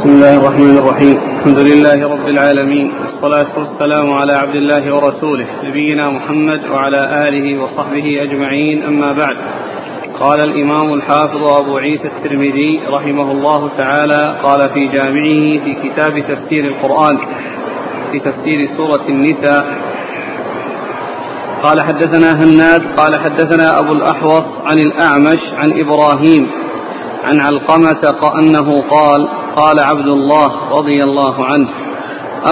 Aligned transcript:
بسم 0.00 0.08
الله 0.08 0.36
الرحمن 0.36 0.78
الرحيم 0.78 1.16
الحمد 1.38 1.58
لله 1.58 2.08
رب 2.08 2.28
العالمين 2.28 2.92
والصلاة 3.00 3.58
والسلام 3.58 4.12
على 4.12 4.32
عبد 4.32 4.54
الله 4.54 4.94
ورسوله 4.94 5.46
نبينا 5.64 6.10
محمد 6.10 6.60
وعلى 6.70 7.28
آله 7.28 7.62
وصحبه 7.62 8.22
أجمعين 8.22 8.82
أما 8.82 9.12
بعد 9.12 9.36
قال 10.20 10.40
الإمام 10.40 10.92
الحافظ 10.92 11.42
أبو 11.42 11.76
عيسى 11.78 12.08
الترمذي 12.08 12.80
رحمه 12.88 13.32
الله 13.32 13.70
تعالى 13.78 14.40
قال 14.42 14.68
في 14.70 14.88
جامعه 14.88 15.64
في 15.64 15.74
كتاب 15.88 16.12
تفسير 16.28 16.64
القرآن 16.64 17.18
في 18.12 18.18
تفسير 18.18 18.68
سورة 18.76 19.08
النساء 19.08 19.66
قال 21.62 21.80
حدثنا 21.80 22.44
هناد 22.44 22.82
قال 22.96 23.20
حدثنا 23.20 23.78
أبو 23.78 23.92
الأحوص 23.92 24.44
عن 24.64 24.78
الأعمش 24.78 25.40
عن 25.52 25.80
إبراهيم 25.80 26.50
عن 27.24 27.40
علقمة 27.40 28.14
أنه 28.40 28.80
قال 28.90 29.39
قال 29.56 29.78
عبد 29.80 30.08
الله 30.08 30.68
رضي 30.78 31.04
الله 31.04 31.44
عنه 31.44 31.68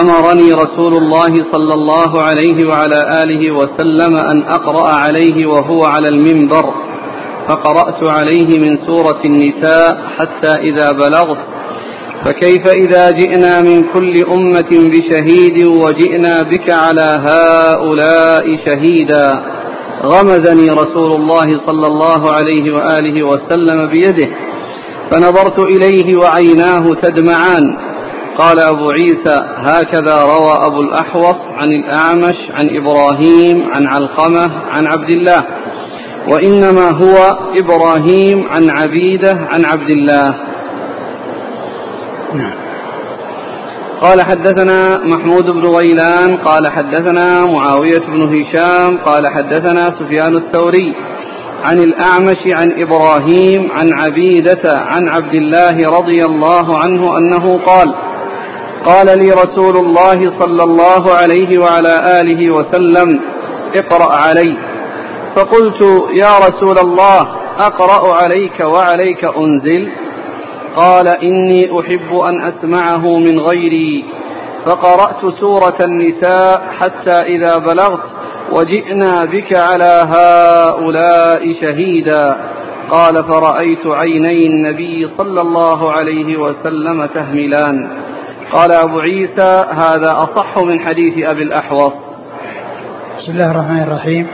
أمرني 0.01 0.53
رسول 0.53 0.93
الله 0.93 1.33
صلى 1.51 1.73
الله 1.73 2.21
عليه 2.21 2.67
وعلى 2.67 3.23
آله 3.23 3.51
وسلم 3.51 4.15
أن 4.15 4.43
أقرأ 4.43 4.87
عليه 4.87 5.45
وهو 5.45 5.83
على 5.83 6.07
المنبر 6.07 6.73
فقرأت 7.47 8.03
عليه 8.03 8.59
من 8.59 8.77
سورة 8.87 9.19
النساء 9.25 9.97
حتى 10.17 10.53
إذا 10.53 10.91
بلغت 10.91 11.37
فكيف 12.25 12.67
إذا 12.67 13.11
جئنا 13.11 13.61
من 13.61 13.83
كل 13.93 14.13
أمة 14.31 14.69
بشهيد 14.71 15.63
وجئنا 15.63 16.43
بك 16.43 16.69
على 16.69 17.15
هؤلاء 17.19 18.45
شهيدا؟ 18.65 19.43
غمزني 20.05 20.69
رسول 20.69 21.11
الله 21.11 21.65
صلى 21.67 21.87
الله 21.87 22.31
عليه 22.31 22.71
وآله 22.71 23.23
وسلم 23.23 23.87
بيده 23.87 24.29
فنظرت 25.11 25.59
إليه 25.59 26.15
وعيناه 26.15 26.93
تدمعان. 26.93 27.77
قال 28.37 28.59
أبو 28.59 28.89
عيسى 28.89 29.41
هكذا 29.55 30.21
روى 30.25 30.65
أبو 30.65 30.81
الأحوص 30.81 31.35
عن 31.57 31.71
الأعمش 31.71 32.35
عن 32.53 32.69
إبراهيم 32.77 33.69
عن 33.73 33.87
علقمة 33.87 34.51
عن 34.69 34.87
عبد 34.87 35.09
الله. 35.09 35.43
وإنما 36.27 36.89
هو 36.89 37.37
إبراهيم 37.57 38.47
عن 38.49 38.69
عبيدة 38.69 39.47
عن 39.51 39.65
عبد 39.65 39.89
الله. 39.89 40.35
نعم. 42.33 42.59
قال 44.01 44.21
حدثنا 44.21 44.97
محمود 44.97 45.45
بن 45.45 45.65
غيلان 45.65 46.37
قال 46.37 46.67
حدثنا 46.67 47.45
معاوية 47.45 47.99
بن 47.99 48.21
هشام 48.21 48.97
قال 48.97 49.27
حدثنا 49.27 49.91
سفيان 49.99 50.35
الثوري. 50.35 50.95
عن 51.63 51.79
الأعمش 51.79 52.37
عن 52.47 52.81
إبراهيم 52.81 53.71
عن 53.71 53.93
عبيدة 53.93 54.61
عن 54.65 55.07
عبد 55.07 55.33
الله 55.33 55.99
رضي 55.99 56.25
الله 56.25 56.77
عنه 56.77 57.17
أنه 57.17 57.57
قال 57.65 57.95
قال 58.85 59.05
لي 59.05 59.31
رسول 59.31 59.77
الله 59.77 60.39
صلى 60.39 60.63
الله 60.63 61.13
عليه 61.13 61.61
وعلى 61.61 62.21
آله 62.21 62.51
وسلم 62.51 63.21
اقرأ 63.75 64.15
علي. 64.15 64.57
فقلت 65.35 65.81
يا 66.21 66.37
رسول 66.47 66.77
الله 66.77 67.21
أقرأ 67.59 68.15
عليك 68.15 68.59
وعليك 68.65 69.25
أنزل؟ 69.25 69.91
قال 70.75 71.07
إني 71.07 71.79
أحب 71.79 72.17
أن 72.17 72.41
أسمعه 72.41 73.17
من 73.17 73.39
غيري. 73.39 74.05
فقرأت 74.65 75.39
سورة 75.39 75.77
النساء 75.81 76.61
حتى 76.79 77.11
إذا 77.11 77.57
بلغت 77.57 78.03
وجئنا 78.51 79.25
بك 79.25 79.53
على 79.53 80.05
هؤلاء 80.09 81.53
شهيدا. 81.61 82.37
قال 82.89 83.23
فرأيت 83.23 83.87
عيني 83.87 84.45
النبي 84.45 85.07
صلى 85.17 85.41
الله 85.41 85.91
عليه 85.91 86.37
وسلم 86.37 87.05
تهملان. 87.05 87.89
قال 88.51 88.71
أبو 88.71 88.99
عيسى 88.99 89.65
هذا 89.71 90.11
أصح 90.17 90.57
من 90.57 90.79
حديث 90.79 91.27
أبي 91.29 91.43
الأحوص. 91.43 91.93
بسم 93.19 93.31
الله 93.31 93.51
الرحمن 93.51 93.83
الرحيم. 93.83 94.27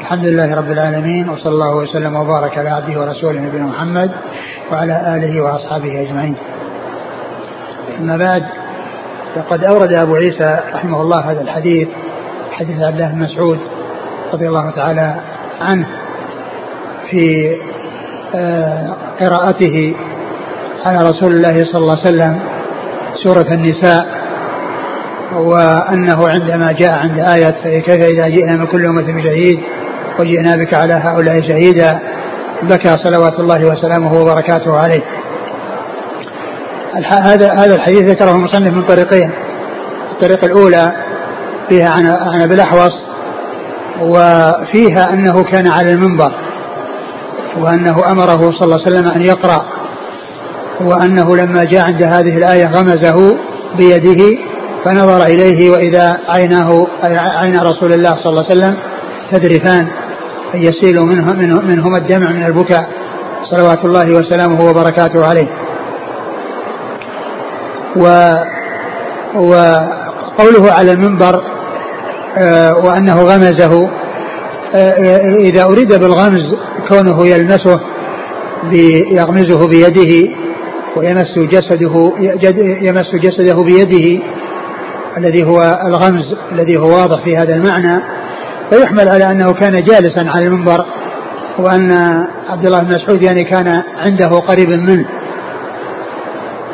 الحمد 0.00 0.24
لله 0.24 0.56
رب 0.56 0.70
العالمين 0.70 1.28
وصلى 1.28 1.52
الله 1.52 1.76
وسلم 1.76 2.16
وبارك 2.16 2.58
على 2.58 2.68
عبده 2.68 3.00
ورسوله 3.00 3.40
نبينا 3.40 3.66
محمد 3.66 4.10
وعلى 4.72 5.16
آله 5.16 5.42
وأصحابه 5.42 6.02
أجمعين. 6.02 6.36
أما 7.98 8.16
بعد 8.16 8.44
فقد 9.34 9.64
أورد 9.64 9.92
أبو 9.92 10.14
عيسى 10.14 10.60
رحمه 10.74 11.02
الله 11.02 11.20
هذا 11.30 11.40
الحديث 11.40 11.88
حديث 12.58 12.82
عبد 12.82 12.94
الله 12.94 13.12
بن 13.12 13.18
مسعود 13.18 13.58
رضي 14.32 14.48
الله 14.48 14.70
تعالى 14.70 15.14
عنه 15.60 15.86
في 17.10 17.56
آه، 18.34 18.96
قراءته 19.20 19.94
على 20.86 21.08
رسول 21.08 21.32
الله 21.32 21.64
صلى 21.64 21.80
الله 21.80 21.98
عليه 21.98 22.08
وسلم 22.08 22.40
سورة 23.24 23.54
النساء 23.54 24.06
وأنه 25.34 26.28
عندما 26.28 26.72
جاء 26.72 26.92
عند 26.92 27.18
آية 27.18 27.80
كيف 27.80 28.02
إذا 28.04 28.28
جئنا 28.28 28.56
من 28.56 28.66
كل 28.66 28.86
أمة 28.86 29.12
بشهيد 29.12 29.60
وجئنا 30.18 30.56
بك 30.56 30.74
على 30.74 30.94
هؤلاء 30.94 31.40
شهيدا 31.40 32.00
بكى 32.62 32.96
صلوات 32.96 33.40
الله 33.40 33.64
وسلامه 33.64 34.20
وبركاته 34.20 34.76
عليه. 34.76 35.02
هذا 37.04 37.52
هذا 37.52 37.74
الحديث 37.74 38.02
ذكره 38.02 38.30
المصنف 38.30 38.70
من 38.70 38.82
طريقين 38.82 39.30
الطريقة 40.12 40.46
الأولى 40.46 40.92
فيها 41.68 41.90
عن 41.90 42.06
عن 42.06 42.40
أبي 42.40 42.54
الأحوص 42.54 42.92
وفيها 44.00 45.10
أنه 45.12 45.44
كان 45.44 45.66
على 45.66 45.92
المنبر 45.92 46.32
وأنه 47.58 48.12
أمره 48.12 48.50
صلى 48.50 48.62
الله 48.62 48.80
عليه 48.86 48.96
وسلم 48.96 49.08
أن 49.08 49.22
يقرأ 49.22 49.66
وأنه 50.80 51.36
لما 51.36 51.64
جاء 51.64 51.86
عند 51.86 52.02
هذه 52.02 52.36
الآية 52.38 52.66
غمزه 52.66 53.36
بيده 53.76 54.38
فنظر 54.84 55.26
إليه 55.26 55.70
وإذا 55.70 56.18
عيناه 56.28 56.86
عين 57.40 57.60
رسول 57.60 57.92
الله 57.92 58.10
صلى 58.10 58.30
الله 58.30 58.44
عليه 58.50 58.60
وسلم 58.60 58.76
تذرفان 59.30 59.88
يسيل 60.54 61.00
منه 61.00 61.32
منهما 61.60 61.98
الدمع 61.98 62.30
من 62.30 62.44
البكاء. 62.44 62.88
صلوات 63.50 63.84
الله 63.84 64.16
وسلامه 64.16 64.70
وبركاته 64.70 65.26
عليه. 65.26 65.48
و 67.96 68.32
وقوله 69.34 70.72
على 70.72 70.92
المنبر 70.92 71.55
وأنه 72.84 73.22
غمزه. 73.22 73.90
آه، 74.74 75.36
إذا 75.40 75.64
أريد 75.64 75.94
بالغمز 75.94 76.54
كونه 76.88 77.26
يلمسه 77.26 77.80
يغمزه 79.12 79.68
بيده 79.68 80.28
ويمس 80.96 81.38
جسده 81.38 82.12
يمس 82.82 83.14
جسده 83.14 83.62
بيده 83.62 84.22
الذي 85.16 85.44
هو 85.44 85.80
الغمز 85.86 86.34
الذي 86.52 86.76
هو 86.76 86.88
واضح 86.88 87.24
في 87.24 87.36
هذا 87.36 87.54
المعنى 87.54 88.02
فيحمل 88.70 89.08
على 89.08 89.30
أنه 89.30 89.52
كان 89.52 89.72
جالسا 89.72 90.24
على 90.34 90.46
المنبر 90.46 90.84
وأن 91.58 91.92
عبد 92.48 92.66
الله 92.66 92.82
بن 92.82 92.94
مسعود 92.94 93.22
يعني 93.22 93.44
كان 93.44 93.82
عنده 93.96 94.28
قريبا 94.28 94.76
منه. 94.76 95.06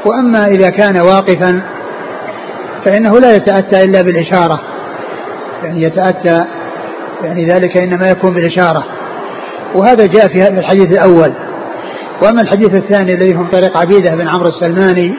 وأما 0.07 0.47
إذا 0.47 0.71
كان 0.71 1.01
واقفا 1.01 1.63
فإنه 2.85 3.21
لا 3.21 3.37
يتأتى 3.37 3.83
إلا 3.83 4.03
بالإشارة. 4.03 4.72
يعني 5.65 5.83
يتأتى 5.83 6.45
يعني 7.23 7.47
ذلك 7.47 7.77
إنما 7.77 8.11
يكون 8.11 8.35
بالإشارة 8.35 8.85
وهذا 9.75 10.07
جاء 10.07 10.29
في 10.29 10.43
هذا 10.43 10.61
الحديث 10.61 10.93
الأول. 10.93 11.33
وأما 12.23 12.43
الحديث 12.43 12.75
الثاني 12.75 13.13
الذي 13.15 13.35
هم 13.35 13.47
طريق 13.47 13.79
عبيدة 13.79 14.15
بن 14.15 14.29
عمرو 14.29 14.49
السلماني 14.49 15.15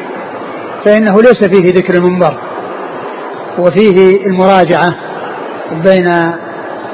فإنه 0.86 1.22
ليس 1.22 1.44
فيه 1.44 1.74
ذكر 1.74 1.94
المنبر 1.94 2.38
وفيه 3.60 4.26
المراجعة 4.26 4.96
بين 5.72 6.34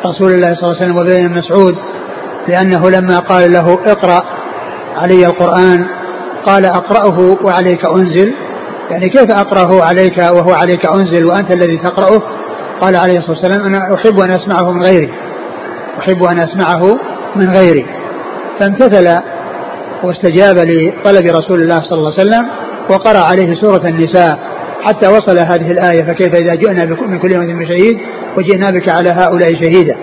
رسول 0.05 0.31
الله 0.31 0.55
صلى 0.55 0.63
الله 0.63 0.75
عليه 0.75 0.81
وسلم 0.81 0.97
وبين 0.97 1.37
مسعود 1.37 1.75
لأنه 2.47 2.89
لما 2.89 3.19
قال 3.19 3.53
له 3.53 3.79
اقرأ 3.85 4.23
علي 4.95 5.25
القرآن 5.25 5.85
قال 6.45 6.65
أقرأه 6.65 7.37
وعليك 7.43 7.85
أنزل 7.85 8.33
يعني 8.91 9.09
كيف 9.09 9.31
أقرأه 9.31 9.83
عليك 9.83 10.17
وهو 10.17 10.53
عليك 10.53 10.85
أنزل 10.85 11.25
وأنت 11.25 11.51
الذي 11.51 11.77
تقرأه؟ 11.77 12.21
قال 12.81 12.95
عليه 12.95 13.17
الصلاة 13.17 13.37
والسلام 13.37 13.65
أنا 13.65 13.95
أحب 13.95 14.19
أن 14.19 14.31
أسمعه 14.31 14.71
من 14.71 14.83
غيري. 14.83 15.09
أحب 15.99 16.23
أن 16.23 16.39
أسمعه 16.39 16.99
من 17.35 17.49
غيري. 17.55 17.85
فامتثل 18.59 19.19
واستجاب 20.03 20.57
لطلب 20.57 21.25
رسول 21.27 21.61
الله 21.61 21.81
صلى 21.81 21.97
الله 21.97 22.13
عليه 22.19 22.29
وسلم 22.29 22.49
وقرأ 22.89 23.19
عليه 23.19 23.55
سورة 23.55 23.87
النساء 23.87 24.39
حتى 24.81 25.07
وصل 25.07 25.37
هذه 25.37 25.71
الآية 25.71 26.03
فكيف 26.03 26.35
إذا 26.35 26.55
جئنا 26.55 26.85
من 26.85 27.19
كل 27.19 27.31
يوم 27.31 27.59
بشهيد 27.59 27.97
وجئنا 28.37 28.69
بك 28.69 28.89
على 28.89 29.09
هؤلاء 29.09 29.49
شهيدا. 29.49 29.97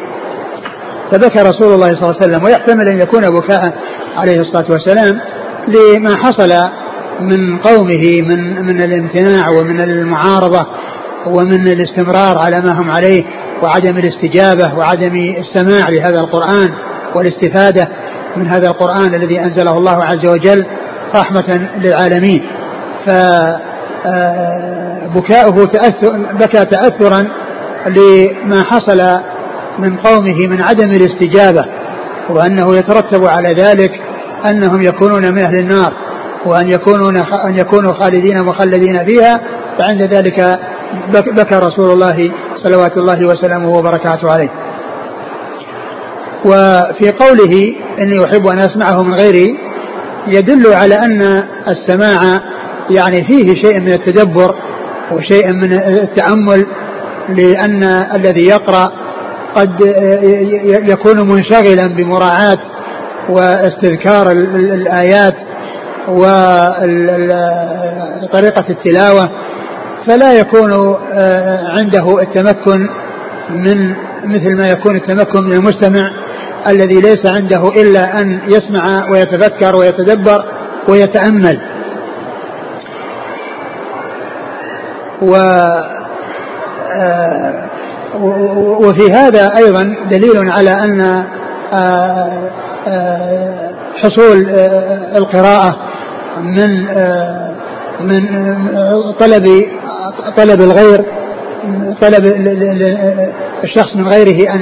فبكى 1.12 1.38
رسول 1.42 1.74
الله 1.74 1.86
صلى 1.86 2.02
الله 2.02 2.16
عليه 2.22 2.26
وسلم 2.26 2.44
ويحتمل 2.44 2.88
أن 2.88 2.98
يكون 2.98 3.30
بكاء 3.30 3.72
عليه 4.16 4.40
الصلاة 4.40 4.66
والسلام 4.70 5.20
لما 5.68 6.16
حصل 6.16 6.52
من 7.20 7.58
قومه 7.58 8.22
من 8.22 8.66
من 8.66 8.80
الامتناع 8.80 9.48
ومن 9.48 9.80
المعارضة 9.80 10.66
ومن 11.26 11.68
الاستمرار 11.68 12.38
على 12.38 12.60
ما 12.60 12.80
هم 12.80 12.90
عليه 12.90 13.24
وعدم 13.62 13.98
الاستجابة 13.98 14.78
وعدم 14.78 15.34
السماع 15.38 15.88
لهذا 15.88 16.20
القرآن 16.20 16.68
والاستفادة 17.14 17.88
من 18.36 18.46
هذا 18.46 18.68
القرآن 18.68 19.14
الذي 19.14 19.40
أنزله 19.40 19.78
الله 19.78 20.04
عز 20.04 20.26
وجل 20.26 20.66
رحمة 21.14 21.70
للعالمين. 21.78 22.42
فبكاؤه 24.04 25.64
تأثر 25.64 26.16
بكى 26.32 26.64
تأثرا 26.64 27.28
لما 27.86 28.62
حصل 28.62 29.20
من 29.78 29.96
قومه 29.96 30.46
من 30.46 30.62
عدم 30.62 30.90
الاستجابة 30.90 31.64
وأنه 32.30 32.76
يترتب 32.76 33.24
على 33.24 33.48
ذلك 33.48 33.92
أنهم 34.50 34.82
يكونون 34.82 35.34
من 35.34 35.38
أهل 35.38 35.58
النار 35.58 35.92
وأن 36.46 36.68
يكونون 36.68 37.16
أن 37.16 37.54
يكونوا 37.54 37.92
خالدين 37.92 38.42
مخلدين 38.42 39.04
فيها 39.04 39.40
فعند 39.78 40.02
ذلك 40.02 40.60
بكى 41.12 41.54
رسول 41.54 41.90
الله 41.90 42.32
صلوات 42.64 42.96
الله 42.96 43.26
وسلامه 43.26 43.68
وبركاته 43.68 44.30
عليه. 44.32 44.50
وفي 46.44 47.10
قوله 47.10 47.74
إني 47.98 48.24
أحب 48.24 48.46
أن 48.46 48.58
أسمعه 48.58 49.02
من 49.02 49.14
غيري 49.14 49.58
يدل 50.26 50.72
على 50.72 50.94
أن 50.94 51.42
السماع 51.68 52.40
يعني 52.90 53.24
فيه 53.24 53.54
شيء 53.62 53.80
من 53.80 53.92
التدبر 53.92 54.54
وشيء 55.12 55.52
من 55.52 55.72
التأمل 55.72 56.66
لأن 57.28 57.82
الذي 58.14 58.46
يقرأ 58.46 58.92
قد 59.54 59.80
يكون 60.66 61.28
منشغلا 61.28 61.86
بمراعاة 61.86 62.58
واستذكار 63.28 64.32
الآيات 64.32 65.34
وطريقة 68.22 68.64
التلاوة. 68.70 69.30
فلا 70.06 70.32
يكون 70.32 70.96
عنده 71.78 72.22
التمكن 72.22 72.88
من 73.50 73.94
مثل 74.24 74.56
ما 74.56 74.68
يكون 74.68 74.96
التمكن 74.96 75.44
من 75.44 75.52
المستمع 75.52 76.10
الذي 76.66 77.00
ليس 77.00 77.26
عنده 77.26 77.68
إلا 77.68 78.20
أن 78.20 78.40
يسمع 78.46 79.10
ويتفكر 79.10 79.76
ويتدبر 79.76 80.44
ويتأمل. 80.88 81.60
و 85.22 85.36
آه، 86.96 87.66
وفي 88.80 89.12
هذا 89.12 89.56
أيضا 89.56 89.96
دليل 90.10 90.50
على 90.50 90.70
أن 90.70 91.00
آه، 91.72 92.50
آه، 92.88 93.70
حصول 93.96 94.46
القراءة 95.16 95.76
من 96.42 96.86
من 98.00 98.22
طلب 99.20 99.66
طلب 100.36 100.60
الغير 100.60 101.04
طلب 102.00 102.24
الشخص 103.64 103.96
من 103.96 104.08
غيره 104.08 104.54
أن 104.54 104.60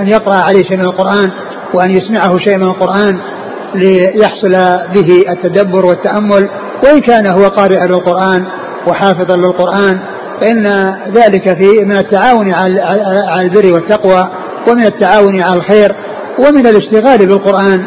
أن 0.00 0.08
يقرأ 0.08 0.36
عليه 0.36 0.62
شيء 0.62 0.76
من 0.76 0.84
القرآن 0.84 1.30
وأن 1.74 1.90
يسمعه 1.90 2.38
شيء 2.38 2.56
من 2.56 2.62
القرآن 2.66 3.18
ليحصل 3.74 4.50
به 4.94 5.24
التدبر 5.30 5.86
والتأمل. 5.86 6.48
وإن 6.84 7.00
كان 7.00 7.26
هو 7.26 7.48
قارئا 7.48 7.86
للقرآن 7.86 8.46
وحافظا 8.86 9.36
للقرآن 9.36 9.98
فإن 10.40 10.66
ذلك 11.14 11.58
في 11.58 11.84
من 11.84 11.96
التعاون 11.96 12.52
على 12.52 13.42
البر 13.42 13.72
والتقوى 13.72 14.28
ومن 14.68 14.86
التعاون 14.86 15.40
على 15.40 15.56
الخير 15.56 15.94
ومن 16.38 16.66
الاشتغال 16.66 17.26
بالقرآن. 17.26 17.84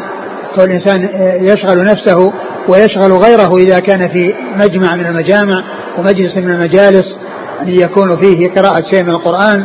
كل 0.56 0.70
انسان 0.70 1.08
يشغل 1.40 1.84
نفسه 1.84 2.32
ويشغل 2.68 3.12
غيره 3.12 3.56
إذا 3.56 3.78
كان 3.78 4.00
في 4.08 4.34
مجمع 4.56 4.96
من 4.96 5.06
المجامع. 5.06 5.64
ومجلس 5.98 6.36
من 6.36 6.50
المجالس 6.50 7.16
أن 7.60 7.68
يكون 7.68 8.16
فيه 8.16 8.48
قراءة 8.48 8.82
شيء 8.90 9.02
من 9.02 9.10
القرآن 9.10 9.64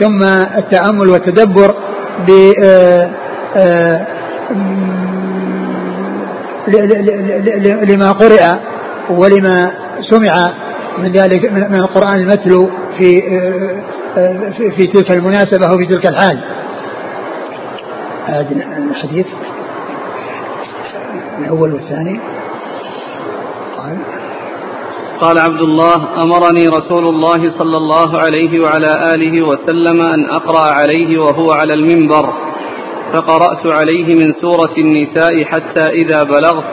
ثم 0.00 0.22
التأمل 0.58 1.10
والتدبر 1.10 1.74
ب 2.26 2.52
آه، 2.64 3.10
آه، 3.56 4.06
لما 7.84 8.12
قرئ 8.12 8.44
ولما 9.10 9.72
سمع 10.10 10.52
من 10.98 11.12
ذلك 11.12 11.52
من 11.52 11.74
القرآن 11.74 12.20
المتلو 12.20 12.70
في 12.98 13.22
آه، 14.16 14.50
في 14.76 14.86
تلك 14.86 15.10
المناسبة 15.10 15.72
وفي 15.72 15.86
تلك 15.86 16.06
الحال. 16.06 16.38
هذا 18.26 18.50
الحديث 18.78 19.26
الأول 21.38 21.74
والثاني 21.74 22.20
قال 23.76 24.17
قال 25.20 25.38
عبد 25.38 25.62
الله 25.62 26.22
أمرني 26.22 26.68
رسول 26.68 27.06
الله 27.06 27.58
صلى 27.58 27.76
الله 27.76 28.18
عليه 28.18 28.60
وعلى 28.60 29.14
آله 29.14 29.42
وسلم 29.42 30.00
أن 30.00 30.30
أقرأ 30.30 30.64
عليه 30.72 31.18
وهو 31.18 31.50
على 31.52 31.74
المنبر 31.74 32.32
فقرأت 33.12 33.66
عليه 33.66 34.14
من 34.14 34.32
سورة 34.40 34.74
النساء 34.78 35.44
حتى 35.44 35.86
إذا 35.86 36.22
بلغت 36.22 36.64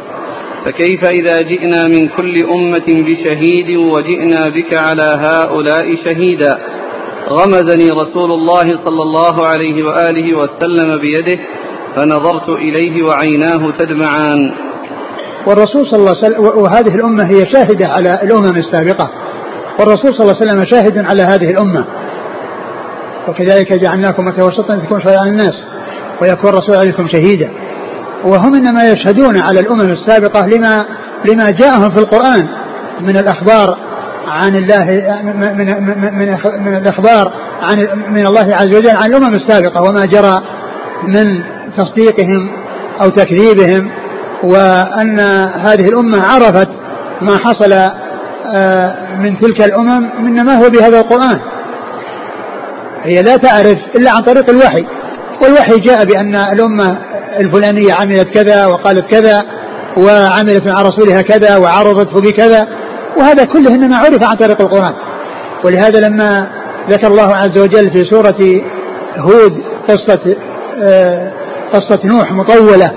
فكيف 0.66 1.06
إذا 1.06 1.42
جئنا 1.42 1.88
من 1.88 2.08
كل 2.08 2.44
أمة 2.44 2.88
بشهيد 2.88 3.78
وجئنا 3.78 4.48
بك 4.48 4.74
على 4.74 5.18
هؤلاء 5.22 5.96
شهيدا؟ 6.06 6.54
غمزني 7.30 7.90
رسول 7.90 8.32
الله 8.32 8.68
صلى 8.86 9.02
الله 9.04 9.46
عليه 9.46 9.84
وآله 9.84 10.38
وسلم 10.38 10.98
بيده 10.98 11.40
فنظرت 11.96 12.50
إليه 12.50 13.04
وعيناه 13.04 13.72
تدمعان. 13.80 14.65
والرسول 15.48 15.88
صلى 15.88 16.00
الله 16.00 16.14
عليه 16.24 16.28
وسلم 16.28 16.64
وهذه 16.64 16.96
الأمة 16.96 17.24
هي 17.24 17.46
شاهدة 17.54 17.88
على 17.88 18.20
الأمم 18.24 18.58
السابقة. 18.58 19.10
والرسول 19.80 20.14
صلى 20.14 20.22
الله 20.22 20.36
عليه 20.42 20.46
وسلم 20.46 20.66
شاهد 20.66 21.06
على 21.06 21.22
هذه 21.24 21.50
الأمة. 21.52 21.86
وكذلك 23.28 23.74
جعلناكم 23.74 24.26
متوسطا 24.26 24.76
تكون 24.76 25.02
شهداء 25.02 25.20
على 25.20 25.30
الناس 25.30 25.64
ويكون 26.22 26.50
الرسول 26.50 26.76
عليكم 26.76 27.08
شهيدا. 27.08 27.52
وهم 28.24 28.56
إنما 28.56 28.90
يشهدون 28.92 29.38
على 29.38 29.60
الأمم 29.60 29.92
السابقة 29.92 30.48
لما 30.48 30.86
لما 31.26 31.50
جاءهم 31.50 31.90
في 31.90 32.00
القرآن 32.00 32.48
من 33.00 33.18
الأخبار 33.18 33.78
عن 34.28 34.56
الله 34.56 34.86
من 35.24 35.66
من, 35.84 36.28
من 36.66 36.78
الأخبار 36.78 37.34
عن 37.62 37.78
من 38.10 38.26
الله 38.26 38.56
عز 38.56 38.76
وجل 38.76 38.90
عن 38.90 39.10
الأمم 39.10 39.34
السابقة 39.36 39.90
وما 39.90 40.06
جرى 40.06 40.42
من 41.04 41.44
تصديقهم 41.78 42.52
أو 43.02 43.10
تكذيبهم 43.10 43.92
وأن 44.44 45.20
هذه 45.66 45.88
الأمة 45.90 46.28
عرفت 46.28 46.70
ما 47.22 47.38
حصل 47.38 47.74
آه، 48.54 48.96
من 49.20 49.38
تلك 49.38 49.62
الأمم 49.66 50.10
إنما 50.20 50.54
هو 50.54 50.70
بهذا 50.70 51.00
القرآن. 51.00 51.40
هي 53.04 53.22
لا 53.22 53.38
تعرف 53.38 53.78
إلا 53.96 54.12
عن 54.12 54.22
طريق 54.22 54.50
الوحي. 54.50 54.86
والوحي 55.44 55.80
جاء 55.80 56.06
بأن 56.06 56.36
الأمة 56.36 56.98
الفلانية 57.40 57.94
عملت 57.94 58.30
كذا 58.34 58.66
وقالت 58.66 59.12
كذا 59.12 59.42
وعملت 59.98 60.68
مع 60.68 60.82
رسولها 60.82 61.22
كذا 61.22 61.58
وعرضته 61.58 62.22
بكذا 62.22 62.68
وهذا 63.18 63.44
كله 63.44 63.76
إنما 63.76 63.98
عرف 63.98 64.24
عن 64.24 64.36
طريق 64.36 64.62
القرآن. 64.62 64.94
ولهذا 65.64 66.08
لما 66.08 66.48
ذكر 66.90 67.08
الله 67.08 67.36
عز 67.36 67.58
وجل 67.58 67.92
في 67.92 68.04
سورة 68.12 68.62
هود 69.18 69.64
قصة 69.88 70.36
آه، 70.84 71.32
قصة 71.74 72.00
نوح 72.06 72.32
مطولة 72.32 72.92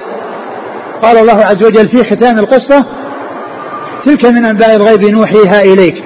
قال 1.03 1.19
الله 1.19 1.45
عز 1.45 1.65
وجل 1.65 1.89
في 1.89 2.11
ختام 2.11 2.39
القصة 2.39 2.85
تلك 4.05 4.27
من 4.27 4.45
أنباء 4.45 4.77
الغيب 4.77 5.05
نوحيها 5.05 5.63
إليك. 5.63 6.05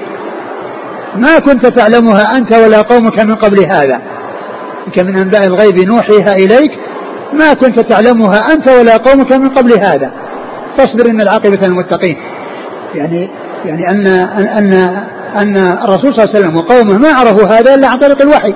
ما 1.17 1.39
كنت 1.39 1.67
تعلمها 1.67 2.37
أنت 2.37 2.53
ولا 2.53 2.83
قومك 2.83 3.21
من 3.21 3.35
قبل 3.35 3.59
هذا. 3.73 4.03
تلك 4.87 5.05
من 5.05 5.17
أنباء 5.17 5.45
الغيب 5.45 5.79
نوحيها 5.79 6.33
إليك. 6.35 6.71
ما 7.33 7.55
كنت 7.55 7.81
تعلمها 7.81 8.53
أنت 8.53 8.69
ولا 8.69 8.97
قومك 8.97 9.33
من 9.33 9.49
قبل 9.49 9.73
هذا. 9.73 10.13
فاصبر 10.79 11.11
إن 11.11 11.21
العاقبة 11.21 11.67
للمتقين. 11.67 12.17
يعني 12.95 13.31
يعني 13.65 13.91
أن 13.91 14.07
أن 14.59 14.73
أن 15.37 15.57
الرسول 15.57 16.15
صلى 16.15 16.25
الله 16.25 16.37
عليه 16.37 16.39
وسلم 16.39 16.57
وقومه 16.57 16.99
ما 16.99 17.09
عرفوا 17.09 17.59
هذا 17.59 17.75
إلا 17.75 17.89
عن 17.89 17.99
طريق 17.99 18.23
الوحي. 18.23 18.55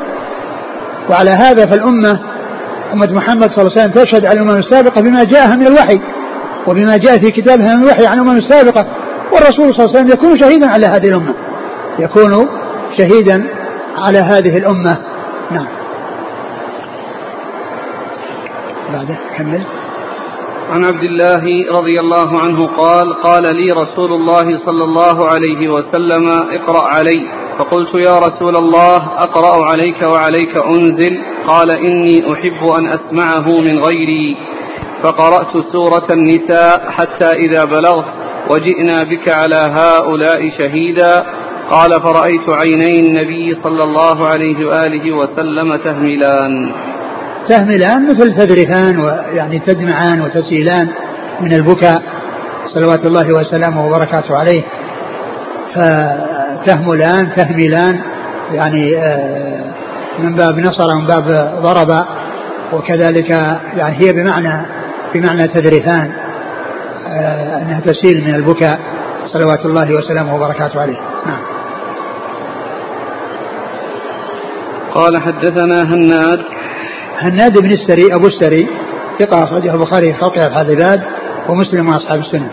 وعلى 1.10 1.30
هذا 1.30 1.66
فالأمة 1.66 2.20
أمة 2.92 3.12
محمد 3.12 3.50
صلى 3.50 3.62
الله 3.62 3.72
عليه 3.72 3.90
وسلم 3.90 4.04
تشهد 4.04 4.26
على 4.26 4.40
الأمم 4.40 4.58
السابقة 4.58 5.00
بما 5.00 5.24
جاءها 5.24 5.56
من 5.56 5.66
الوحي. 5.66 6.00
وبما 6.68 6.96
جاء 6.96 7.18
في 7.18 7.30
كتابها 7.30 7.76
من 7.76 7.82
الوحي 7.82 8.06
عن 8.06 8.14
الأمم 8.14 8.36
السابقة 8.36 8.86
والرسول 9.32 9.74
صلى 9.74 9.84
الله 9.84 9.88
عليه 9.88 9.98
وسلم 9.98 10.10
يكون 10.10 10.38
شهيدا 10.38 10.72
على 10.72 10.86
هذه 10.86 11.08
الأمة. 11.08 11.34
يكون 11.98 12.48
شهيدا 12.98 13.46
على 13.98 14.18
هذه 14.18 14.56
الأمة. 14.56 14.98
نعم. 15.50 15.66
بعده 18.92 19.18
كمل. 19.38 19.62
عن 20.70 20.84
عبد 20.84 21.02
الله 21.02 21.72
رضي 21.78 22.00
الله 22.00 22.40
عنه 22.40 22.66
قال 22.66 23.22
قال 23.22 23.42
لي 23.42 23.72
رسول 23.72 24.12
الله 24.12 24.58
صلى 24.66 24.84
الله 24.84 25.28
عليه 25.28 25.68
وسلم 25.68 26.28
اقرأ 26.28 26.88
علي. 26.88 27.28
فقلت 27.58 27.94
يا 27.94 28.18
رسول 28.18 28.56
الله 28.56 28.96
أقرأ 28.96 29.64
عليك 29.64 30.02
وعليك 30.02 30.58
أنزل. 30.70 31.22
قال 31.46 31.70
إني 31.70 32.32
أحب 32.32 32.66
أن 32.78 32.88
أسمعه 32.88 33.60
من 33.60 33.78
غيري. 33.78 34.36
فقرأت 35.02 35.56
سورة 35.72 36.06
النساء 36.10 36.90
حتى 36.90 37.30
إذا 37.32 37.64
بلغت 37.64 38.06
وجئنا 38.50 39.02
بك 39.02 39.28
على 39.28 39.56
هؤلاء 39.56 40.50
شهيدا. 40.58 41.24
قال 41.70 41.90
فرأيت 41.90 42.48
عيني 42.48 43.00
النبي 43.00 43.54
صلى 43.62 43.82
الله 43.84 44.28
عليه 44.28 44.66
وآله 44.66 45.12
وسلم 45.12 45.76
تهملان. 45.76 46.72
تهملان 47.48 48.08
مثل 48.08 48.34
تذرفان 48.34 49.00
ويعني 49.00 49.58
تدمعان 49.58 50.20
وتسيلان 50.20 50.88
من 51.40 51.52
البكاء. 51.52 52.02
صلوات 52.74 53.06
الله 53.08 53.34
وسلامه 53.34 53.86
وبركاته 53.86 54.36
عليه. 54.36 54.62
فتهملان 55.74 57.32
تهملان 57.36 58.00
يعني 58.50 58.96
آه، 58.96 59.64
من 60.18 60.34
باب 60.34 60.58
نصر 60.58 60.94
من 60.94 61.06
باب 61.06 61.24
ضرب 61.62 62.06
وكذلك 62.72 63.30
يعني 63.76 63.96
هي 63.96 64.12
بمعنى 64.12 64.66
بمعنى 65.14 65.48
تذرفان 65.48 66.12
آه، 67.06 67.62
أنها 67.62 67.80
تسيل 67.80 68.24
من 68.24 68.34
البكاء. 68.34 68.80
صلوات 69.26 69.64
الله 69.64 69.94
وسلامه 69.94 70.34
وبركاته 70.34 70.80
عليه. 70.80 70.98
نعم. 71.26 71.42
قال 74.94 75.22
حدثنا 75.22 75.82
هناد. 75.82 76.40
هناد 77.18 77.58
بن 77.58 77.70
السري 77.70 78.14
أبو 78.14 78.26
السري 78.26 78.68
ثقة 79.18 79.44
أخرجه 79.44 79.74
البخاري 79.74 80.12
في 80.12 80.18
خلق 80.18 80.38
أفعال 80.38 80.70
العباد 80.70 81.02
ومسلم 81.48 81.88
وأصحاب 81.88 82.20
السنة. 82.20 82.50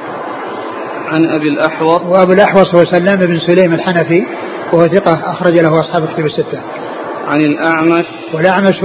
عن 1.08 1.26
أبي 1.26 1.50
الأحوص. 1.50 2.02
وأبو 2.02 2.32
الأحوص 2.34 2.76
هو 2.76 2.86
سلام 2.86 3.20
بن 3.20 3.40
سليم 3.40 3.74
الحنفي 3.74 4.26
وهو 4.74 4.82
ثقة 4.82 5.32
أخرج 5.32 5.60
له 5.60 5.80
أصحاب 5.80 6.04
الكتب 6.04 6.26
الستة. 6.26 6.62
عن 7.28 7.40
الأعمش. 7.40 8.06
والأعمش 8.34 8.76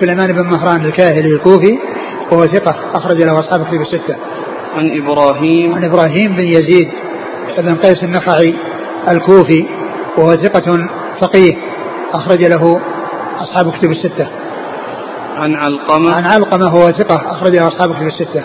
سليمان 0.00 0.32
بن 0.32 0.42
مهران 0.42 0.84
الكاهلي 0.84 1.34
الكوفي 1.34 1.78
وهو 2.32 2.42
ثقة 2.42 2.74
أخرج 2.94 3.22
له 3.22 3.40
أصحاب 3.40 3.60
الكتب 3.60 3.80
الستة. 3.80 4.16
عن 4.74 5.02
إبراهيم 5.02 5.74
عن 5.74 5.84
إبراهيم 5.84 6.36
بن 6.36 6.42
يزيد 6.42 6.88
بن 7.58 7.74
قيس 7.74 8.04
النخعي 8.04 8.54
الكوفي 9.08 9.66
وهو 10.18 10.30
ثقة 10.30 10.88
فقيه 11.20 11.56
أخرج 12.12 12.44
له 12.44 12.80
أصحاب 13.38 13.68
الكتب 13.68 13.90
الستة. 13.90 14.28
عن 15.36 15.54
علقمة 15.54 16.12
عن 16.12 16.24
علقمة 16.26 16.66
هو 16.66 16.86
ثقة 16.86 17.32
أخرج 17.32 17.56
له 17.56 17.68
أصحاب 17.68 17.90
الكتب 17.90 18.06
الستة. 18.06 18.44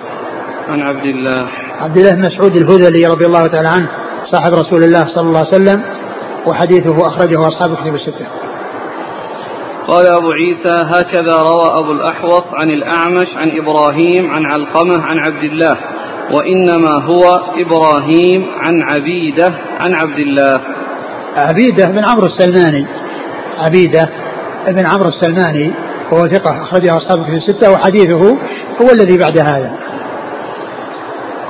عن 0.67 0.81
عبد 0.81 1.05
الله 1.05 1.47
عبد 1.79 1.97
الله 1.97 2.11
بن 2.15 2.25
مسعود 2.25 2.55
الهذلي 2.55 3.07
رضي 3.07 3.25
الله 3.25 3.47
تعالى 3.47 3.69
عنه 3.69 3.87
صاحب 4.31 4.53
رسول 4.53 4.83
الله 4.83 5.07
صلى 5.15 5.27
الله 5.27 5.39
عليه 5.39 5.49
وسلم 5.49 5.83
وحديثه 6.47 7.07
أخرجه 7.07 7.47
أصحاب 7.47 7.71
الكتب 7.71 7.95
الستة. 7.95 8.27
قال 9.87 10.07
أبو 10.07 10.31
عيسى 10.31 10.85
هكذا 10.89 11.37
روى 11.37 11.79
أبو 11.79 11.91
الأحوص 11.91 12.43
عن 12.53 12.69
الأعمش 12.69 13.27
عن 13.35 13.51
إبراهيم 13.57 14.31
عن 14.31 14.45
علقمة 14.45 15.01
عن 15.01 15.19
عبد 15.19 15.43
الله. 15.43 15.77
وإنما 16.31 16.89
هو 16.89 17.39
إبراهيم 17.57 18.45
عن 18.57 18.81
عبيدة 18.81 19.53
عن 19.79 19.95
عبد 19.95 20.19
الله. 20.19 20.61
عبيدة 21.35 21.89
بن 21.91 22.05
عمرو 22.05 22.25
السلماني. 22.25 22.85
عبيدة 23.57 24.09
بن 24.67 24.85
عمرو 24.85 25.09
السلماني 25.09 25.73
وهو 26.11 26.27
ثقة 26.27 26.61
أخرجه 26.61 26.97
أصحاب 26.97 27.23
في 27.23 27.35
الستة 27.35 27.71
وحديثه 27.71 28.37
هو 28.81 28.89
الذي 28.93 29.17
بعد 29.17 29.37
هذا. 29.37 29.77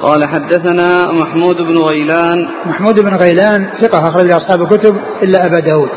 قال 0.01 0.25
حدثنا 0.25 1.11
محمود 1.11 1.55
بن 1.55 1.77
غيلان. 1.77 2.47
محمود 2.65 2.99
بن 2.99 3.15
غيلان 3.15 3.69
ثقة 3.81 4.09
أخرج 4.09 4.31
أصحاب 4.31 4.61
الكتب 4.61 4.97
إلا 5.23 5.45
أبا 5.45 5.59
داود. 5.59 5.89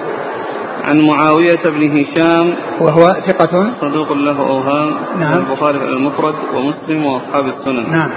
عن 0.87 1.01
معاوية 1.01 1.63
بن 1.65 1.99
هشام. 1.99 2.55
وهو 2.81 3.09
ثقة؟ 3.27 3.75
صدوق 3.81 4.13
له 4.13 4.39
أوهام. 4.39 4.95
نعم. 5.21 5.39
البخاري 5.39 5.79
المفرد 5.79 6.35
ومسلم 6.55 7.05
وأصحاب 7.05 7.47
السنن. 7.47 7.91
نعم. 7.91 8.11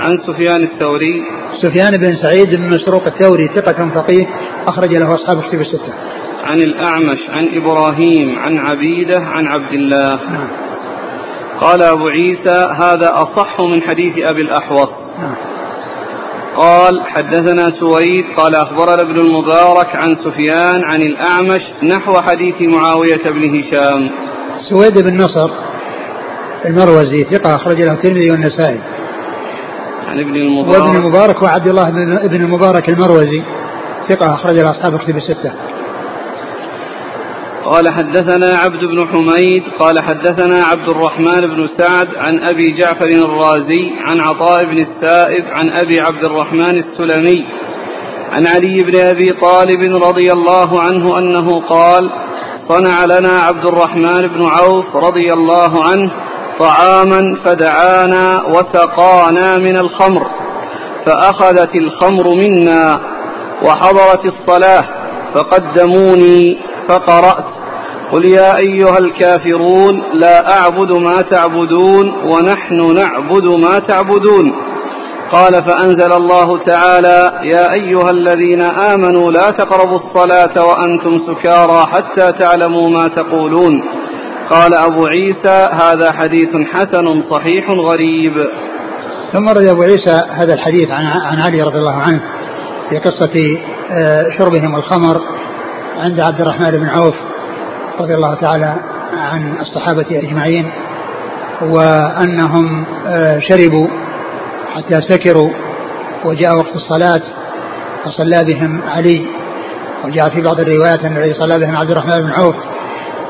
عن 0.00 0.16
سفيان 0.26 0.62
الثوري. 0.62 1.24
سفيان 1.62 1.96
بن 1.96 2.16
سعيد 2.16 2.56
بن 2.56 2.74
مسروق 2.74 3.06
الثوري 3.06 3.48
ثقة 3.48 3.88
فقيه 3.94 4.26
أخرج 4.66 4.94
له 4.94 5.14
أصحاب 5.14 5.38
الكتب 5.38 5.60
الستة. 5.60 5.94
عن 6.44 6.60
الأعمش 6.60 7.18
عن 7.30 7.48
إبراهيم 7.56 8.38
عن 8.38 8.58
عبيدة 8.58 9.18
عن 9.18 9.46
عبد 9.46 9.72
الله. 9.72 10.10
نعم. 10.30 10.48
قال 11.60 11.82
أبو 11.82 12.08
عيسى 12.08 12.68
هذا 12.80 13.10
أصح 13.14 13.60
من 13.60 13.82
حديث 13.82 14.30
أبي 14.30 14.42
الأحوص. 14.42 14.90
نعم. 15.18 15.51
قال 16.56 17.02
حدثنا 17.06 17.70
سويد 17.80 18.24
قال 18.36 18.54
أخبرنا 18.54 19.02
ابن 19.02 19.20
المبارك 19.20 19.96
عن 19.96 20.14
سفيان 20.14 20.80
عن 20.90 21.02
الأعمش 21.02 21.62
نحو 21.82 22.20
حديث 22.20 22.54
معاوية 22.60 23.24
بن 23.24 23.60
هشام. 23.60 24.10
سويد 24.70 24.98
بن 24.98 25.16
نصر 25.16 25.50
المروزي 26.64 27.18
ثقة 27.18 27.54
أخرج 27.54 27.82
له 27.82 27.92
الترمذي 27.92 28.30
والنسائي. 28.30 28.80
عن 30.08 30.20
ابن 30.20 30.36
المبارك. 30.36 30.80
وابن 30.80 30.96
المبارك 30.96 31.42
وعبد 31.42 31.68
الله 31.68 31.90
بن 31.90 32.18
ابن 32.18 32.36
المبارك 32.36 32.88
المروزي 32.88 33.42
ثقة 34.08 34.34
أخرج 34.34 34.54
له 34.54 34.70
أصحاب 34.70 34.94
الكتب 34.94 35.16
الستة. 35.16 35.52
قال 37.64 37.88
حدثنا 37.88 38.58
عبد 38.58 38.84
بن 38.84 39.08
حميد 39.08 39.62
قال 39.78 39.98
حدثنا 40.00 40.64
عبد 40.64 40.88
الرحمن 40.88 41.40
بن 41.40 41.68
سعد 41.78 42.08
عن 42.16 42.44
أبي 42.44 42.72
جعفر 42.78 43.06
الرازي 43.06 43.92
عن 44.00 44.20
عطاء 44.20 44.64
بن 44.64 44.78
السائب 44.78 45.44
عن 45.52 45.70
أبي 45.70 46.00
عبد 46.00 46.24
الرحمن 46.24 46.78
السلمي 46.78 47.46
عن 48.32 48.46
علي 48.46 48.84
بن 48.84 48.96
أبي 49.00 49.32
طالب 49.40 50.04
رضي 50.04 50.32
الله 50.32 50.80
عنه 50.80 51.18
أنه 51.18 51.60
قال 51.60 52.10
صنع 52.68 53.04
لنا 53.04 53.40
عبد 53.42 53.66
الرحمن 53.66 54.20
بن 54.28 54.42
عوف 54.42 54.96
رضي 54.96 55.32
الله 55.32 55.84
عنه 55.84 56.10
طعاما 56.58 57.36
فدعانا 57.44 58.42
وسقانا 58.48 59.58
من 59.58 59.76
الخمر 59.76 60.26
فأخذت 61.06 61.74
الخمر 61.74 62.34
منا 62.34 63.00
وحضرت 63.62 64.24
الصلاة 64.24 64.84
فقدموني 65.34 66.71
فقرأت. 66.88 67.44
قل 68.12 68.24
يا 68.24 68.56
أيها 68.56 68.98
الكافرون 68.98 70.02
لا 70.14 70.58
أعبد 70.58 70.92
ما 70.92 71.22
تعبدون 71.22 72.12
ونحن 72.32 72.94
نعبد 72.94 73.44
ما 73.44 73.78
تعبدون. 73.78 74.52
قال 75.32 75.64
فأنزل 75.64 76.12
الله 76.12 76.58
تعالى 76.58 77.32
يا 77.42 77.72
أيها 77.72 78.10
الذين 78.10 78.62
آمنوا 78.62 79.30
لا 79.30 79.50
تقربوا 79.50 79.98
الصلاة 79.98 80.66
وأنتم 80.66 81.18
سكارى 81.18 81.86
حتى 81.92 82.32
تعلموا 82.32 82.88
ما 82.88 83.08
تقولون. 83.08 83.84
قال 84.50 84.74
أبو 84.74 85.06
عيسى 85.06 85.68
هذا 85.72 86.12
حديث 86.12 86.56
حسن 86.72 87.22
صحيح 87.30 87.70
غريب. 87.70 88.32
ثم 89.32 89.48
رد 89.48 89.66
أبو 89.66 89.82
عيسى 89.82 90.20
هذا 90.30 90.54
الحديث 90.54 90.90
عن 90.90 91.04
عن 91.04 91.38
علي 91.42 91.62
رضي 91.62 91.78
الله 91.78 91.96
عنه 91.96 92.22
في 92.90 92.98
قصة 92.98 93.58
آه، 93.92 94.24
شربهم 94.38 94.76
الخمر. 94.76 95.20
عند 95.98 96.20
عبد 96.20 96.40
الرحمن 96.40 96.70
بن 96.70 96.88
عوف 96.88 97.14
رضي 98.00 98.14
الله 98.14 98.34
تعالى 98.34 98.76
عن 99.12 99.54
الصحابة 99.60 100.06
أجمعين 100.10 100.70
وأنهم 101.62 102.84
آه، 103.06 103.38
شربوا 103.38 103.88
حتى 104.76 105.00
سكروا 105.00 105.50
وجاء 106.24 106.56
وقت 106.56 106.76
الصلاة 106.76 107.22
فصلى 108.04 108.44
بهم 108.44 108.80
علي 108.88 109.26
وجاء 110.04 110.28
في 110.28 110.42
بعض 110.42 110.60
الروايات 110.60 111.04
أن 111.04 111.16
الذي 111.16 111.34
صلى 111.34 111.58
بهم 111.58 111.76
عبد 111.76 111.90
الرحمن 111.90 112.22
بن 112.22 112.30
عوف 112.30 112.54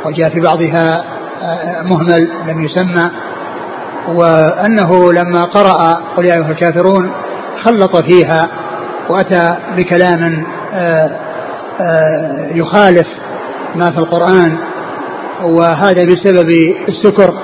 وجاء 0.04 0.30
في 0.30 0.40
بعضها 0.40 1.04
آه، 1.42 1.82
مهمل 1.82 2.28
لم 2.48 2.62
يسمى 2.62 3.10
وأنه 4.08 5.12
لما 5.12 5.44
قرأ 5.44 6.02
قل 6.16 6.24
يا 6.24 6.34
أيها 6.34 6.50
الكافرون 6.50 7.12
خلط 7.64 7.96
فيها 7.96 8.48
وأتى 9.08 9.56
بكلام 9.76 10.46
آه، 10.74 11.31
يخالف 12.54 13.06
ما 13.74 13.92
في 13.92 13.98
القرآن 13.98 14.56
وهذا 15.42 16.04
بسبب 16.04 16.50
السكر. 16.88 17.34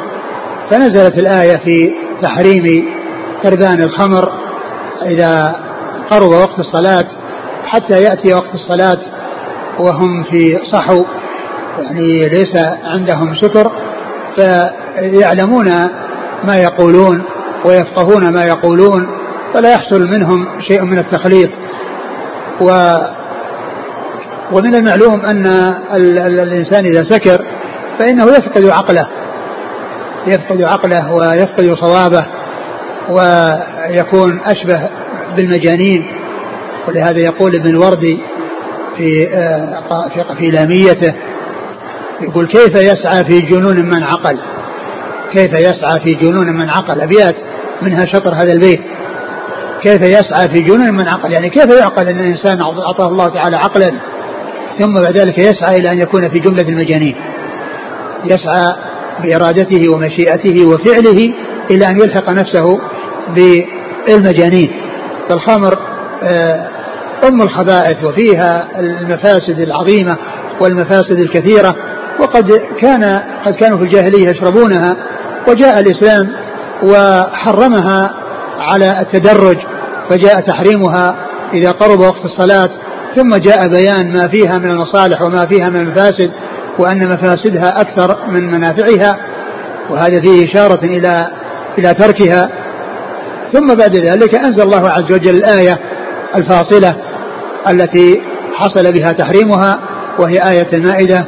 فنزلت 0.71 1.19
الآية 1.19 1.57
في 1.57 1.95
تحريم 2.23 2.85
قربان 3.45 3.83
الخمر 3.83 4.33
إذا 5.07 5.57
قرب 6.11 6.31
وقت 6.31 6.59
الصلاة 6.59 7.07
حتى 7.67 8.03
يأتي 8.03 8.35
وقت 8.35 8.55
الصلاة 8.55 8.99
وهم 9.79 10.23
في 10.23 10.59
صحو 10.73 11.05
يعني 11.79 12.29
ليس 12.29 12.57
عندهم 12.85 13.35
سكر 13.35 13.73
فيعلمون 14.37 15.69
ما 16.45 16.57
يقولون 16.57 17.23
ويفقهون 17.65 18.33
ما 18.33 18.45
يقولون 18.45 19.09
فلا 19.55 19.73
يحصل 19.73 20.09
منهم 20.09 20.47
شيء 20.69 20.83
من 20.83 20.99
التخليط. 20.99 21.51
و 22.61 22.71
ومن 24.53 24.75
المعلوم 24.75 25.21
أن 25.27 25.47
الإنسان 26.27 26.85
إذا 26.85 27.05
سكر 27.05 27.45
فإنه 27.99 28.25
يفقد 28.25 28.65
عقله. 28.65 29.09
يفقد 30.27 30.63
عقله 30.63 31.13
ويفقد 31.13 31.75
صوابه 31.81 32.27
ويكون 33.11 34.41
أشبه 34.41 34.89
بالمجانين. 35.37 36.07
ولهذا 36.89 37.19
يقول 37.19 37.55
ابن 37.55 37.71
الوردي 37.71 38.19
في 38.97 39.29
آه، 39.33 40.09
في 40.09 40.37
في 40.39 40.51
لاميته 40.51 41.15
يقول 42.21 42.47
كيف 42.47 42.75
يسعى 42.75 43.25
في 43.25 43.41
جنون 43.41 43.91
من 43.91 44.03
عقل؟ 44.03 44.39
كيف 45.33 45.53
يسعى 45.53 46.01
في 46.05 46.15
جنون 46.15 46.47
من 46.47 46.69
عقل؟ 46.71 47.01
أبيات 47.01 47.37
منها 47.83 48.07
شطر 48.07 48.35
هذا 48.35 48.53
البيت. 48.53 48.81
كيف 49.83 50.03
يسعى 50.03 50.49
في 50.49 50.61
جنون 50.63 50.95
من 50.95 51.09
عقل؟ 51.09 51.33
يعني 51.33 51.51
كيف 51.51 51.81
يعقل 51.81 52.09
أن 52.09 52.21
الإنسان 52.21 52.61
أعطاه 52.61 53.09
الله 53.09 53.29
تعالى 53.29 53.57
عقلا؟ 53.57 53.93
ثم 54.79 54.95
بعد 54.95 55.19
ذلك 55.19 55.39
يسعى 55.39 55.77
إلى 55.77 55.93
أن 55.93 55.99
يكون 55.99 56.29
في 56.31 56.39
جملة 56.39 56.69
المجانين. 56.69 57.17
يسعى 58.25 58.73
بإرادته 59.23 59.95
ومشيئته 59.95 60.67
وفعله 60.67 61.35
إلى 61.71 61.87
أن 61.87 62.01
يلحق 62.01 62.31
نفسه 62.31 62.81
بالمجانين. 63.35 64.71
فالخمر 65.29 65.79
آه، 66.23 66.69
أم 67.29 67.43
الخبائث 67.43 68.05
وفيها 68.05 68.69
المفاسد 68.81 69.61
العظيمة 69.61 70.17
والمفاسد 70.61 71.19
الكثيرة 71.21 71.77
وقد 72.21 72.53
كان 72.81 73.05
قد 73.47 73.55
كانوا 73.55 73.79
في 73.79 73.85
الجاهلية 73.85 74.31
يشربونها 74.31 74.97
وجاء 75.49 75.81
الإسلام 75.81 76.33
وحرمها 76.83 78.11
على 78.59 79.01
التدرج 79.01 79.57
فجاء 80.11 80.41
تحريمها 80.41 81.17
إذا 81.53 81.71
قرب 81.71 82.01
وقت 82.01 82.25
الصلاة 82.25 82.71
ثم 83.19 83.37
جاء 83.37 83.69
بيان 83.69 84.13
ما 84.13 84.29
فيها 84.29 84.59
من 84.59 84.71
المصالح 84.71 85.23
وما 85.23 85.47
فيها 85.47 85.69
من 85.69 85.81
المفاسد 85.81 86.31
وأن 86.79 87.07
مفاسدها 87.07 87.81
أكثر 87.81 88.17
من 88.29 88.51
منافعها 88.51 89.17
وهذا 89.91 90.21
فيه 90.21 90.53
إشارة 90.53 90.85
إلى 90.85 91.27
إلى 91.79 91.95
تركها. 91.95 92.51
ثم 93.53 93.75
بعد 93.75 93.97
ذلك 93.97 94.35
أنزل 94.35 94.63
الله 94.63 94.89
عز 94.89 95.13
وجل 95.13 95.37
الآية 95.37 95.79
الفاصلة 96.35 96.97
التي 97.71 98.23
حصل 98.55 98.93
بها 98.93 99.13
تحريمها 99.13 99.79
وهي 100.19 100.51
آية 100.51 100.69
المائدة 100.73 101.27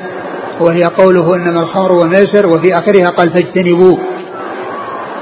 وهي 0.60 0.84
قوله 0.84 1.36
إنما 1.36 1.60
الخمر 1.60 1.92
والميسر 1.92 2.46
وفي 2.46 2.74
آخرها 2.74 3.06
قال 3.06 3.32
فاجتنبوه. 3.32 3.98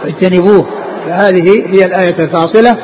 فاجتنبوه. 0.02 0.66
فهذه 1.06 1.50
هي 1.66 1.84
الآية 1.84 2.24
الفاصلة 2.24 2.76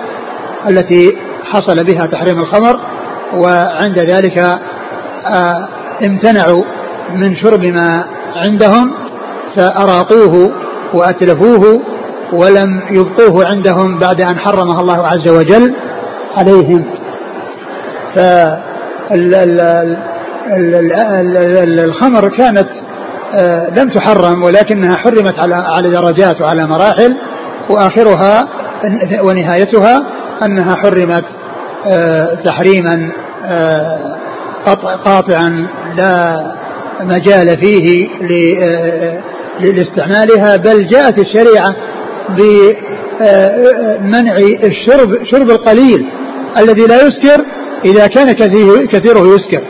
التي 0.68 1.16
حصل 1.44 1.84
بها 1.84 2.06
تحريم 2.06 2.38
الخمر. 2.38 2.93
وعند 3.36 3.98
ذلك 3.98 4.38
آه، 5.26 5.68
امتنعوا 6.06 6.64
من 7.14 7.36
شرب 7.36 7.64
ما 7.64 8.04
عندهم 8.36 8.92
فأراقوه 9.56 10.52
وأتلفوه 10.94 11.80
ولم 12.32 12.82
يبقوه 12.90 13.46
عندهم 13.46 13.98
بعد 13.98 14.20
أن 14.20 14.38
حرمها 14.38 14.80
الله 14.80 15.06
عز 15.06 15.28
وجل 15.28 15.74
عليهم. 16.36 16.84
فالخمر 21.74 22.28
كانت 22.28 22.68
آه، 23.34 23.70
لم 23.70 23.88
تحرم 23.88 24.42
ولكنها 24.42 24.96
حرمت 24.96 25.38
على 25.38 25.54
على 25.54 25.90
درجات 25.90 26.40
وعلى 26.40 26.66
مراحل 26.66 27.16
وآخرها 27.68 28.48
ونهايتها 29.22 30.04
أنها 30.42 30.74
حرمت 30.74 31.24
آه، 31.86 32.34
تحريما 32.44 33.10
قاطعا 35.04 35.68
لا 35.96 36.36
مجال 37.00 37.58
فيه 37.58 38.08
لاستعمالها 39.60 40.56
بل 40.56 40.86
جاءت 40.86 41.18
الشريعة 41.18 41.74
بمنع 42.28 44.36
الشرب 44.64 45.24
شرب 45.24 45.50
القليل 45.50 46.06
الذي 46.58 46.86
لا 46.86 46.96
يسكر 46.96 47.44
إذا 47.84 48.06
كان 48.06 48.32
كثيره 48.86 49.34
يسكر. 49.34 49.62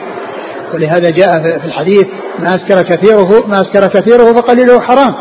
ولهذا 0.74 1.10
جاء 1.10 1.58
في 1.58 1.66
الحديث 1.66 2.06
ما 2.38 2.54
أسكر 2.54 2.82
كثيره 2.82 3.46
ما 3.46 3.60
أسكر 3.60 3.86
كثيره 3.86 4.32
فقليله 4.32 4.80
حرام 4.80 5.14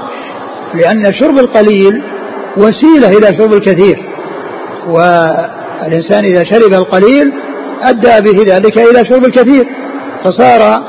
لأن 0.74 1.14
شرب 1.14 1.40
القليل 1.40 2.04
وسيلة 2.58 3.18
إلى 3.18 3.38
شرب 3.38 3.54
الكثير. 3.54 4.04
والإنسان 4.88 6.26
إذا 6.26 6.44
شرب 6.44 6.74
القليل 6.74 7.34
أدى 7.82 8.32
به 8.32 8.54
ذلك 8.54 8.78
إلى 8.78 9.06
شرب 9.10 9.26
الكثير 9.26 9.66
فصار 10.24 10.84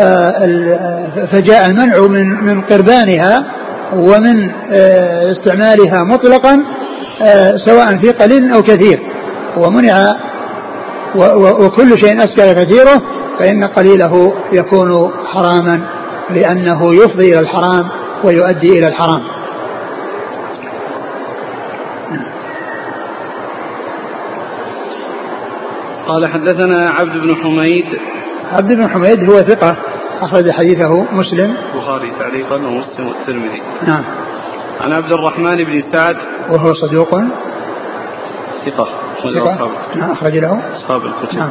آه، 0.00 1.26
فجاء 1.32 1.66
المنع 1.66 1.98
من 1.98 2.44
من 2.44 2.62
قربانها 2.62 3.44
ومن 3.92 4.50
آه، 4.72 5.32
استعمالها 5.32 6.04
مطلقا 6.04 6.64
آه، 7.22 7.56
سواء 7.66 7.98
في 7.98 8.10
قليل 8.10 8.52
أو 8.52 8.62
كثير. 8.62 9.00
ومنع 9.56 10.16
وكل 11.36 12.04
شيء 12.04 12.24
أسكر 12.24 12.52
كثيره 12.52 13.02
فإن 13.38 13.64
قليله 13.64 14.32
يكون 14.52 15.12
حراما 15.32 15.80
لأنه 16.30 16.94
يفضي 16.94 17.30
إلى 17.30 17.38
الحرام 17.38 17.88
ويؤدي 18.24 18.78
إلى 18.78 18.88
الحرام. 18.88 19.22
قال 26.08 26.26
حدثنا 26.26 26.90
عبد 26.90 27.12
بن 27.12 27.36
حميد. 27.36 27.86
عبد 28.52 28.72
بن 28.72 28.88
حميد 28.88 29.30
هو 29.30 29.36
ثقة 29.36 29.76
أخرج 30.20 30.50
حديثه 30.50 31.02
مسلم. 31.12 31.56
البخاري 31.74 32.10
تعليقا 32.18 32.54
ومسلم 32.54 33.08
والترمذي. 33.08 33.62
نعم. 33.86 34.04
عن 34.80 34.92
عبد 34.92 35.12
الرحمن 35.12 35.56
بن 35.56 35.82
سعد. 35.92 36.16
وهو 36.50 36.74
صدوق. 36.74 37.10
ثقة. 38.66 38.88
ثقة؟ 39.34 39.70
نعم 39.94 40.10
أخرج 40.10 40.38
له. 40.38 40.62
أصحاب 40.76 41.06
الكتب. 41.06 41.38
نعم. 41.38 41.50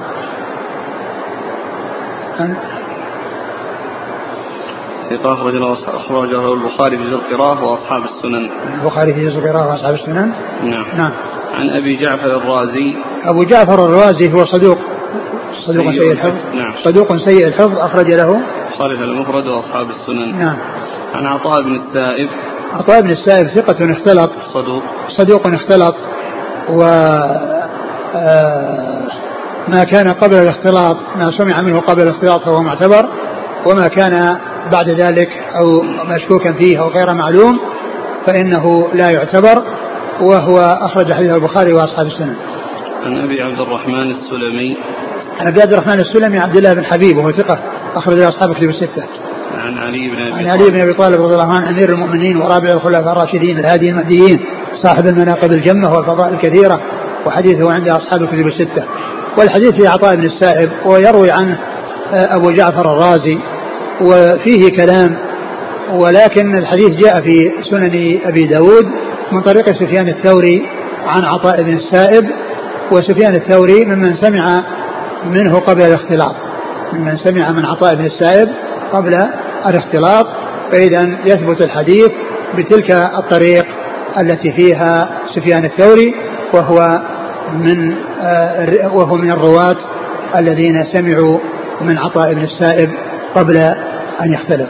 ثقة 5.09 5.33
أخرج 5.33 5.55
له 5.55 5.73
أخرجه 5.73 6.53
البخاري 6.53 6.97
في 6.97 7.03
جزء 7.03 7.15
القراءة 7.15 7.63
وأصحاب 7.63 8.03
السنن. 8.03 8.49
البخاري 8.73 9.13
في 9.13 9.25
جزء 9.25 9.39
القراءة 9.39 9.71
وأصحاب 9.71 9.93
السنن. 9.93 10.31
نعم. 10.63 10.85
نعم. 10.97 11.11
عن 11.53 11.69
أبي 11.69 11.97
جعفر 11.97 12.37
الرازي. 12.37 12.95
أبو 13.23 13.43
جعفر 13.43 13.85
الرازي 13.85 14.33
هو 14.33 14.45
صدوق 14.45 14.77
صدوق 15.67 15.91
سيء 15.91 16.11
الحفظ. 16.11 16.55
نعم. 16.55 16.73
صدوق 16.85 17.17
سيء 17.17 17.47
الحفظ 17.47 17.77
أخرج 17.77 18.13
له. 18.13 18.41
خالف 18.79 19.01
المفرد 19.01 19.47
وأصحاب 19.47 19.89
السنن. 19.89 20.39
نعم. 20.39 20.57
عن 21.15 21.25
عطاء 21.25 21.61
بن 21.61 21.75
السائب. 21.75 22.29
عطاء 22.73 23.01
بن 23.01 23.11
السائب 23.11 23.47
ثقة 23.47 23.91
اختلط. 23.91 24.31
صدوق. 24.53 24.83
صدوق 25.17 25.47
اختلط 25.47 25.95
و 26.69 26.83
آه، 28.15 29.07
ما 29.67 29.83
كان 29.83 30.07
قبل 30.07 30.35
الاختلاط 30.35 30.97
ما 31.17 31.31
سمع 31.31 31.61
منه 31.61 31.79
قبل 31.79 32.01
الاختلاط 32.01 32.41
فهو 32.45 32.61
معتبر 32.61 33.09
وما 33.65 33.87
كان 33.87 34.37
بعد 34.71 34.89
ذلك 34.89 35.29
أو 35.55 35.81
مشكوكا 35.81 36.53
فيه 36.53 36.81
أو 36.81 36.87
غير 36.87 37.13
معلوم 37.13 37.59
فإنه 38.27 38.87
لا 38.93 39.09
يعتبر 39.09 39.63
وهو 40.21 40.59
أخرج 40.59 41.13
حديث 41.13 41.31
البخاري 41.31 41.73
وأصحاب 41.73 42.07
السنن 42.07 42.35
عن 43.05 43.17
أبي 43.17 43.41
عبد 43.41 43.59
الرحمن 43.59 44.11
السلمي. 44.11 44.77
عن 45.39 45.47
أبي 45.47 45.61
عبد 45.61 45.73
الرحمن 45.73 45.99
السلمي 45.99 46.39
عبد 46.39 46.57
الله 46.57 46.73
بن 46.73 46.85
حبيب 46.85 47.17
وهو 47.17 47.31
ثقة 47.31 47.59
أخرج 47.95 48.15
له 48.15 48.29
أصحاب 48.29 48.53
كتب 48.53 48.69
الستة. 48.69 49.03
عن 49.57 49.77
علي 49.77 50.09
بن 50.09 50.21
أبي 50.21 50.33
عن 50.33 50.47
علي 50.47 50.69
بن 50.69 50.81
أبي 50.81 50.93
طالب 50.93 51.21
رضي 51.21 51.33
الله 51.33 51.53
عنه 51.53 51.69
أمير 51.69 51.89
المؤمنين 51.89 52.37
ورابع 52.37 52.73
الخلفاء 52.73 53.13
الراشدين 53.13 53.59
الهادي 53.59 53.89
المهديين 53.89 54.39
صاحب 54.83 55.07
المناقب 55.07 55.51
الجمة 55.51 55.91
والفضائل 55.91 56.33
الكثيرة 56.33 56.81
وحديثه 57.25 57.71
عند 57.71 57.89
أصحاب 57.89 58.21
الكتب 58.21 58.47
الستة. 58.47 58.85
والحديث 59.37 59.71
في 59.71 59.87
عطاء 59.87 60.15
بن 60.15 60.25
السائب 60.25 60.69
ويروي 60.85 61.31
عنه 61.31 61.57
آه، 62.13 62.35
أبو 62.35 62.51
جعفر 62.51 62.93
الرازي 62.93 63.37
وفيه 64.01 64.69
كلام 64.69 65.17
ولكن 65.93 66.57
الحديث 66.57 66.89
جاء 66.89 67.21
في 67.21 67.51
سنن 67.71 68.19
أبي 68.25 68.47
داود 68.47 68.85
من 69.31 69.41
طريق 69.41 69.65
سفيان 69.65 70.07
الثوري 70.09 70.67
عن 71.05 71.25
عطاء 71.25 71.63
بن 71.63 71.73
السائب 71.73 72.29
وسفيان 72.91 73.35
الثوري 73.35 73.85
ممن 73.85 74.15
سمع 74.21 74.63
منه 75.25 75.59
قبل 75.59 75.81
الاختلاط. 75.81 76.35
ممن 76.93 77.17
سمع 77.17 77.51
من 77.51 77.65
عطاء 77.65 77.95
بن 77.95 78.05
السائب 78.05 78.49
قبل 78.93 79.27
الاختلاط. 79.65 80.27
فإذا 80.71 81.17
يثبت 81.25 81.61
الحديث 81.61 82.09
بتلك 82.57 82.91
الطريق 82.91 83.65
التي 84.19 84.51
فيها 84.51 85.09
سفيان 85.35 85.65
الثوري 85.65 86.15
وهو 86.53 87.01
من 87.53 87.95
آه، 88.21 88.95
وهو 88.95 89.15
من 89.15 89.31
الرواة 89.31 89.77
الذين 90.35 90.85
سمعوا 90.93 91.39
من 91.81 91.97
عطاء 91.97 92.33
بن 92.33 92.41
السائب 92.41 92.89
قبل 93.35 93.57
أن 94.21 94.33
يختلط. 94.33 94.69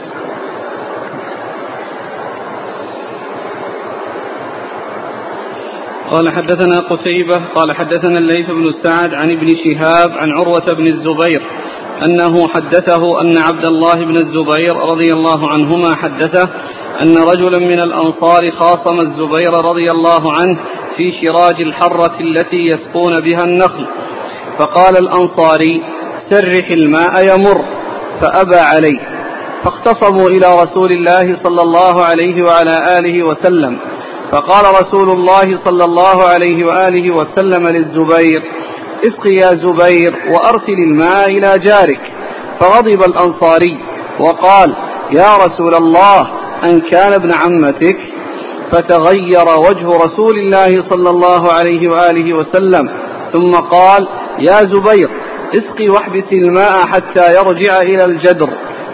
قال 6.12 6.28
حدثنا 6.28 6.80
قتيبة 6.80 7.36
قال 7.54 7.76
حدثنا 7.76 8.18
الليث 8.18 8.50
بن 8.50 8.72
سعد 8.82 9.14
عن 9.14 9.30
ابن 9.30 9.46
شهاب 9.46 10.10
عن 10.10 10.30
عروة 10.30 10.72
بن 10.76 10.86
الزبير 10.86 11.42
أنه 12.04 12.48
حدثه 12.48 13.20
أن 13.20 13.38
عبد 13.38 13.64
الله 13.64 13.94
بن 13.94 14.16
الزبير 14.16 14.76
رضي 14.76 15.12
الله 15.12 15.48
عنهما 15.48 15.94
حدثه 15.94 16.48
أن 17.02 17.16
رجلا 17.16 17.58
من 17.58 17.80
الأنصار 17.80 18.50
خاصم 18.50 19.00
الزبير 19.02 19.52
رضي 19.54 19.90
الله 19.90 20.32
عنه 20.32 20.58
في 20.96 21.12
شراج 21.22 21.60
الحرة 21.60 22.20
التي 22.20 22.56
يسقون 22.56 23.20
بها 23.20 23.44
النخل. 23.44 23.86
فقال 24.58 24.96
الأنصاري 24.96 25.82
سرح 26.30 26.70
الماء 26.70 27.34
يمر 27.34 27.64
فأبى 28.20 28.56
عليه. 28.56 29.00
فاختصموا 29.64 30.28
إلى 30.28 30.46
رسول 30.62 30.92
الله 30.92 31.42
صلى 31.42 31.62
الله 31.62 32.04
عليه 32.04 32.42
وعلى 32.42 32.98
آله 32.98 33.26
وسلم. 33.26 33.78
فقال 34.32 34.64
رسول 34.82 35.10
الله 35.10 35.64
صلى 35.64 35.84
الله 35.84 36.22
عليه 36.22 36.66
وآله 36.66 37.10
وسلم 37.14 37.68
للزبير 37.68 38.42
اسق 39.08 39.26
يا 39.26 39.48
زبير 39.48 40.14
وأرسل 40.32 40.78
الماء 40.88 41.30
إلى 41.30 41.58
جارك. 41.58 42.00
فغضب 42.60 43.02
الأنصاري 43.02 43.84
وقال 44.20 44.76
يا 45.10 45.36
رسول 45.36 45.74
الله 45.74 46.20
أن 46.64 46.80
كان 46.80 47.12
ابن 47.12 47.32
عمتك؟ 47.32 47.98
فتغير 48.72 49.46
وجه 49.68 49.86
رسول 50.04 50.38
الله 50.38 50.90
صلى 50.90 51.10
الله 51.10 51.52
عليه 51.52 51.88
وآله 51.88 52.36
وسلم 52.36 52.88
ثم 53.32 53.52
قال 53.52 54.08
يا 54.38 54.60
زبير 54.62 55.10
اسقي 55.58 55.88
واحبس 55.88 56.32
الماء 56.32 56.86
حتى 56.86 57.34
يرجع 57.34 57.80
إلى 57.80 58.04
الجدر. 58.04 58.50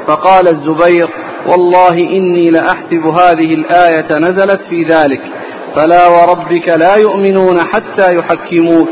فقال 0.06 0.48
الزبير 0.48 1.10
والله 1.46 1.94
إني 1.94 2.50
لأحسب 2.50 3.06
هذه 3.06 3.54
الآية 3.54 4.18
نزلت 4.18 4.60
في 4.70 4.82
ذلك. 4.82 5.20
فلا 5.76 6.08
وربك 6.08 6.68
لا 6.68 6.96
يؤمنون 6.96 7.60
حتى 7.60 8.14
يحكموك. 8.14 8.88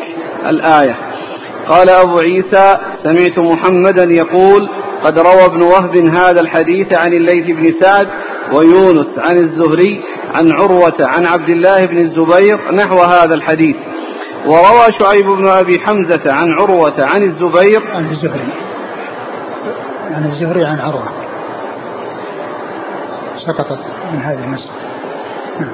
الآية. 0.46 0.96
قال 1.68 1.90
أبو 1.90 2.18
عيسى 2.18 2.78
سمعت 3.04 3.38
محمدا 3.38 4.04
يقول 4.10 4.68
قد 5.04 5.18
روى 5.18 5.44
ابن 5.44 5.62
وهب 5.62 5.96
هذا 5.96 6.40
الحديث 6.40 6.94
عن 6.94 7.12
الليث 7.12 7.46
بن 7.46 7.80
سعد 7.80 8.06
ويونس 8.52 9.18
عن 9.18 9.36
الزهري 9.36 10.02
عن 10.34 10.52
عروة 10.52 10.94
عن 11.00 11.26
عبد 11.26 11.48
الله 11.48 11.84
بن 11.84 11.98
الزبير 11.98 12.74
نحو 12.74 12.98
هذا 12.98 13.34
الحديث. 13.34 13.76
وروى 14.46 14.86
شعيب 15.00 15.26
بن 15.26 15.46
أبي 15.48 15.78
حمزة 15.78 16.32
عن 16.32 16.46
عروة 16.60 16.94
عن 16.98 17.22
الزبير 17.22 17.82
عن 17.94 18.10
الزهري. 18.10 18.52
عن 20.10 20.32
الزهري 20.32 20.64
عن 20.64 20.78
عروة. 20.80 21.25
سقطت 23.46 23.78
من 24.12 24.20
هذه 24.22 24.44
المسألة. 24.44 24.72
نعم. 25.60 25.72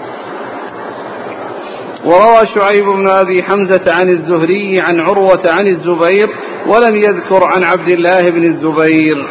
وروى 2.05 2.47
شعيب 2.55 2.85
بن 2.85 3.09
أبي 3.09 3.43
حمزة 3.43 3.93
عن 3.93 4.09
الزهري 4.09 4.81
عن 4.81 5.01
عروة 5.01 5.43
عن 5.47 5.67
الزبير 5.67 6.31
ولم 6.67 6.97
يذكر 6.97 7.45
عن 7.45 7.65
عبد 7.65 7.91
الله 7.91 8.31
بن 8.31 8.45
الزبير. 8.45 9.27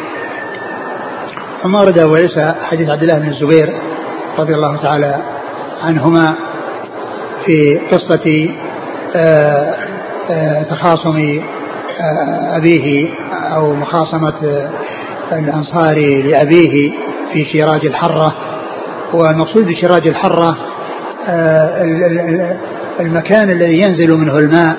ثم 1.62 1.74
ورد 1.74 1.98
أبو 1.98 2.14
عيسى 2.14 2.54
حديث 2.62 2.90
عبد 2.90 3.02
الله 3.02 3.18
بن 3.18 3.28
الزبير 3.28 3.72
رضي 4.38 4.54
الله 4.54 4.76
تعالى 4.76 5.22
عنهما 5.82 6.34
في 7.46 7.80
قصة 7.92 8.48
آه، 9.16 9.74
آه، 10.30 10.62
تخاصم 10.62 11.40
آه، 12.00 12.56
أبيه 12.56 13.08
أو 13.32 13.74
مخاصمة 13.74 14.68
الأنصاري 15.32 16.22
لأبيه. 16.22 16.92
في 17.32 17.44
شراج 17.52 17.86
الحرة 17.86 18.34
والمقصود 19.12 19.66
بشراج 19.66 20.08
الحرة 20.08 20.56
المكان 23.00 23.50
الذي 23.50 23.80
ينزل 23.80 24.10
منه 24.18 24.38
الماء 24.38 24.76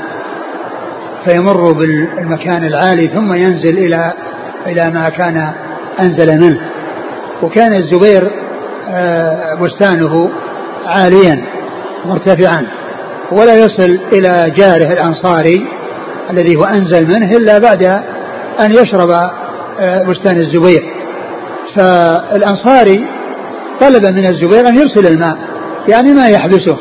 فيمر 1.26 1.72
بالمكان 1.72 2.64
العالي 2.66 3.08
ثم 3.08 3.34
ينزل 3.34 3.78
إلى 3.78 4.14
إلى 4.68 4.90
ما 4.90 5.10
كان 5.10 5.54
أنزل 6.00 6.42
منه. 6.42 6.60
وكان 7.42 7.74
الزبير 7.74 8.32
بستانه 9.62 10.30
عاليا 10.86 11.44
مرتفعا 12.06 12.68
ولا 13.32 13.56
يصل 13.56 14.00
إلى 14.14 14.54
جاره 14.58 14.94
الأنصاري 14.94 15.68
الذي 16.30 16.56
هو 16.56 16.64
أنزل 16.64 17.08
منه 17.08 17.38
إلا 17.38 17.58
بعد 17.58 17.84
أن 18.60 18.72
يشرب 18.72 19.10
آه، 19.80 20.04
بستان 20.04 20.38
الزبير. 20.38 20.84
فالأنصاري 21.76 23.08
طلب 23.82 24.06
من 24.06 24.26
الزبير 24.26 24.68
أن 24.68 24.76
يرسل 24.76 25.08
الماء 25.08 25.38
يعني 25.88 26.14
ما 26.14 26.28
يحبسه 26.28 26.78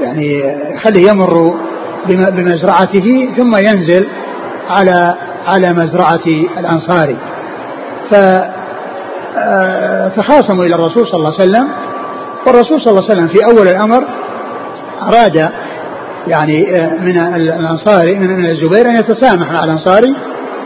يعني 0.00 0.58
خليه 0.84 1.10
يمر 1.10 1.54
بمزرعته 2.06 3.28
ثم 3.36 3.56
ينزل 3.56 4.06
على 4.70 5.14
على 5.46 5.72
مزرعة 5.72 6.26
الأنصاري. 6.58 7.16
فتخاصموا 10.12 10.64
آه، 10.64 10.66
إلى 10.66 10.74
الرسول 10.74 11.06
صلى 11.06 11.14
الله 11.14 11.34
عليه 11.40 11.42
وسلم 11.50 11.68
والرسول 12.46 12.80
صلى 12.80 12.90
الله 12.90 13.02
عليه 13.02 13.12
وسلم 13.12 13.28
في 13.28 13.38
أول 13.44 13.68
الأمر 13.68 14.04
أراد 15.02 15.50
يعني 16.26 16.76
آه، 16.76 16.94
من 16.94 17.18
الأنصاري 17.18 18.14
من 18.14 18.46
الزبير 18.46 18.90
أن 18.90 18.96
يتسامح 18.96 19.52
مع 19.52 19.64
الأنصاري 19.64 20.16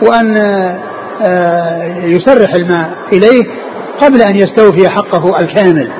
وأن 0.02 0.36
آه، 0.36 0.78
يسرح 2.04 2.54
الماء 2.54 2.90
إليه 3.12 3.44
قبل 4.00 4.22
أن 4.22 4.36
يستوفي 4.36 4.88
حقه 4.88 5.38
الكامل 5.38 5.90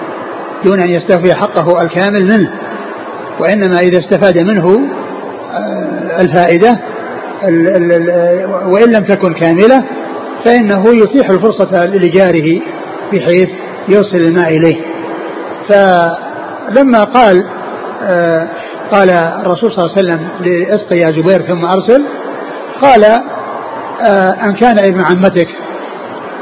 دون 0.64 0.80
أن 0.80 0.90
يستوفي 0.90 1.34
حقه 1.34 1.82
الكامل 1.82 2.24
منه. 2.24 2.50
وإنما 3.40 3.78
إذا 3.78 3.98
استفاد 3.98 4.38
منه 4.38 4.80
آه، 5.54 6.20
الفائدة 6.20 6.80
وإن 8.66 8.92
لم 8.96 9.04
تكن 9.04 9.34
كاملة 9.34 9.84
فإنه 10.44 10.84
يتيح 10.88 11.30
الفرصة 11.30 11.84
لجاره 11.84 12.60
بحيث 13.12 13.48
يوصل 13.88 14.16
الماء 14.16 14.48
إليه. 14.48 14.76
فلما 15.68 17.04
قال 17.04 17.44
آه، 18.02 18.48
قال 18.92 19.10
الرسول 19.10 19.72
صلى 19.72 19.84
الله 19.84 19.96
عليه 19.96 19.98
وسلم 19.98 20.28
لاسقي 20.40 20.96
يا 20.96 21.10
زبير 21.10 21.42
ثم 21.42 21.64
أرسل 21.64 22.04
قال 22.82 23.22
آه، 24.00 24.30
أن 24.44 24.54
كان 24.54 24.78
ابن 24.78 25.00
عمتك 25.00 25.48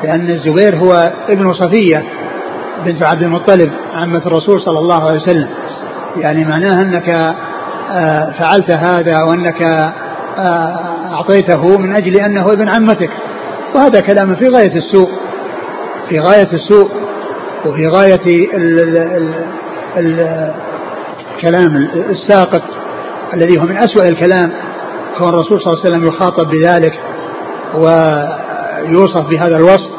لأن 0.05 0.31
الزبير 0.31 0.77
هو 0.77 1.13
ابن 1.29 1.53
صفية 1.53 2.05
بنت 2.85 3.03
عبد 3.03 3.23
المطلب 3.23 3.73
عمة 3.95 4.23
الرسول 4.27 4.61
صلى 4.61 4.79
الله 4.79 5.09
عليه 5.09 5.21
وسلم. 5.21 5.49
يعني 6.17 6.45
معناه 6.45 6.83
أنك 6.83 7.09
آه، 7.91 8.33
فعلت 8.39 8.71
هذا 8.71 9.23
وأنك 9.23 9.93
أعطيته 11.13 11.79
من 11.79 11.97
أجل 11.97 12.17
أنه 12.17 12.53
ابن 12.53 12.73
عمتك. 12.73 13.11
وهذا 13.75 14.01
كلام 14.01 14.37
في 14.37 14.49
غاية 14.49 14.77
السوء 14.77 15.11
في 16.09 16.19
غاية 16.21 16.53
السوء 16.53 16.91
وفي 17.67 17.87
ال 18.55 19.35
الكلام 21.37 21.89
الساقط 22.11 22.63
الذي 23.35 23.61
هو 23.61 23.63
من 23.63 23.77
أسوأ 23.77 24.09
الكلام 24.09 24.53
كون 25.19 25.29
الرسول 25.29 25.61
صلى 25.61 25.73
الله 25.73 25.85
عليه 25.85 25.91
وسلم 25.91 26.09
يخاطب 26.09 26.51
بذلك. 26.51 26.93
ويوصف 27.77 29.23
بهذا 29.31 29.57
الوصف 29.57 29.91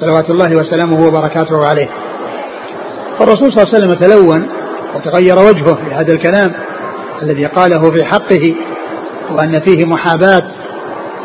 صلوات 0.00 0.30
الله 0.30 0.56
وسلامه 0.56 1.06
وبركاته 1.06 1.66
عليه. 1.66 1.88
فالرسول 3.18 3.52
صلى 3.52 3.62
الله 3.62 3.74
عليه 3.74 3.78
وسلم 3.78 3.94
تلون 3.94 4.48
وتغير 4.94 5.38
وجهه 5.38 5.74
في 5.74 5.94
هذا 5.94 6.12
الكلام 6.12 6.52
الذي 7.22 7.46
قاله 7.46 7.90
في 7.90 8.04
حقه 8.04 8.54
وأن 9.30 9.60
فيه 9.60 9.84
محاباة 9.84 10.42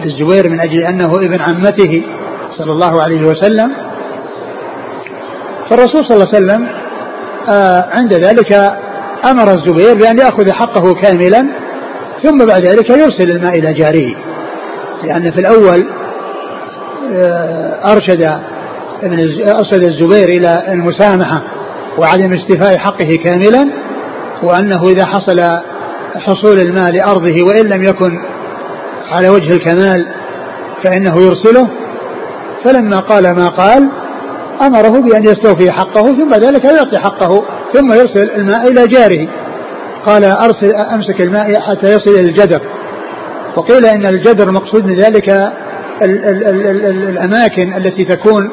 للزبير 0.04 0.50
من 0.50 0.60
أجل 0.60 0.84
أنه 0.84 1.16
ابن 1.16 1.42
عمته 1.42 2.04
صلى 2.58 2.72
الله 2.72 3.04
عليه 3.04 3.22
وسلم. 3.22 3.72
فالرسول 5.70 6.06
صلى 6.06 6.18
الله 6.18 6.28
عليه 6.34 6.38
وسلم 6.46 6.68
آه، 7.50 7.90
عند 7.92 8.14
ذلك 8.14 8.54
أمر 9.26 9.52
الزبير 9.52 9.94
بأن 9.94 10.18
يأخذ 10.18 10.52
حقه 10.52 10.94
كاملا 10.94 11.48
ثم 12.24 12.46
بعد 12.46 12.66
ذلك 12.66 12.90
يرسل 12.90 13.32
الماء 13.32 13.60
إلى 13.60 13.74
جاره. 13.74 14.29
لأن 15.04 15.32
في 15.32 15.40
الأول 15.40 15.86
آه، 17.12 17.92
أرشد 17.94 18.22
ابن 19.04 19.20
أرشد 19.50 19.84
الزبير 19.84 20.30
إلى 20.30 20.74
المسامحة 20.74 21.44
وعدم 21.98 22.34
استيفاء 22.34 22.78
حقه 22.78 23.18
كاملا 23.24 23.70
وأنه 24.44 24.84
إذا 24.84 25.06
حصل 25.06 25.42
حصول 26.16 26.60
الماء 26.60 26.92
لأرضه 26.92 27.44
وإن 27.44 27.66
لم 27.66 27.84
يكن 27.84 28.20
على 29.12 29.30
وجه 29.30 29.54
الكمال 29.54 30.06
فإنه 30.84 31.22
يرسله 31.22 31.68
فلما 32.64 33.00
قال 33.00 33.36
ما 33.36 33.48
قال 33.48 33.90
أمره 34.62 35.02
بأن 35.02 35.24
يستوفي 35.24 35.72
حقه 35.72 36.02
ثم 36.02 36.34
ذلك 36.34 36.66
يعطي 36.66 36.98
حقه 36.98 37.44
ثم 37.74 37.94
يرسل 37.94 38.30
الماء 38.36 38.72
إلى 38.72 38.88
جاره. 38.88 39.28
قال 40.06 40.24
أرسل 40.24 40.76
أمسك 40.76 41.22
الماء 41.22 41.60
حتى 41.60 41.94
يصل 41.94 42.12
إلى 42.12 42.30
الجدر. 42.30 42.62
وقيل 43.56 43.86
إن 43.86 44.06
الجدر 44.06 44.52
مقصود 44.52 44.86
من 44.86 44.98
ذلك 44.98 45.30
ال 45.30 46.26
ال 46.26 46.48
ال 46.48 46.68
ال 46.68 46.86
ال 46.86 47.10
الأماكن 47.10 47.74
التي 47.74 48.06
تكون 48.06 48.52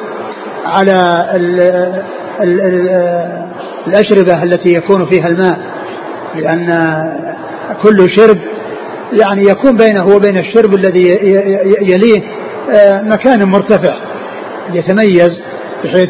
على 0.65 1.23
ال 1.35 1.59
ال 2.41 2.61
ال 2.61 2.89
الأشربة 3.87 4.43
التي 4.43 4.69
يكون 4.73 5.05
فيها 5.05 5.27
الماء 5.27 5.59
لأن 6.35 6.69
كل 7.83 8.09
شرب 8.17 8.37
يعني 9.13 9.41
يكون 9.49 9.77
بينه 9.77 10.07
وبين 10.15 10.37
الشرب 10.37 10.73
الذي 10.73 11.03
يليه 11.81 12.23
آه، 12.75 13.01
مكان 13.01 13.43
مرتفع 13.49 13.93
يتميز 14.73 15.29
بحيث 15.83 16.09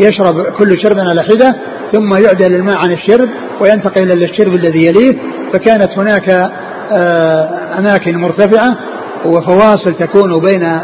يشرب 0.00 0.42
كل 0.42 0.78
شرب 0.82 0.98
على 0.98 1.22
حدة 1.22 1.56
ثم 1.92 2.14
يعدل 2.14 2.54
الماء 2.54 2.76
عن 2.76 2.92
الشرب 2.92 3.28
وينتقل 3.60 4.12
إلى 4.12 4.24
الشرب 4.24 4.54
الذي 4.54 4.86
يليه. 4.86 5.14
فكانت 5.52 5.98
هناك 5.98 6.50
آه، 6.92 7.78
أماكن 7.78 8.16
مرتفعة 8.16 8.76
وفواصل 9.24 9.94
تكون 9.94 10.40
بين 10.40 10.80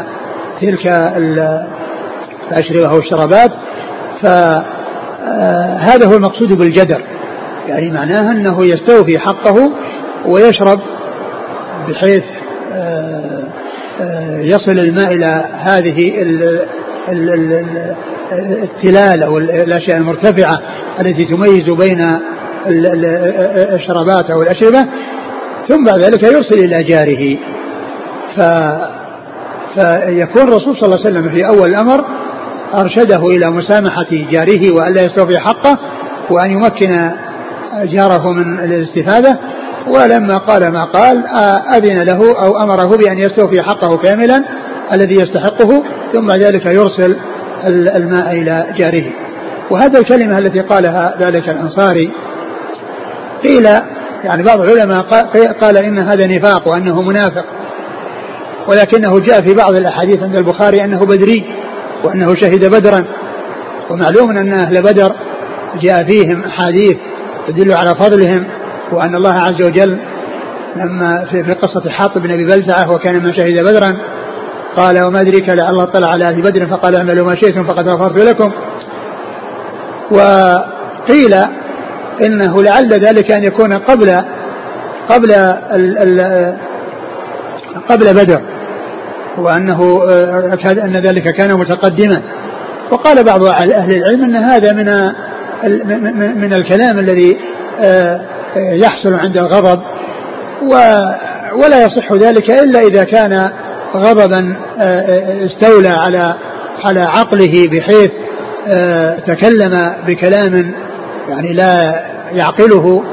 تلك 0.61 0.87
الأشربة 2.51 2.93
والشرابات 2.93 3.51
فهذا 4.21 6.05
هو 6.05 6.15
المقصود 6.15 6.53
بالجدر. 6.53 7.01
يعني 7.67 7.91
معناه 7.91 8.31
أنه 8.31 8.65
يستوفي 8.65 9.19
حقه 9.19 9.71
ويشرب 10.25 10.79
بحيث 11.87 12.23
آه، 12.73 13.43
آه، 14.01 14.39
يصل 14.39 14.79
الماء 14.79 15.13
إلى 15.13 15.45
هذه 15.53 16.13
التلال 18.63 19.23
أو 19.23 19.37
الأشياء 19.37 19.97
المرتفعة 19.97 20.61
التي 20.99 21.25
تميز 21.25 21.69
بين 21.69 22.19
الشرابات 23.75 24.29
أو 24.29 24.41
الأشربة. 24.41 24.85
ثم 25.67 25.83
بعد 25.83 25.99
ذلك 26.03 26.23
يرسل 26.23 26.59
إلى 26.59 26.83
جاره. 26.83 27.37
ف 28.35 28.41
فيكون 29.75 30.41
الرسول 30.41 30.77
صلى 30.77 30.85
الله 30.85 30.97
عليه 31.05 31.09
وسلم 31.09 31.29
في 31.29 31.47
أول 31.47 31.69
الأمر 31.69 32.05
أرشده 32.73 33.27
إلى 33.27 33.51
مسامحة 33.51 34.07
جاره 34.31 34.71
وألا 34.71 35.01
يستوفي 35.01 35.39
حقه 35.39 35.79
وأن 36.31 36.51
يمكن 36.51 37.11
جاره 37.83 38.31
من 38.31 38.59
الاستفادة. 38.59 39.39
ولما 39.87 40.37
قال 40.37 40.71
ما 40.71 40.83
قال 40.83 41.27
أذن 41.75 42.03
له 42.03 42.45
أو 42.45 42.57
أمره 42.63 42.97
بأن 42.97 43.17
يستوفي 43.17 43.61
حقه 43.61 43.97
كاملا 43.97 44.43
الذي 44.93 45.13
يستحقه 45.13 45.83
ثم 46.13 46.31
ذلك 46.31 46.65
يرسل 46.65 47.17
الماء 47.95 48.31
إلى 48.31 48.73
جاره. 48.77 49.05
وهذا 49.71 49.99
الكلمة 49.99 50.37
التي 50.37 50.59
قالها 50.59 51.17
ذلك 51.19 51.49
الأنصاري 51.49 52.11
قيل 53.43 53.67
يعني 54.23 54.43
بعض 54.43 54.61
العلماء 54.61 55.01
قال 55.61 55.77
إن 55.77 55.99
هذا 55.99 56.27
نفاق 56.27 56.67
وأنه 56.67 57.01
منافق. 57.01 57.45
ولكنه 58.67 59.19
جاء 59.19 59.41
في 59.41 59.53
بعض 59.53 59.75
الأحاديث 59.75 60.23
عند 60.23 60.35
البخاري 60.35 60.83
أنه 60.83 61.05
بدري 61.05 61.45
وأنه 62.03 62.35
شهد 62.35 62.65
بدرا. 62.65 63.05
ومعلوم 63.89 64.37
أن 64.37 64.53
أهل 64.53 64.81
بدر 64.81 65.11
جاء 65.81 66.03
فيهم 66.03 66.43
أحاديث 66.43 66.97
تدل 67.47 67.73
على 67.73 67.89
فضلهم 67.89 68.47
وأن 68.91 69.15
الله 69.15 69.33
عز 69.33 69.61
وجل 69.67 69.99
لما 70.75 71.25
في, 71.31 71.53
قصة 71.53 71.89
حاطب 71.89 72.21
بن 72.21 72.31
أبي 72.31 72.45
بلتعة 72.45 72.91
وكان 72.91 73.23
من 73.23 73.33
شهد 73.33 73.63
بدرا 73.63 73.97
قال 74.75 75.05
وما 75.05 75.21
أدريك 75.21 75.49
لعل 75.49 75.69
الله 75.69 75.85
طلع 75.85 76.07
على 76.07 76.25
أهل 76.25 76.41
بدر 76.41 76.67
فقال 76.67 76.95
اعملوا 76.95 77.25
ما 77.25 77.35
شئتم 77.35 77.63
فقد 77.63 77.87
غفرت 77.87 78.17
لكم. 78.17 78.51
وقيل 80.11 81.35
إنه 82.21 82.63
لعل 82.63 82.93
ذلك 82.93 83.31
أن 83.31 83.43
يكون 83.43 83.73
قبل 83.73 84.21
قبل 85.09 85.31
ال 85.31 85.97
ال 85.97 86.57
قبل 87.89 88.13
بدر 88.13 88.41
وأنه 89.37 90.03
أن 90.65 90.97
ذلك 90.97 91.35
كان 91.35 91.53
متقدما. 91.53 92.21
وقال 92.91 93.23
بعض 93.23 93.43
أهل 93.45 93.93
العلم 93.93 94.23
أن 94.23 94.35
هذا 94.35 94.73
من 94.73 94.85
من 96.41 96.53
الكلام 96.53 96.99
الذي 96.99 97.37
آه، 97.81 98.21
يحصل 98.55 99.13
عند 99.13 99.37
الغضب 99.37 99.81
ولا 101.55 101.85
يصح 101.85 102.13
ذلك 102.13 102.49
إلا 102.49 102.79
إذا 102.79 103.03
كان 103.03 103.51
غضبا 103.95 104.55
آه، 104.79 105.45
استولى 105.45 105.89
على 105.89 106.35
على 106.85 106.99
عقله 106.99 107.67
بحيث 107.71 108.11
آه، 108.67 109.19
تكلم 109.19 109.93
بكلام 110.07 110.73
يعني 111.29 111.53
لا 111.53 112.05
يعقله 112.31 113.03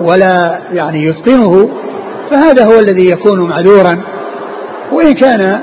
ولا 0.00 0.60
يعني 0.72 1.06
يتقنه 1.06 1.70
فهذا 2.30 2.64
هو 2.64 2.78
الذي 2.78 3.10
يكون 3.10 3.40
معذورا. 3.40 4.00
وإن 4.92 5.14
كان 5.14 5.60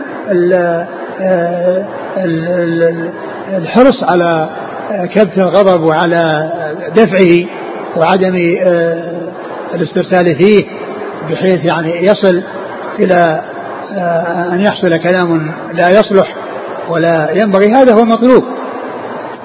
الحرص 3.57 4.03
على 4.03 4.49
كبت 5.13 5.37
الغضب 5.37 5.83
وعلى 5.83 6.51
دفعه 6.95 7.47
وعدم 7.97 8.57
آه، 8.63 9.21
الاسترسال 9.73 10.35
فيه 10.37 10.65
بحيث 11.29 11.65
يعني 11.65 12.03
يصل 12.03 12.43
إلى 12.99 13.41
آه، 13.93 14.53
أن 14.53 14.61
يحصل 14.61 14.97
كلام 14.97 15.51
لا 15.73 15.89
يصلح 15.89 16.35
ولا 16.89 17.31
ينبغي 17.31 17.71
هذا 17.71 17.93
هو 17.93 17.99
المطلوب. 17.99 18.43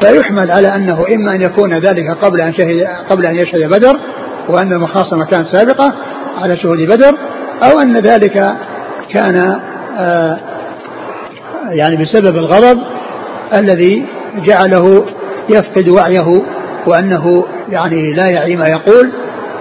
فيحمل 0.02 0.50
على 0.50 0.68
أنه 0.68 1.04
إما 1.14 1.34
أن 1.34 1.42
يكون 1.42 1.74
ذلك 1.74 2.10
قبل 2.10 2.40
أن 2.40 2.54
شهد 2.54 2.86
قبل 3.10 3.26
أن 3.26 3.36
يشهد 3.36 3.68
بدر 3.70 4.00
وأن 4.48 4.72
المخاصمة 4.72 5.24
كانت 5.24 5.56
سابقة 5.56 5.94
على 6.38 6.56
شهود 6.56 6.78
بدر 6.78 7.14
أو 7.62 7.80
أن 7.80 7.96
ذلك 7.96 8.56
كان 9.10 9.60
آه، 9.98 10.38
يعني 11.70 11.96
بسبب 11.96 12.36
الغضب 12.36 12.82
الذي 13.54 14.06
جعله 14.46 15.04
يفقد 15.48 15.88
وعيه 15.88 16.42
وأنه 16.86 17.44
يعني 17.70 18.12
لا 18.12 18.28
يعي 18.28 18.56
ما 18.56 18.66
يقول 18.66 19.12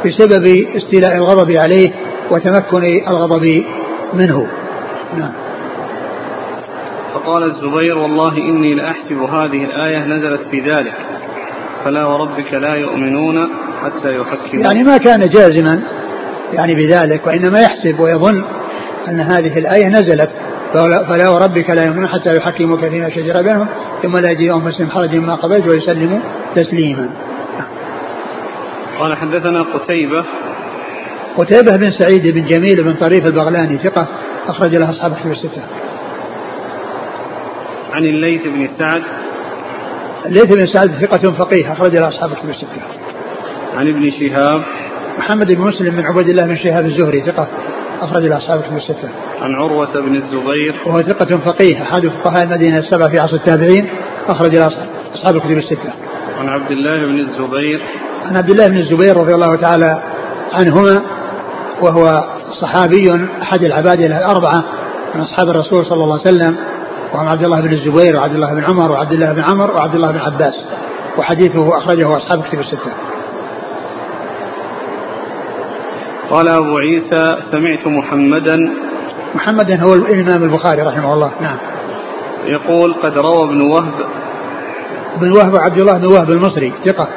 بسبب 0.06 0.66
استيلاء 0.76 1.16
الغضب 1.16 1.52
عليه 1.52 1.92
وتمكن 2.32 2.84
الغضب 3.08 3.64
منه. 4.14 4.48
نعم. 5.18 5.41
فقال 7.14 7.44
الزبير 7.44 7.98
والله 7.98 8.38
إني 8.38 8.74
لأحسب 8.74 9.18
هذه 9.18 9.64
الآية 9.64 10.06
نزلت 10.06 10.42
في 10.52 10.60
ذلك. 10.60 10.94
فلا 11.86 12.06
وربك 12.06 12.54
لا 12.54 12.76
يؤمنون 12.76 13.50
حتى 13.84 14.20
يحكموا 14.20 14.64
يعني 14.64 14.84
ما 14.84 14.98
كان 14.98 15.30
جازما 15.30 15.82
يعني 16.54 16.76
بذلك 16.76 17.28
وإنما 17.28 17.60
يحسب 17.60 18.00
ويظن 18.00 18.44
أن 19.08 19.20
هذه 19.20 19.60
الآية 19.60 19.88
نزلت. 19.88 20.30
فلا 21.08 21.30
وربك 21.30 21.70
لا 21.70 21.86
يؤمنون 21.86 22.08
حتى 22.08 22.38
يحكموك 22.38 22.80
فيما 22.80 23.10
شجر 23.10 23.42
بينهم 23.42 23.68
ثم 24.04 24.18
لا 24.18 24.32
يجد 24.32 24.52
أنفسهم 24.52 24.90
حرج 24.90 25.16
ما 25.16 25.36
قضيت 25.36 25.68
ويسلموا 25.68 26.20
تسليما. 26.56 27.10
قال 29.00 29.18
حدثنا 29.18 29.62
قتيبة. 29.62 30.26
قتيبة 31.38 31.78
بن 31.78 31.92
سعيد 31.92 32.28
بن 32.28 32.46
جميل 32.46 32.84
بن 32.84 32.94
طريف 32.94 33.26
البغلاني 33.26 33.78
ثقة 33.78 34.08
أخرج 34.48 34.76
له 34.76 34.90
أصحاب 34.90 35.16
كتب 35.16 35.32
الستة. 35.32 35.62
عن 37.92 38.06
الليث 38.06 38.42
بن 38.44 38.70
سعد 38.80 39.04
الليث 40.26 40.46
بن 40.46 40.66
سعد 40.74 41.06
ثقة 41.06 41.32
فقيه 41.32 41.74
أخرج 41.74 41.96
له 41.96 42.08
أصحاب 42.08 42.34
كتب 42.34 42.50
الستة. 42.50 42.82
عن 43.78 43.88
ابن 43.88 44.12
شهاب 44.12 44.62
محمد 45.20 45.52
بن 45.52 45.62
مسلم 45.62 45.96
بن 45.96 46.06
عبيد 46.06 46.30
الله 46.30 46.46
بن 46.46 46.56
شهاب 46.56 46.86
الزهري 46.86 47.22
ثقة 47.22 47.48
أخرج 48.02 48.26
له 48.26 48.38
أصحاب 48.38 48.62
كتب 48.62 48.78
الستة. 48.78 49.10
عن 49.42 49.56
عروة 49.56 49.94
بن 49.94 50.16
الزبير 50.16 50.76
وهو 50.86 51.00
ثقة 51.00 51.38
فقيه 51.38 51.82
أحد 51.82 52.08
فقهاء 52.08 52.44
المدينة 52.44 52.78
السبعة 52.78 53.10
في 53.10 53.20
عصر 53.20 53.36
التابعين 53.36 53.90
أخرج 54.28 54.56
له 54.56 54.68
أصحاب 55.16 55.36
الكتب 55.36 55.58
الستة. 55.58 55.94
عن 56.40 56.50
عبد 56.50 56.72
الله 56.72 57.06
بن 57.06 57.20
الزبير 57.20 57.82
عن 58.26 58.38
عبد 58.38 58.50
الله 58.50 58.68
بن 58.68 58.78
الزبير 58.78 59.18
رضي 59.18 59.34
الله 59.34 59.56
تعالى 59.56 60.04
عنهما 60.54 61.02
وهو 61.82 62.24
صحابي 62.62 63.28
أحد 63.42 63.64
العباد 63.64 64.00
الأربعة 64.00 64.64
من 65.16 65.22
أصحاب 65.22 65.50
الرسول 65.50 65.86
صلى 65.86 66.04
الله 66.04 66.20
عليه 66.20 66.38
وسلم 66.38 66.71
وهم 67.14 67.28
عبد 67.28 67.44
الله 67.44 67.62
بن 67.62 67.74
الزبير 67.74 68.16
وعبد 68.16 68.34
الله 68.34 68.54
بن 68.54 68.64
عمر 68.64 68.92
وعبد 68.92 69.12
الله 69.12 69.34
بن 69.34 69.42
عمر 69.42 69.72
وعبد 69.72 69.96
الله 69.96 70.12
بن 70.12 70.20
عباس 70.20 70.66
وحديثه 71.18 71.78
أخرجه 71.78 72.18
أصحاب 72.18 72.44
كتب 72.44 72.60
الستة. 72.60 72.94
قال 76.30 76.48
أبو 76.48 76.78
عيسى 76.78 77.32
سمعت 77.52 77.88
محمدا. 77.88 78.58
محمدا 79.36 79.84
هو 79.84 79.94
الإمام 79.94 80.44
البخاري 80.44 80.82
رحمه 80.82 81.14
الله 81.14 81.32
نعم. 81.42 81.58
يقول 82.46 82.94
قد 82.94 83.18
روى 83.18 83.44
ابن 83.44 83.62
وهب. 83.62 83.94
بن 85.22 85.32
وهب 85.32 85.56
عبد 85.56 85.80
الله 85.80 85.98
بن 85.98 86.06
وهب 86.06 86.32
المصري 86.32 86.74
ثقة 86.86 87.08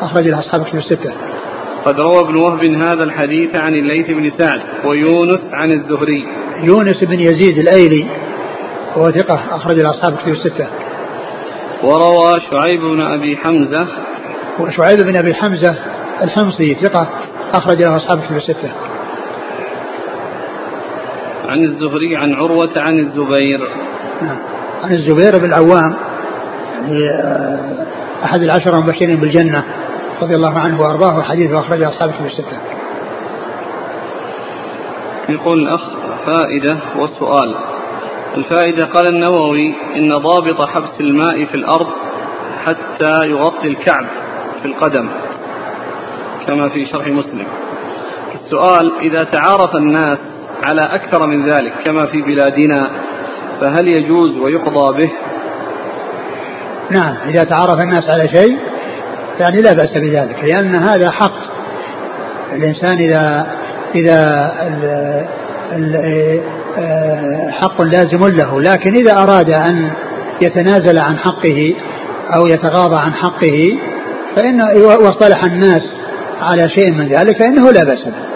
أخرج 0.00 0.28
له 0.28 0.38
أصحاب 0.38 0.64
كتب 0.64 0.78
الستة. 0.78 1.12
قد 1.84 2.00
روى 2.00 2.20
ابن 2.20 2.36
وهب 2.36 2.64
هذا 2.64 3.04
الحديث 3.04 3.56
عن 3.56 3.74
الليث 3.74 4.10
بن 4.10 4.30
سعد 4.38 4.60
ويونس 4.84 5.40
عن 5.52 5.72
الزهري. 5.72 6.28
يونس 6.64 7.04
بن 7.04 7.20
يزيد 7.20 7.58
الأيلي 7.58 8.06
وهو 8.96 9.10
ثقة 9.10 9.40
أخرج 9.50 9.80
له 9.80 9.90
أصحاب 9.90 10.16
كتب 10.16 10.32
الستة. 10.32 10.68
وروى 11.82 12.40
شعيب 12.50 12.80
بن 12.80 13.02
أبي 13.02 13.36
حمزة. 13.36 13.86
وشعيب 14.60 15.00
بن 15.00 15.16
أبي 15.16 15.34
حمزة 15.34 15.74
الحمصي 16.22 16.74
ثقة 16.74 17.06
أخرج 17.54 17.82
له 17.82 17.96
أصحاب 17.96 18.20
كتب 18.20 18.36
الستة. 18.36 18.70
عن 21.48 21.64
الزهري 21.64 22.16
عن 22.16 22.34
عروة 22.34 22.72
عن 22.76 22.98
الزبير. 22.98 23.68
نعم. 24.22 24.38
عن 24.82 24.92
الزبير 24.92 25.38
بن 25.38 25.44
العوام 25.44 25.94
يعني 26.82 27.10
آه، 27.10 27.86
أحد 28.24 28.42
العشرة 28.42 28.78
المبشرين 28.78 29.16
بالجنة 29.16 29.64
رضي 30.22 30.34
الله 30.34 30.58
عنه 30.58 30.80
وأرضاه 30.80 31.18
وحديثه 31.18 31.60
أخرجه 31.60 31.88
أصحاب 31.88 32.10
كتب 32.10 32.26
الستة. 32.26 32.58
يقول 35.28 35.58
الأخ 35.58 35.80
فائدة 36.26 36.78
وسؤال. 36.98 37.77
الفائدة 38.38 38.84
قال 38.84 39.08
النووي 39.08 39.74
إن 39.96 40.10
ضابط 40.12 40.62
حبس 40.62 41.00
الماء 41.00 41.44
في 41.44 41.54
الأرض 41.54 41.86
حتى 42.64 43.20
يغطي 43.26 43.68
الكعب 43.68 44.06
في 44.62 44.68
القدم 44.68 45.08
كما 46.46 46.68
في 46.68 46.86
شرح 46.86 47.06
مسلم. 47.06 47.46
السؤال 48.34 48.92
إذا 49.00 49.24
تعارف 49.24 49.76
الناس 49.76 50.18
على 50.62 50.80
أكثر 50.80 51.26
من 51.26 51.50
ذلك 51.50 51.72
كما 51.84 52.06
في 52.06 52.22
بلادنا 52.22 52.90
فهل 53.60 53.88
يجوز 53.88 54.36
ويقضى 54.38 55.02
به؟ 55.02 55.10
نعم 56.90 57.16
إذا 57.28 57.44
تعارف 57.44 57.80
الناس 57.80 58.04
على 58.08 58.28
شيء 58.28 58.58
يعني 59.40 59.62
لا 59.62 59.72
بأس 59.72 59.94
بذلك 59.98 60.44
لأن 60.44 60.74
هذا 60.74 61.10
حق. 61.10 61.58
الإنسان 62.52 62.98
إذا 62.98 63.46
إذا 63.94 64.50
حق 67.50 67.82
لازم 67.82 68.26
له. 68.26 68.60
لكن 68.60 68.94
إذا 68.94 69.22
أراد 69.22 69.50
أن 69.50 69.90
يتنازل 70.42 70.98
عن 70.98 71.18
حقه 71.18 71.74
أو 72.36 72.46
يتغاضى 72.46 72.96
عن 72.96 73.14
حقه 73.14 73.78
فإن 74.36 74.60
واصطلح 74.60 75.44
الناس 75.44 75.82
على 76.42 76.68
شيء 76.68 76.92
من 76.92 77.08
ذلك 77.08 77.38
فإنه 77.38 77.70
لا 77.70 77.84
بأس 77.84 78.04
به. 78.04 78.28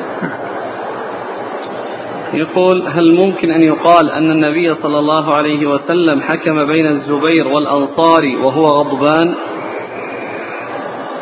يقول 2.35 2.88
هل 2.88 3.14
ممكن 3.14 3.50
أن 3.50 3.62
يقال 3.62 4.11
أن 4.11 4.31
النبي 4.31 4.74
صلى 4.74 4.98
الله 4.98 5.35
عليه 5.35 5.66
وسلم 5.66 6.20
حكم 6.20 6.64
بين 6.64 6.87
الزبير 6.87 7.46
والأنصاري 7.46 8.37
وهو 8.37 8.66
غضبان؟ 8.66 9.35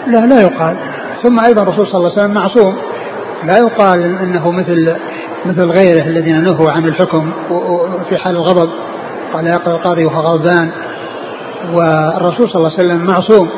لا 0.07 0.27
لا 0.27 0.43
يقال. 0.43 0.77
ثم 1.23 1.41
أيضا 1.41 1.63
الرسول 1.63 1.87
صلى 1.87 1.95
الله 1.95 2.11
عليه 2.11 2.23
وسلم 2.23 2.35
معصوم. 2.35 2.77
لا 3.45 3.59
يقال 3.59 4.03
أنه 4.03 4.51
مثل 4.51 4.97
مثل 5.47 5.71
غيره 5.71 6.05
الذين 6.05 6.45
نهوا 6.45 6.71
عن 6.71 6.85
الحكم 6.85 7.33
في 8.09 8.17
حال 8.19 8.37
الغضب. 8.37 8.71
قال 9.33 9.47
يقضي 9.47 9.71
القاضي 9.75 10.05
وهو 10.05 10.21
غضبان. 10.21 10.71
والرسول 11.73 12.49
صلى 12.49 12.57
الله 12.57 12.73
عليه 12.73 12.79
وسلم 12.79 13.07
معصوم. 13.07 13.51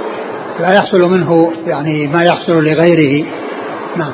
لا 0.60 0.72
يحصل 0.74 1.10
منه 1.10 1.52
يعني 1.66 2.06
ما 2.06 2.22
يحصل 2.22 2.52
لغيره. 2.52 3.24
نعم. 3.96 4.12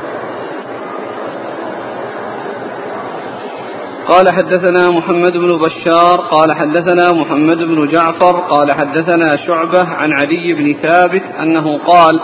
قال 4.09 4.28
حدثنا 4.28 4.90
محمد 4.90 5.33
بن 5.33 5.59
بشار 5.59 6.20
قال 6.20 6.52
حدثنا 6.52 7.12
محمد 7.12 7.57
بن 7.57 7.88
جعفر 7.88 8.40
قال 8.40 8.72
حدثنا 8.72 9.37
شعبة 9.46 9.88
عن 9.88 10.12
علي 10.12 10.54
بن 10.54 10.74
ثابت 10.83 11.22
أنه 11.40 11.78
قال 11.78 12.20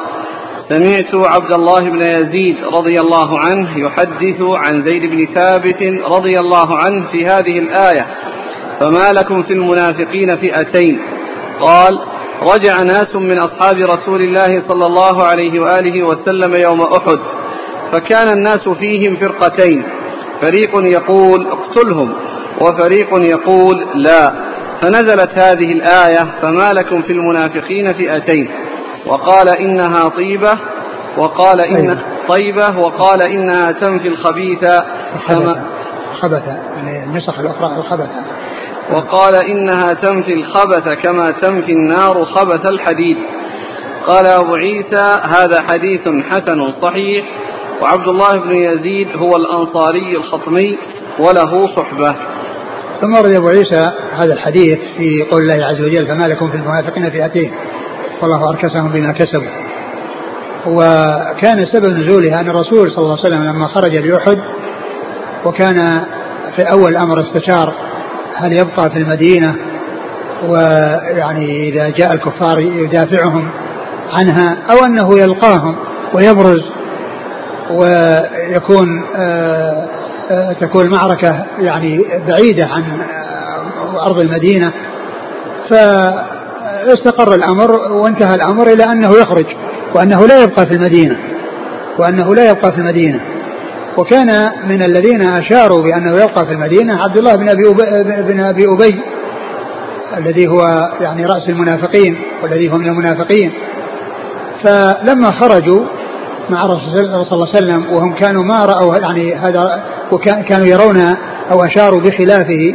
سمعت 0.68 1.14
عبد 1.14 1.53
الله 1.53 1.90
بن 1.90 2.03
يزيد 2.03 2.57
رضي 2.64 3.00
الله 3.00 3.38
عنه 3.38 3.79
يحدث 3.79 4.40
عن 4.40 4.83
زيد 4.83 5.03
بن 5.03 5.35
ثابت 5.35 5.83
رضي 6.05 6.40
الله 6.40 6.79
عنه 6.79 7.07
في 7.12 7.27
هذه 7.27 7.59
الآية. 7.59 8.07
فما 8.81 9.12
لكم 9.12 9.42
في 9.42 9.53
المنافقين 9.53 10.29
فئتين؟ 10.29 11.00
قال 11.61 12.00
رجع 12.42 12.83
ناس 12.83 13.14
من 13.14 13.38
أصحاب 13.38 13.77
رسول 13.77 14.22
الله 14.22 14.62
صلى 14.68 14.87
الله 14.87 15.22
عليه 15.22 15.61
وآله 15.61 16.03
وسلم 16.03 16.55
يوم 16.55 16.81
أحد 16.83 17.18
فكان 17.92 18.29
الناس 18.29 18.68
فيهم 18.68 19.16
فرقتين. 19.16 19.83
فريق 20.42 20.70
يقول 20.92 21.46
اقتلهم 21.46 22.12
وفريق 22.61 23.09
يقول 23.14 23.87
لا. 23.94 24.33
فنزلت 24.83 25.31
هذه 25.38 25.72
الآية 25.72 26.29
فما 26.42 26.72
لكم 26.72 27.03
في 27.03 27.12
المنافقين 27.12 27.87
فئتين؟ 27.92 28.63
وقال 29.07 29.49
إنها 29.49 30.09
طيبة 30.09 30.59
وقال 31.19 31.61
إن 31.61 31.99
طيبة. 32.29 32.79
وقال 32.79 33.23
إنها 33.23 33.71
تنفي 33.71 34.09
الخبيث. 34.09 34.61
كما 35.29 35.64
خبث 36.21 36.47
يعني 36.47 37.05
النسخ 37.05 37.38
الأخرى 37.38 37.77
الخبث 37.79 38.09
وقال 38.93 39.35
إنها 39.35 39.95
تنفي 39.95 40.33
الخبث 40.33 40.88
كما 41.03 41.31
تنفي 41.31 41.73
النار 41.73 42.25
خبث 42.25 42.71
الحديد. 42.71 43.17
قال 44.07 44.27
أبو 44.27 44.55
عيسى 44.55 45.21
هذا 45.23 45.62
حديث 45.62 46.09
حسن 46.31 46.73
صحيح 46.83 47.25
وعبد 47.83 48.09
الله 48.09 48.37
بن 48.37 48.57
يزيد 48.57 49.09
هو 49.17 49.37
الأنصاري 49.37 50.17
الخطمي 50.17 50.79
وله 51.19 51.77
صحبة. 51.77 52.17
ثم 53.01 53.14
ورد 53.14 53.31
أبو 53.31 53.49
عيسى 53.49 53.90
هذا 54.12 54.33
الحديث 54.33 54.79
في 54.97 55.23
قول 55.31 55.43
الله 55.43 55.67
عز 55.67 55.81
وجل 55.81 56.07
فما 56.07 56.25
لكم 56.25 56.51
في 56.51 56.57
المنافقين 56.57 57.11
فئتين. 57.11 57.53
والله 58.22 58.50
أركسهم 58.50 58.92
بما 58.92 59.12
كسبوا. 59.12 59.64
وكان 60.66 61.66
سبب 61.66 61.87
نزولها 61.87 62.40
أن 62.40 62.48
الرسول 62.48 62.90
صلى 62.90 63.05
الله 63.05 63.18
عليه 63.18 63.27
وسلم 63.27 63.42
لما 63.42 63.66
خرج 63.66 63.96
لأحد 63.96 64.38
وكان 65.44 66.05
في 66.57 66.62
أول 66.72 66.92
الأمر 66.92 67.20
استشار 67.20 67.74
هل 68.35 68.53
يبقى 68.53 68.90
في 68.90 68.98
المدينة 68.98 69.57
ويعني 70.48 71.68
إذا 71.68 71.88
جاء 71.88 72.12
الكفار 72.12 72.61
يدافعهم 72.61 73.48
عنها 74.12 74.57
أو 74.70 74.85
أنه 74.85 75.18
يلقاهم 75.18 75.77
ويبرز 76.14 76.62
ويكون 77.70 79.05
آه، 79.16 79.88
آه، 80.31 80.53
تكون 80.53 80.85
المعركة 80.85 81.46
يعني 81.59 82.05
بعيدة 82.29 82.66
عن 82.66 82.83
آه، 83.00 84.07
أرض 84.07 84.20
المدينة. 84.20 84.72
فاستقر 86.88 87.35
الأمر 87.35 87.92
وانتهى 87.92 88.35
الأمر 88.35 88.66
إلى 88.66 88.85
أنه 88.85 89.11
يخرج 89.11 89.47
وأنه 89.94 90.27
لا 90.27 90.42
يبقى 90.42 90.66
في 90.66 90.73
المدينة 90.75 91.16
وأنه 91.99 92.35
لا 92.35 92.51
يبقى 92.51 92.73
في 92.73 92.79
المدينة. 92.79 93.20
وكان 93.99 94.51
من 94.68 94.83
الذين 94.83 95.23
أشاروا 95.23 95.83
بأنه 95.83 96.12
يبقى 96.12 96.47
في 96.47 96.53
المدينة 96.53 97.03
عبد 97.03 97.16
الله 97.16 97.37
بن 97.37 97.49
أبي 97.49 97.68
أبي, 97.68 98.23
بن 98.23 98.40
أبي 98.40 98.66
أبي 98.66 99.01
الذي 100.16 100.49
هو 100.49 100.90
يعني 101.01 101.27
رأس 101.27 101.49
المنافقين 101.49 102.16
والذي 102.42 102.73
هو 102.73 102.79
من 102.79 102.87
المنافقين. 102.87 103.53
فلما 104.64 105.31
خرجوا 105.31 105.85
مع 106.51 106.64
الرسول 106.64 107.25
صلى 107.25 107.33
الله 107.33 107.49
عليه 107.55 107.66
وسلم 107.66 107.92
وهم 107.92 108.14
كانوا 108.14 108.44
ما 108.44 108.64
رأوا 108.64 108.97
يعني 108.97 109.35
هذا 109.35 109.83
وكانوا 110.12 110.66
يرون 110.66 111.16
أو 111.53 111.64
أشاروا 111.64 112.01
بخلافه 112.01 112.75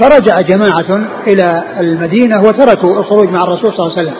فرجع 0.00 0.40
جماعة 0.40 1.08
إلى 1.26 1.64
المدينة 1.80 2.42
وتركوا 2.42 3.00
الخروج 3.00 3.28
مع 3.28 3.42
الرسول 3.42 3.72
صلى 3.72 3.86
الله 3.86 3.98
عليه 3.98 4.08
وسلم. 4.08 4.16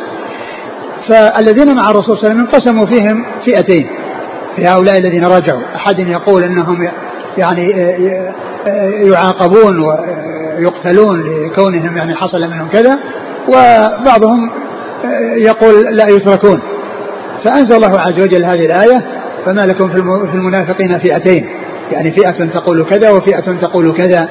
فالذين 1.09 1.75
مع 1.77 1.91
الرسول 1.91 2.19
صلى 2.19 2.31
الله 2.31 2.31
عليه 2.31 2.31
وسلم 2.31 2.41
انقسموا 2.41 2.87
فيهم 2.87 3.27
فئتين. 3.47 3.89
في 4.57 4.67
هؤلاء 4.67 4.99
الذين 4.99 5.25
رجعوا. 5.25 5.63
أحد 5.75 5.99
يقول 5.99 6.43
أنهم 6.43 6.89
يعني 7.39 7.71
يعاقبون 9.11 9.85
ويقتلون 10.59 11.23
لكونهم 11.47 11.97
يعني 11.97 12.15
حصل 12.15 12.41
منهم 12.41 12.69
كذا 12.69 12.99
وبعضهم 13.49 14.51
يقول 15.37 15.97
لا 15.97 16.09
يتركون. 16.09 16.63
فأنزل 17.45 17.77
الله 17.77 18.01
عز 18.01 18.23
وجل 18.23 18.45
هذه 18.45 18.67
الآية 18.67 19.05
فما 19.47 19.67
لكم 19.67 19.89
في 20.27 20.35
المنافقين 20.35 20.99
فئتين. 20.99 21.49
يعني 21.93 22.11
فئة 22.11 22.47
تقول 22.47 22.85
كذا 22.85 23.11
وفئة 23.11 23.61
تقول 23.61 23.97
كذا. 23.97 24.29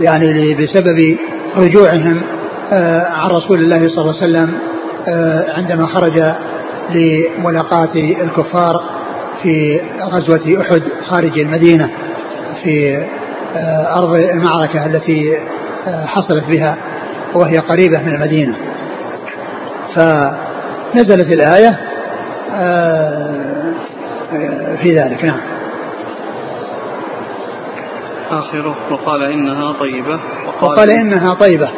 يعني 0.00 0.54
بسبب 0.54 1.16
رجوعهم 1.56 2.22
آه، 2.72 3.06
عن 3.08 3.30
رسول 3.30 3.60
الله 3.60 3.88
صلى 3.88 4.00
الله 4.00 4.22
عليه 4.22 4.32
وسلم 4.32 4.54
آه، 5.08 5.52
عندما 5.56 5.86
خرج 5.86 6.22
لملاقاة 6.94 7.94
الكفار 7.94 8.82
في 9.42 9.80
غزوة 10.02 10.60
أحد 10.60 10.82
خارج 11.08 11.38
المدينة 11.38 11.90
في 12.64 13.06
آه، 13.56 13.98
أرض 13.98 14.14
المعركة 14.18 14.86
التي 14.86 15.38
حصلت 16.06 16.44
بها 16.44 16.76
وهي 17.34 17.58
قريبة 17.58 18.02
من 18.02 18.14
المدينة. 18.14 18.54
فنزلت 19.94 21.32
الآية 21.32 21.78
في 24.82 24.96
ذلك. 24.96 25.24
نعم. 25.24 25.57
آخره 28.30 28.74
وقال 28.90 29.22
إنها 29.32 29.72
طيبة. 29.72 30.20
وقال, 30.46 30.70
وقال 30.72 30.90
إنها 30.90 31.34
طيبة. 31.34 31.68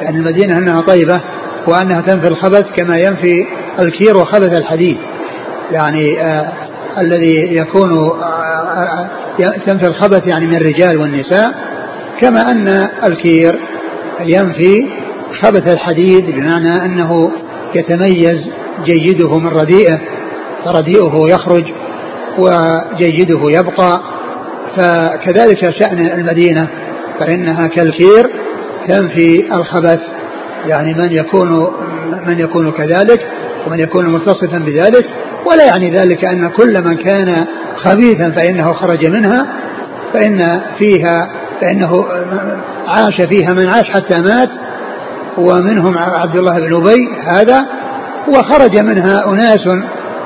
يعني 0.00 0.16
المدينة 0.18 0.56
أنها 0.58 0.80
طيبة 0.80 1.20
وأنها 1.66 2.00
تنفي 2.00 2.28
الخبث 2.28 2.64
كما 2.76 2.96
ينفي 2.96 3.46
الكير 3.80 4.16
وخبث 4.16 4.58
الحديد. 4.58 4.98
يعني 5.70 6.22
آه 6.22 6.52
الذي 6.98 7.56
يكون 7.56 7.90
آه 7.92 8.22
آه 8.22 9.08
تنفي 9.66 9.86
الخبث 9.86 10.26
يعني 10.26 10.46
من 10.46 10.54
الرجال 10.56 10.96
والنساء 10.98 11.54
كما 12.20 12.50
أن 12.50 12.88
الكير 13.08 13.58
ينفي 14.20 14.86
خبث 15.42 15.74
الحديد 15.74 16.30
بمعنى 16.30 16.84
أنه 16.84 17.30
يتميز 17.74 18.50
جيده 18.84 19.38
من 19.38 19.48
رديئه 19.48 19.98
فرديئه 20.64 21.22
يخرج 21.28 21.64
وجيده 22.38 23.40
يبقى 23.50 24.00
فكذلك 24.78 25.70
شأن 25.80 25.98
المدينة 25.98 26.68
فإنها 27.20 27.66
كالكير 27.66 28.30
تنفي 28.88 29.54
الخبث. 29.54 30.00
يعني 30.66 30.94
من 30.94 31.12
يكون 31.12 31.72
من 32.26 32.38
يكون 32.38 32.72
كذلك 32.72 33.26
ومن 33.66 33.78
يكون 33.78 34.08
متصفا 34.08 34.58
بذلك. 34.58 35.06
ولا 35.46 35.64
يعني 35.64 35.90
ذلك 35.90 36.24
أن 36.24 36.48
كل 36.48 36.84
من 36.84 36.96
كان 36.96 37.44
خبيثا 37.76 38.30
فإنه 38.30 38.72
خرج 38.72 39.06
منها 39.06 39.46
فإن 40.14 40.60
فيها 40.78 41.30
فإنه 41.60 42.04
عاش 42.88 43.20
فيها 43.20 43.52
من 43.52 43.68
عاش 43.68 43.90
حتى 43.90 44.18
مات. 44.20 44.50
ومنهم 45.38 45.98
عبد 45.98 46.36
الله 46.36 46.60
بن 46.60 46.74
أبي 46.74 47.08
هذا 47.26 47.66
وخرج 48.28 48.78
منها 48.78 49.26
أناس 49.26 49.66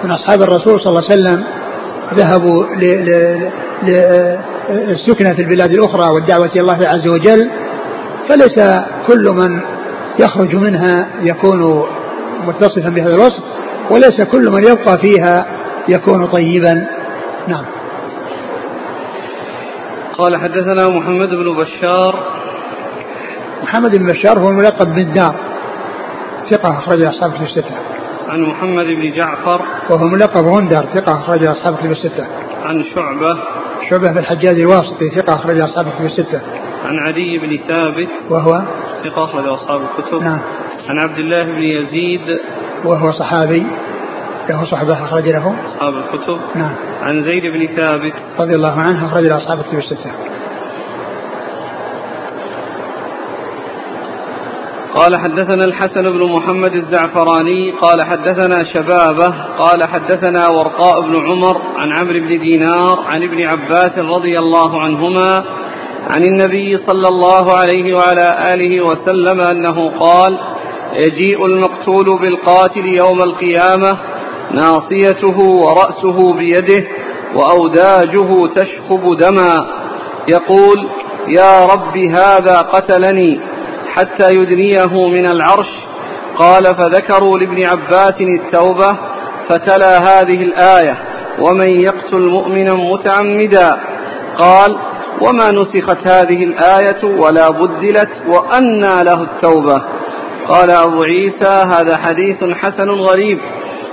من 0.05 0.11
أصحاب 0.11 0.43
الرسول 0.43 0.81
صلى 0.81 0.89
الله 0.89 1.03
عليه 1.11 1.23
وسلم. 1.23 1.45
ذهبوا 2.13 2.65
للسكنة 3.83 5.35
في 5.35 5.43
البلاد 5.43 5.71
الأخرى 5.73 6.11
والدعوة 6.15 6.47
إلى 6.47 6.61
الله 6.61 6.89
عز 6.89 7.07
وجل 7.07 7.51
فليس 8.29 8.61
كل 9.07 9.31
من 9.31 9.61
يخرج 10.21 10.55
منها 10.55 11.09
يكون 11.21 11.85
متصفا 12.47 12.89
بهذا 12.89 13.15
الوصف 13.15 13.43
وليس 13.91 14.21
كل 14.21 14.51
من 14.51 14.65
يبقى 14.65 14.99
فيها 14.99 15.47
يكون 15.89 16.27
طيبا. 16.27 16.87
نعم. 17.49 17.65
قال 20.19 20.37
حدثنا 20.37 20.89
محمد 20.89 21.29
بن 21.29 21.57
بشار. 21.57 22.33
محمد 23.63 23.97
بن 23.97 24.07
بشار 24.07 24.39
هو 24.39 24.49
الملقب 24.49 24.95
بالدار 24.95 25.35
ثقة 26.51 26.79
أخرج 26.79 27.05
أصحاب 27.07 27.33
في 27.33 27.43
الستة. 27.43 27.92
عن 28.33 28.41
محمد 28.41 28.87
بن 28.87 29.11
جعفر 29.11 29.61
وهو 29.91 30.09
ملقب 30.09 30.45
غندر 30.45 30.85
ثقة 30.95 31.13
أخرج 31.21 31.45
أصحاب 31.45 31.77
كتب 31.77 31.91
الستة 31.91 32.27
عن 32.65 32.85
شعبة 32.95 33.43
شعبة 33.91 34.13
بن 34.13 34.19
الحجاج 34.19 34.61
الواسطي 34.61 35.11
ثقة 35.11 35.35
أخرج 35.35 35.61
أصحاب 35.61 35.87
الكتب 35.87 36.05
الستة. 36.05 36.43
عن 36.85 36.99
عدي 37.09 37.39
بن 37.39 37.57
ثابت 37.57 38.09
وهو 38.31 38.63
ثقة 39.05 39.25
أخرج 39.25 39.47
أصحاب 39.47 39.81
الكتب. 39.81 40.23
نعم. 40.23 40.41
عن 40.89 40.99
عبد 40.99 41.19
الله 41.19 41.43
بن 41.43 41.63
يزيد 41.63 42.39
وهو 42.85 43.13
صحابي 43.13 43.67
له 44.49 44.65
صحبة 44.65 45.05
أخرج 45.05 45.29
له 45.29 45.55
أصحاب 45.75 45.95
الكتب. 45.95 46.39
نعم. 46.55 46.75
عن 47.03 47.23
زيد 47.23 47.43
بن 47.43 47.67
ثابت 47.67 48.15
رضي 48.39 48.55
الله 48.55 48.81
عنه 48.81 49.07
أخرج 49.07 49.25
له 49.25 49.37
أصحاب 49.37 49.59
الكتب 49.59 49.79
الستة. 49.79 50.11
قال 54.95 55.17
حدثنا 55.17 55.65
الحسن 55.65 56.03
بن 56.03 56.33
محمد 56.33 56.75
الزعفراني 56.75 57.71
قال 57.71 58.03
حدثنا 58.03 58.65
شبابه 58.75 59.35
قال 59.59 59.83
حدثنا 59.85 60.49
ورقاء 60.49 61.01
بن 61.01 61.17
عمر 61.27 61.57
عن 61.77 61.97
عمرو 61.97 62.21
بن 62.21 62.41
دينار 62.41 63.01
عن 63.07 63.23
ابن 63.23 63.43
عباس 63.43 63.99
رضي 63.99 64.39
الله 64.39 64.83
عنهما 64.83 65.45
عن 66.11 66.25
النبي 66.25 66.77
صلى 66.87 67.09
الله 67.09 67.53
عليه 67.53 67.97
وعلى 67.97 68.53
آله 68.55 68.85
وسلم 68.85 69.41
أنه 69.41 69.91
قال 69.99 70.39
يجيء 70.93 71.47
المقتول 71.47 72.19
بالقاتل 72.21 72.87
يوم 72.87 73.23
القيامة 73.23 73.99
ناصيته 74.51 75.39
ورأسه 75.41 76.33
بيده 76.33 76.87
وأوداجه 77.35 78.47
تشخب 78.57 79.17
دما 79.19 79.67
يقول 80.29 80.89
يا 81.29 81.65
رب 81.67 81.97
هذا 81.97 82.59
قتلني 82.59 83.52
حتى 83.95 84.31
يدنيه 84.31 85.09
من 85.09 85.27
العرش. 85.27 85.69
قال 86.39 86.65
فذكروا 86.65 87.39
لابن 87.39 87.65
عباس 87.65 88.15
التوبة 88.21 88.99
فتلا 89.49 89.99
هذه 89.99 90.43
الآية 90.43 90.97
ومن 91.39 91.71
يقتل 91.71 92.29
مؤمنا 92.29 92.75
متعمدا؟ 92.75 93.77
قال 94.39 94.79
وما 95.21 95.51
نسخت 95.51 96.07
هذه 96.07 96.45
الآية 96.45 97.05
ولا 97.05 97.51
بدلت 97.51 98.11
وأنى 98.29 99.05
له 99.05 99.23
التوبة. 99.23 99.83
قال 100.49 100.71
أبو 100.71 101.03
عيسى 101.03 101.65
هذا 101.75 101.97
حديث 101.97 102.45
حسن 102.45 102.91
غريب. 102.91 103.39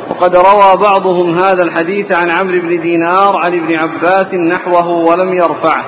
وقد 0.09 0.35
روى 0.35 0.77
بعضهم 0.81 1.37
هذا 1.37 1.63
الحديث 1.63 2.15
عن 2.15 2.29
عمرو 2.29 2.61
بن 2.61 2.81
دينار 2.81 3.37
عن 3.37 3.53
ابن 3.53 3.75
عباس 3.75 4.33
نحوه 4.33 4.87
ولم 4.87 5.33
يرفعه. 5.33 5.85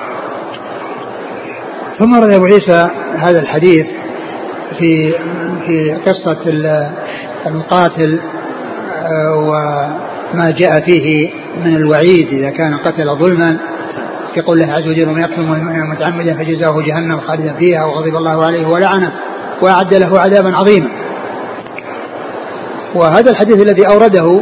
ثم 2.00 2.16
رد 2.16 2.34
أبو 2.34 2.46
عيسى 2.46 2.90
هذا 3.16 3.40
الحديث 3.40 4.01
في 4.80 5.14
في 5.66 5.94
قصة 6.06 6.38
القاتل 7.48 8.20
آه، 9.02 9.36
وما 9.36 10.52
جاء 10.52 10.80
فيه 10.80 11.30
من 11.66 11.76
الوعيد 11.76 12.28
إذا 12.28 12.50
كان 12.50 12.78
قتل 12.78 13.18
ظلما 13.20 13.58
في 14.34 14.42
قول 14.42 14.62
الله 14.62 14.74
عز 14.74 14.88
وجل 14.88 15.10
ومن 15.10 15.22
يقتل 15.22 15.42
متعمدا 15.88 16.34
فجزاؤه 16.34 16.82
جهنم 16.82 17.20
خالدا 17.20 17.54
فيها 17.54 17.86
وغضب 17.86 18.16
الله 18.16 18.46
عليه 18.46 18.68
ولعنه 18.68 19.12
وأعد 19.62 19.94
له 19.94 20.20
عذابا 20.20 20.56
عظيما. 20.56 20.90
وهذا 22.96 23.32
الحديث 23.32 23.56
الذي 23.56 23.88
أورده 23.88 24.42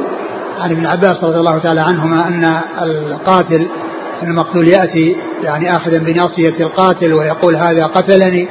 عن 0.60 0.72
ابن 0.72 0.86
عباس 0.86 1.24
رضي 1.24 1.38
الله 1.38 1.58
تعالى 1.58 1.82
عنهما 1.82 2.28
أن 2.28 2.62
القاتل 2.82 3.68
المقتول 4.24 4.68
يأتي 4.68 5.16
يعني 5.44 5.76
آخذا 5.76 5.98
بناصية 5.98 6.60
القاتل 6.60 7.14
ويقول 7.14 7.56
هذا 7.56 7.86
قتلني 7.86 8.48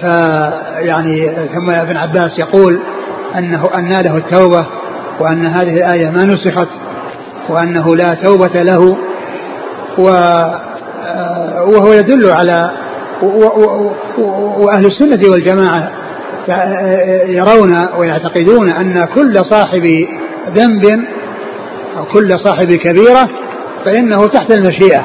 فيعني 0.00 1.30
ثم 1.54 1.70
ابن 1.70 1.96
عباس 1.96 2.38
يقول 2.38 2.80
أنه 3.38 3.70
أن 3.74 3.92
له 3.92 4.16
التوبة 4.16 4.66
وأن 5.20 5.46
هذه 5.46 5.74
الآية 5.74 6.10
ما 6.10 6.24
نسخت 6.24 6.68
وأنه 7.48 7.96
لا 7.96 8.14
توبة 8.14 8.62
له 8.62 8.96
وهو 11.66 11.92
يدل 11.92 12.30
على 12.30 12.70
وأهل 14.58 14.86
السنة 14.86 15.30
والجماعة 15.30 15.90
يرون 17.26 17.76
ويعتقدون 17.98 18.70
أن 18.70 19.08
كل 19.14 19.34
صاحب 19.50 20.06
ذنب 20.56 21.04
أو 21.96 22.04
كل 22.04 22.28
صاحب 22.44 22.72
كبيرة 22.72 23.28
فإنه 23.84 24.26
تحت 24.26 24.52
المشيئة 24.52 25.04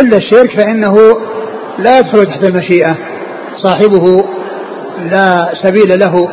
إلا 0.00 0.16
الشرك 0.16 0.60
فإنه 0.60 0.96
لا 1.78 1.98
يدخل 1.98 2.26
تحت 2.26 2.48
المشيئة. 2.48 2.96
صاحبه 3.62 4.24
لا 5.10 5.48
سبيل 5.62 5.98
له 5.98 6.28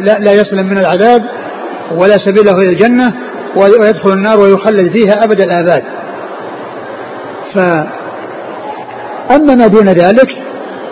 لا, 0.00 0.18
لا 0.18 0.32
يسلم 0.32 0.66
من 0.66 0.78
العذاب 0.78 1.22
ولا 1.96 2.18
سبيل 2.18 2.46
له 2.46 2.52
إلى 2.52 2.70
الجنة 2.70 3.12
ويدخل 3.56 4.12
النار 4.12 4.40
ويخلد 4.40 4.96
فيها 4.96 5.24
أبد 5.24 5.40
الآباد. 5.40 5.82
ف 7.54 7.58
اما 9.30 9.54
ما 9.54 9.66
دون 9.66 9.88
ذلك 9.88 10.28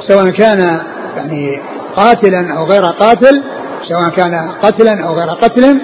سواء 0.08 0.30
كان 0.30 0.80
يعني 1.16 1.60
قاتلا 1.96 2.54
أو 2.58 2.64
غير 2.64 2.82
قاتل 2.82 3.42
سواء 3.88 4.10
كان 4.16 4.50
قتلا 4.62 5.04
أو 5.04 5.14
غير 5.14 5.28
قتل 5.28 5.80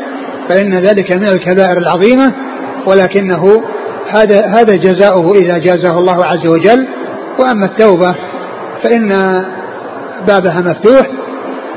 فإن 0.48 0.74
ذلك 0.74 1.12
من 1.12 1.28
الكبائر 1.28 1.78
العظيمة 1.78 2.32
ولكنه 2.86 3.62
هذا 4.08 4.46
هذا 4.46 4.76
جزاؤه 4.76 5.32
إذا 5.34 5.58
جازه 5.58 5.98
الله 5.98 6.24
عز 6.24 6.46
وجل 6.46 6.88
وأما 7.38 7.66
التوبة 7.66 8.14
فإن 8.82 9.12
بابها 10.28 10.60
مفتوح 10.60 11.10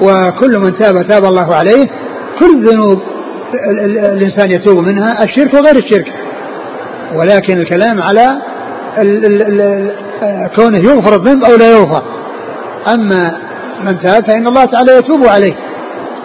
وكل 0.02 0.60
من 0.60 0.76
تاب 0.80 1.08
تاب 1.08 1.26
الله 1.26 1.56
عليه. 1.56 1.88
كل 2.40 2.50
الذنوب 2.56 3.00
الإنسان 3.96 4.52
يتوب 4.52 4.78
منها 4.78 5.24
الشرك 5.24 5.54
وغير 5.54 5.76
الشرك. 5.76 6.14
ولكن 7.16 7.58
الكلام 7.58 8.02
على 8.02 8.42
كونه 10.56 10.78
يغفر 10.78 11.16
الذنب 11.16 11.44
أو 11.44 11.56
لا 11.56 11.72
يغفر. 11.72 12.04
أما 12.94 13.38
من 13.84 14.00
تاب 14.00 14.28
فإن 14.28 14.48
الله 14.48 14.66
تعالى 14.66 14.98
يتوب 14.98 15.28
عليه. 15.28 15.54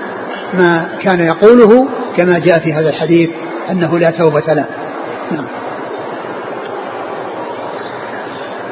ما 0.54 0.90
كان 1.02 1.20
يقوله 1.20 1.88
كما 2.18 2.40
جاء 2.40 2.60
في 2.60 2.74
هذا 2.74 2.90
الحديث 2.90 3.30
أنه 3.70 4.00
لا 4.00 4.10
توبة 4.10 4.54
له. 4.54 4.66
نعم. 5.32 5.46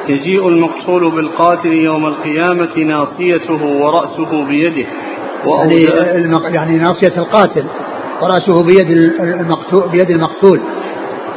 يجيء 0.08 0.48
المقتول 0.48 1.10
بالقاتل 1.10 1.72
يوم 1.72 2.06
القيامة 2.06 2.78
ناصيته 2.78 3.64
ورأسه 3.64 4.44
بيده 4.44 4.86
يعني 5.44 6.54
يعني 6.54 6.78
ناصية 6.78 7.12
القاتل. 7.16 7.64
ورأسه 8.22 8.62
بيد 8.62 8.90
المقتول 9.20 9.88
بيد 9.88 10.10
المقتول. 10.10 10.60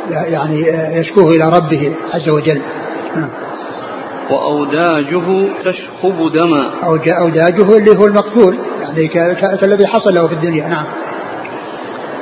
يعني 0.09 0.67
يشكوه 0.99 1.31
إلى 1.31 1.49
ربه 1.49 1.93
عز 2.13 2.29
وجل. 2.29 2.61
نعم. 3.15 3.29
وأوداجه 4.29 5.47
تشخب 5.63 6.31
دما. 6.31 6.71
أوداجه 7.19 7.77
اللي 7.77 7.91
هو 7.99 8.05
المقتول. 8.05 8.55
يعني 8.81 9.07
كالذي 9.61 9.87
حصل 9.87 10.13
له 10.13 10.27
في 10.27 10.33
الدنيا. 10.33 10.67
نعم. 10.67 10.85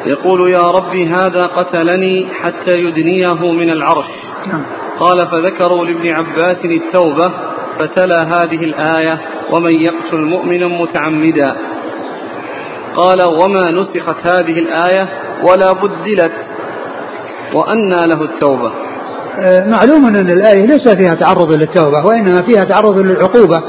يقول 0.05 0.51
يا 0.51 0.71
ربي 0.71 1.05
هذا 1.05 1.43
قتلني 1.43 2.27
حتى 2.41 2.71
يدنيه 2.71 3.51
من 3.51 3.69
العرش. 3.69 4.09
نعم. 4.47 4.63
قال 4.99 5.27
فذكروا 5.27 5.85
لابن 5.85 6.07
عباس 6.07 6.65
التوبة 6.65 7.31
فتلا 7.79 8.23
هذه 8.23 8.63
الآية 8.63 9.21
ومن 9.51 9.71
يقتل 9.71 10.17
مؤمنا 10.17 10.67
متعمدا 10.67 11.55
قال 12.95 13.21
وما 13.21 13.65
نسخت 13.71 14.27
هذه 14.27 14.59
الآية 14.59 15.09
ولا 15.43 15.73
بدلت 15.73 16.31
وأنى 17.53 18.07
له 18.07 18.21
التوبة 18.21 18.71
آه، 19.39 19.69
معلوم 19.69 20.05
أن 20.05 20.29
الآية 20.29 20.65
ليس 20.65 20.89
فيها 20.89 21.15
تعرض 21.15 21.51
للتوبة 21.51 22.05
وإنما 22.05 22.41
فيها 22.41 22.63
تعرض 22.65 22.97
للعقوبة. 22.97 23.63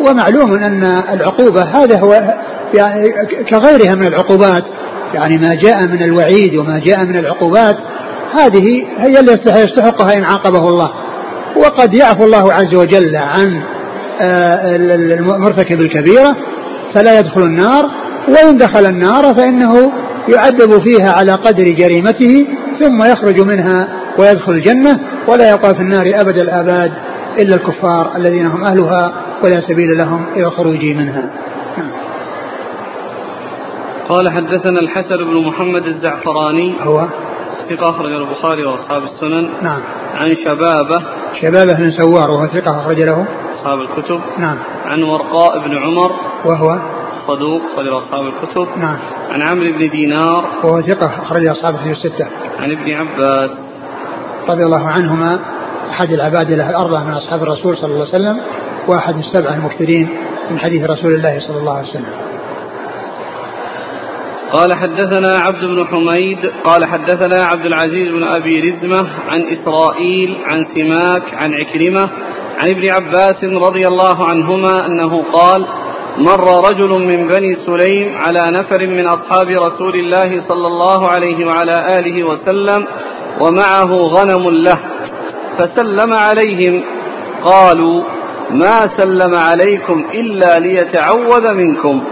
ومعلوم 0.00 0.52
أن 0.52 0.84
العقوبة 0.84 1.62
هذا 1.62 2.00
هو 2.00 2.12
يعني 2.74 3.12
كغيرها 3.50 3.94
من 3.94 4.06
العقوبات 4.06 4.64
يعني 5.14 5.38
ما 5.38 5.54
جاء 5.54 5.86
من 5.86 6.02
الوعيد 6.02 6.56
وما 6.56 6.78
جاء 6.78 7.04
من 7.04 7.16
العقوبات 7.16 7.76
هذه 8.32 8.86
هي 8.98 9.20
التي 9.20 9.50
يستحقها 9.50 10.18
إن 10.18 10.24
عاقبه 10.24 10.68
الله. 10.68 10.90
وقد 11.56 11.94
يعفو 11.94 12.24
الله 12.24 12.52
عز 12.52 12.74
وجل 12.74 13.16
عن 13.16 13.62
آه، 14.22 14.76
مرتكب 15.20 15.80
الكبيرة 15.80 16.36
فلا 16.94 17.18
يدخل 17.18 17.42
النار 17.42 17.90
وإن 18.28 18.56
دخل 18.56 18.86
النار 18.86 19.34
فإنه 19.34 19.92
يعذب 20.28 20.82
فيها 20.86 21.12
على 21.12 21.32
قدر 21.32 21.64
جريمته 21.64 22.46
ثم 22.80 23.02
يخرج 23.02 23.40
منها 23.40 23.88
ويدخل 24.18 24.52
الجنة 24.52 25.00
ولا 25.28 25.50
يبقى 25.50 25.74
في 25.74 25.80
النار 25.80 26.12
أبد 26.14 26.38
الآباد 26.38 26.92
إلا 27.38 27.54
الكفار 27.54 28.16
الذين 28.16 28.46
هم 28.46 28.64
أهلها 28.64 29.12
ولا 29.44 29.60
سبيل 29.60 29.98
لهم 29.98 30.26
إلى 30.36 30.46
الخروج 30.46 30.84
منها. 30.84 31.30
نعم. 31.78 31.90
قال 34.08 34.28
حدثنا 34.28 34.80
الحسن 34.80 35.16
بن 35.16 35.46
محمد 35.46 35.86
الزعفراني. 35.86 36.74
هو؟ 36.80 37.06
ثقة 37.70 37.90
أخرج 37.90 38.12
البخاري 38.12 38.64
وأصحاب 38.64 39.02
السنن. 39.02 39.50
نعم. 39.62 39.82
عن 40.14 40.36
شبابة. 40.44 41.02
شبابة 41.40 41.72
بن 41.72 41.90
سوار 41.90 42.30
وهو 42.30 42.46
ثقة 42.46 42.80
أخرج 42.80 43.00
له. 43.00 43.26
أصحاب 43.54 43.80
الكتب. 43.80 44.20
نعم. 44.38 44.58
عن 44.84 45.02
ورقاء 45.02 45.58
بن 45.58 45.78
عمر. 45.78 46.10
وهو 46.44 46.78
صدوق 47.26 47.62
أخرج 47.72 47.92
أصحاب 47.92 48.26
الكتب. 48.26 48.78
نعم. 48.78 48.96
عن 49.30 49.42
عمرو 49.42 49.72
بن 49.72 49.90
دينار. 49.90 50.44
وهو 50.64 50.82
ثقة 50.82 51.22
أخرج 51.22 51.46
أصحاب 51.46 51.74
الكتب 51.74 51.90
الستة. 51.90 52.26
عن 52.60 52.70
ابن 52.70 52.92
عباس. 52.92 53.50
رضي 54.48 54.64
الله 54.64 54.88
عنهما 54.88 55.38
أحد 55.90 56.10
العباد 56.10 56.50
له 56.50 56.70
الأربعة 56.70 57.04
من 57.04 57.12
أصحاب 57.12 57.42
الرسول 57.42 57.76
صلى 57.76 57.92
الله 57.92 58.06
عليه 58.06 58.14
وسلم 58.14 58.40
وأحد 58.88 59.14
السبعة 59.16 59.54
المكثرين 59.54 60.08
من 60.50 60.58
حديث 60.58 60.90
رسول 60.90 61.14
الله 61.14 61.40
صلى 61.40 61.58
الله 61.58 61.76
عليه 61.76 61.88
وسلم. 61.88 62.12
قال 64.52 64.74
حدثنا 64.74 65.38
عبد 65.38 65.64
بن 65.64 65.86
حميد 65.86 66.38
قال 66.64 66.84
حدثنا 66.84 67.44
عبد 67.44 67.66
العزيز 67.66 68.08
بن 68.08 68.24
أبي 68.24 68.70
رزمه 68.70 69.08
عن 69.28 69.40
إسرائيل 69.42 70.36
عن 70.44 70.64
سماك 70.74 71.22
عن 71.34 71.54
عكرمة 71.54 72.10
عن 72.58 72.68
ابن 72.68 72.88
عباس 72.88 73.44
رضي 73.44 73.86
الله 73.86 74.24
عنهما 74.24 74.86
أنه 74.86 75.22
قال 75.32 75.66
مر 76.18 76.68
رجل 76.68 76.88
من 76.88 77.28
بني 77.28 77.54
سليم 77.66 78.16
على 78.16 78.50
نفر 78.50 78.86
من 78.86 79.06
أصحاب 79.06 79.48
رسول 79.48 79.94
الله 79.94 80.48
صلى 80.48 80.66
الله 80.66 81.08
عليه 81.08 81.46
وعلى 81.46 81.98
آله 81.98 82.24
وسلم 82.24 82.86
ومعه 83.40 83.92
غنم 83.92 84.42
له 84.50 84.78
فسلم 85.58 86.12
عليهم 86.12 86.82
قالوا 87.44 88.02
ما 88.50 88.88
سلم 88.96 89.34
عليكم 89.34 90.04
إلا 90.14 90.58
ليتعوذ 90.58 91.54
منكم. 91.54 92.02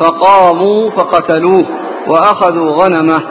فقاموا 0.00 0.90
فقتلوه 0.90 1.64
وأخذوا 2.06 2.72
غنمه 2.72 3.22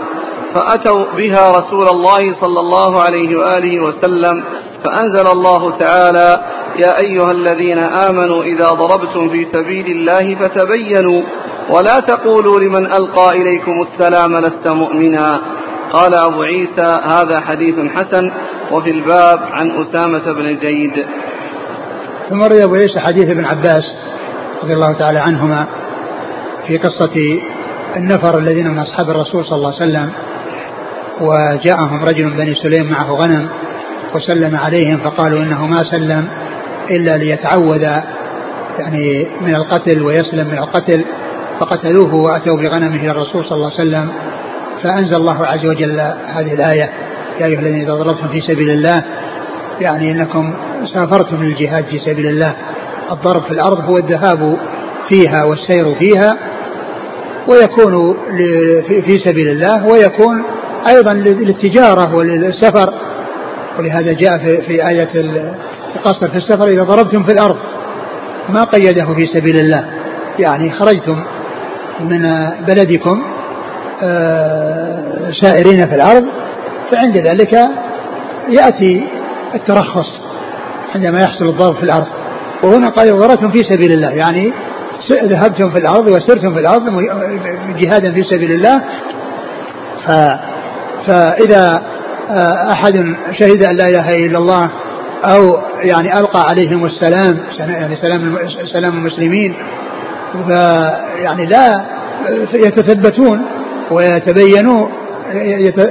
فأتوا 0.54 1.06
بها 1.18 1.52
رسول 1.52 1.88
الله 1.88 2.34
صلى 2.42 2.60
الله 2.60 3.02
عليه 3.02 3.38
وآله 3.38 3.80
وسلم 3.80 4.44
فأنزل 4.84 5.28
الله 5.32 5.78
تعالى 5.78 6.42
يا 6.78 7.00
أيها 7.00 7.32
الذين 7.32 7.80
آمنوا 7.80 8.44
إذا 8.44 8.68
ضربتم 8.70 9.30
في 9.30 9.48
سبيل 9.54 9.86
الله 9.86 10.36
فتبينوا 10.36 11.22
ولا 11.70 12.00
تقولوا 12.00 12.60
لمن 12.60 12.86
ألقى 12.86 13.30
إليكم 13.30 13.82
السلام 13.82 14.38
لست 14.38 14.68
مؤمنا. 14.68 15.42
قال 15.94 16.14
أبو 16.14 16.42
عيسى 16.42 17.00
هذا 17.04 17.40
حديث 17.40 17.80
حسن 17.80 18.32
وفي 18.72 18.90
الباب 18.92 19.40
عن 19.52 19.82
أسامة 19.82 20.32
بن 20.32 20.58
زيد. 20.62 21.06
ثم 22.30 22.44
روي 22.44 22.64
أبو 22.64 22.74
عيسى 22.74 23.00
حديث 23.00 23.30
ابن 23.30 23.46
عباس 23.46 23.84
رضي 24.64 24.74
الله 24.74 24.94
تعالى 24.94 25.20
عنهما 25.20 25.68
في 26.70 26.78
قصة 26.78 27.40
النفر 27.98 28.38
الذين 28.38 28.68
من 28.68 28.80
أصحاب 28.80 29.10
الرسول 29.10 29.46
صلى 29.46 29.56
الله 29.56 29.74
عليه 29.74 29.92
وسلم 29.92 30.10
وجاءهم 31.22 32.04
رجل 32.04 32.26
من 32.26 32.38
بني 32.38 32.56
سليم 32.56 32.92
معه 32.92 33.12
غنم 33.12 33.50
وسلم 34.16 34.56
عليهم 34.56 34.98
فقالوا 34.98 35.40
إنه 35.40 35.68
ما 35.68 35.84
سلم 35.84 36.28
إلا 36.90 37.18
ليتعوذ 37.18 37.82
يعني 38.80 39.28
من 39.42 39.56
القتل 39.56 40.02
ويسلم 40.02 40.48
من 40.48 40.58
القتل 40.58 41.06
فقتلوه 41.60 42.16
وأتوا 42.16 42.58
بغنمه 42.58 42.96
إلى 42.96 43.12
الرسول 43.12 43.46
صلى 43.46 43.56
الله 43.56 43.72
عليه 43.80 43.90
وسلم. 43.90 44.10
فأنزل 44.84 45.16
الله 45.16 45.46
عز 45.46 45.66
وجل 45.66 46.00
هذه 46.26 46.54
الآية 46.54 46.90
يا 47.40 47.46
أيها 47.46 47.60
الذين 47.60 47.82
إذا 47.82 47.94
ضربتم 47.94 48.28
في 48.28 48.42
سبيل 48.42 48.70
الله 48.70 49.04
يعني 49.82 50.12
أنكم 50.12 50.54
سافرتم 50.94 51.44
للجهاد 51.44 51.86
في 51.86 52.00
سبيل 52.00 52.28
الله. 52.28 52.56
الضرب 53.12 53.42
في 53.42 53.52
الأرض 53.52 53.80
هو 53.90 53.98
الذهاب 53.98 54.58
فيها 55.10 55.44
والسير 55.44 55.96
فيها 55.96 56.49
ويكون 57.50 58.18
في 58.88 59.20
سبيل 59.20 59.50
الله 59.50 59.88
ويكون 59.88 60.44
أيضا 60.88 61.14
للتجارة 61.14 62.16
وللسفر. 62.16 62.94
ولهذا 63.80 64.14
جاء 64.14 64.38
في, 64.68 64.88
آية 64.88 65.10
القصر 65.96 66.28
في 66.28 66.38
السفر 66.38 66.68
إذا 66.68 66.84
ضربتم 66.84 67.24
في 67.24 67.34
الأرض 67.34 67.58
ما 68.50 68.64
قيده 68.64 69.14
في 69.14 69.26
سبيل 69.26 69.56
الله. 69.56 69.86
يعني 70.40 70.72
خرجتم 70.72 71.24
من 72.00 72.24
بلدكم 72.68 73.24
آه، 74.04 75.32
سائرين 75.42 75.88
في 75.88 75.96
الأرض 75.96 76.26
فعند 76.92 77.18
ذلك 77.18 77.54
يأتي 78.50 79.08
الترخص 79.56 80.08
عندما 80.96 81.20
يحصل 81.20 81.46
الضرب 81.46 81.76
في 81.76 81.84
الأرض. 81.84 82.08
وهنا 82.64 82.90
قال 82.90 83.20
ضربتم 83.20 83.52
في 83.52 83.64
سبيل 83.64 83.92
الله 83.92 84.10
يعني 84.10 84.54
ذهبتم 85.12 85.70
في 85.70 85.80
الأرض 85.80 86.08
وسرتم 86.08 86.54
في 86.54 86.60
الأرض 86.60 86.84
جهادا 87.78 88.14
في 88.14 88.24
سبيل 88.24 88.52
الله. 88.52 88.82
ف 90.08 90.12
فإذا 91.08 91.82
آه، 92.30 92.72
أحد 92.72 93.16
شهد 93.40 93.64
أن 93.64 93.76
لا 93.78 93.88
إله 93.88 94.16
إلا 94.16 94.38
الله 94.38 94.70
أو 95.24 95.60
يعني 95.82 96.20
ألقى 96.20 96.40
عليهم 96.50 96.86
السلام 96.86 97.40
يعني 97.60 97.96
سلام 97.96 98.38
سلام 98.74 98.98
المسلمين 98.98 99.56
فيعني 100.48 101.46
لا 101.46 101.86
يتثبتون 102.54 103.42
ويتبينون 103.92 104.92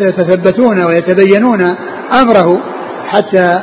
يتثبتون 0.01 0.87
ويتبينون 0.87 1.77
أمره 2.23 2.61
حتى 3.09 3.63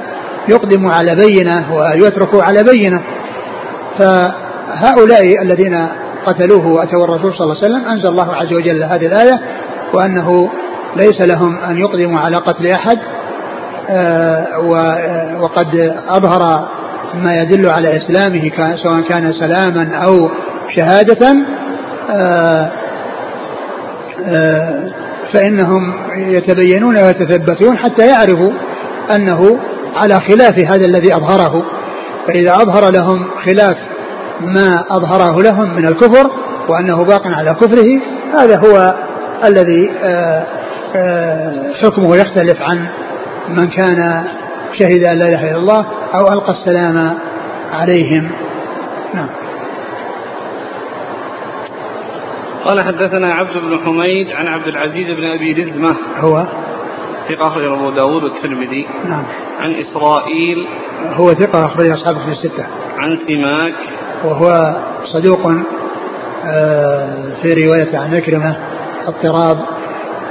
يقدموا 0.49 0.91
على 0.91 1.15
بينة 1.15 1.75
ويتركوا 1.75 2.43
على 2.43 2.63
بينة. 2.63 3.01
ف 3.97 4.03
هؤلاء 4.67 5.41
الذين 5.41 5.87
قتلوه 6.25 6.67
وأتوا 6.67 7.03
الرسول 7.03 7.33
صلى 7.33 7.43
الله 7.43 7.57
عليه 7.63 7.65
وسلم 7.65 7.89
أنزل 7.89 8.07
الله 8.07 8.35
عز 8.35 8.53
وجل 8.53 8.83
هذه 8.83 9.05
الآية 9.05 9.39
وأنه 9.93 10.49
ليس 10.95 11.21
لهم 11.21 11.57
أن 11.57 11.77
يقدموا 11.77 12.19
على 12.19 12.37
قتل 12.37 12.67
أحد 12.67 12.97
آه، 13.89 14.59
وقد 15.41 15.95
أظهر 16.09 16.67
ما 17.23 17.41
يدل 17.41 17.69
على 17.69 17.97
إسلامه 17.97 18.51
سواء 18.83 19.01
كان 19.01 19.33
سلاما 19.33 19.95
أو 19.95 20.29
شهادة 20.75 21.35
آه، 22.09 22.71
آه، 24.27 24.91
فإنهم 25.33 25.93
يتبينون 26.15 26.97
ويتثبتون 26.97 27.77
حتى 27.77 28.07
يعرفوا 28.07 28.51
أنه 29.15 29.59
على 29.95 30.15
خلاف 30.15 30.59
هذا 30.59 30.85
الذي 30.87 31.13
أظهره. 31.15 31.63
فإذا 32.27 32.53
أظهر 32.53 32.91
لهم 32.91 33.25
خلاف 33.45 33.77
ما 34.41 34.85
أظهره 34.89 35.41
لهم 35.41 35.75
من 35.75 35.87
الكفر 35.87 36.31
وأنه 36.69 37.03
باق 37.03 37.27
على 37.27 37.53
كفره 37.53 38.01
هذا 38.33 38.59
هو 38.59 38.95
الذي 39.45 39.91
آه، 40.03 40.45
آه، 40.95 41.73
حكمه 41.73 42.15
يختلف 42.15 42.61
عن 42.61 42.87
من 43.49 43.67
كان 43.67 44.25
شهد 44.79 45.07
أن 45.07 45.17
لا 45.17 45.27
إله 45.27 45.49
إلا 45.49 45.57
الله 45.57 45.85
أو 46.15 46.33
ألقى 46.33 46.51
السلام 46.51 47.17
عليهم. 47.73 48.31
نعم. 49.13 49.29
قال 52.65 52.81
حدثنا 52.81 53.27
عبد 53.27 53.57
بن 53.57 53.79
حميد 53.85 54.31
عن 54.31 54.47
عبد 54.47 54.67
العزيز 54.67 55.11
بن 55.11 55.23
أبي 55.23 55.53
رزمه 55.53 55.95
هو؟ 56.17 56.45
ثقة 57.29 57.47
أخرج 57.47 57.65
أبو 57.65 57.89
داود 57.89 58.23
والترمذي. 58.23 58.87
نعم. 59.05 59.23
عن 59.59 59.75
إسرائيل. 59.75 60.67
هو 61.13 61.33
ثقة 61.33 61.65
أخرج 61.65 61.89
أصحاب 61.89 62.15
في 62.15 62.31
الستة. 62.31 62.65
عن 62.97 63.17
سماك. 63.27 64.04
وهو 64.23 64.75
صدوق 65.13 65.51
آه، 66.45 67.35
في 67.41 67.65
رواية 67.65 67.97
عن 67.97 68.15
عكرمة 68.15 68.55
اضطراب 69.07 69.57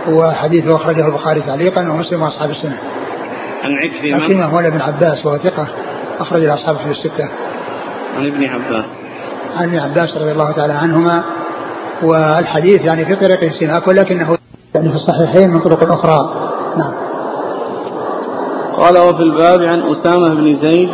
وحديثه 0.09 0.77
أخرجه 0.77 1.07
البخاري 1.07 1.41
تعليقا 1.41 1.81
ومسلم 1.81 2.23
وأصحاب 2.23 2.51
السنة. 2.51 2.79
عن 3.63 3.71
عكرمة 3.73 4.25
عكرمة 4.25 4.45
هو 4.45 4.59
ابن 4.59 4.81
عباس 4.81 5.27
وهو 5.27 5.37
ثقة 5.39 5.67
أخرج 6.19 6.45
أصحاب 6.45 6.77
في 6.77 6.91
الستة. 6.91 7.29
عن 8.17 8.27
ابن 8.27 8.45
عباس. 8.45 8.85
عن 9.57 9.69
ابن 9.69 9.79
عباس 9.79 10.17
رضي 10.17 10.33
الله 10.33 10.53
تعالى 10.53 10.73
عنهما 10.73 11.23
والحديث 12.03 12.85
يعني 12.85 13.05
في 13.05 13.17
طريق 13.17 13.53
سماك 13.61 13.89
ولكنه 13.89 14.39
يعني 14.75 14.89
في 14.89 14.95
الصحيحين 14.95 15.51
من 15.51 15.61
طرق 15.61 15.93
أخرى. 15.93 16.19
نعم. 16.77 16.95
قال 18.77 18.99
وفي 18.99 19.23
الباب 19.23 19.63
عن 19.63 19.83
أسامة 19.83 20.29
بن 20.29 20.59
زيد 20.61 20.91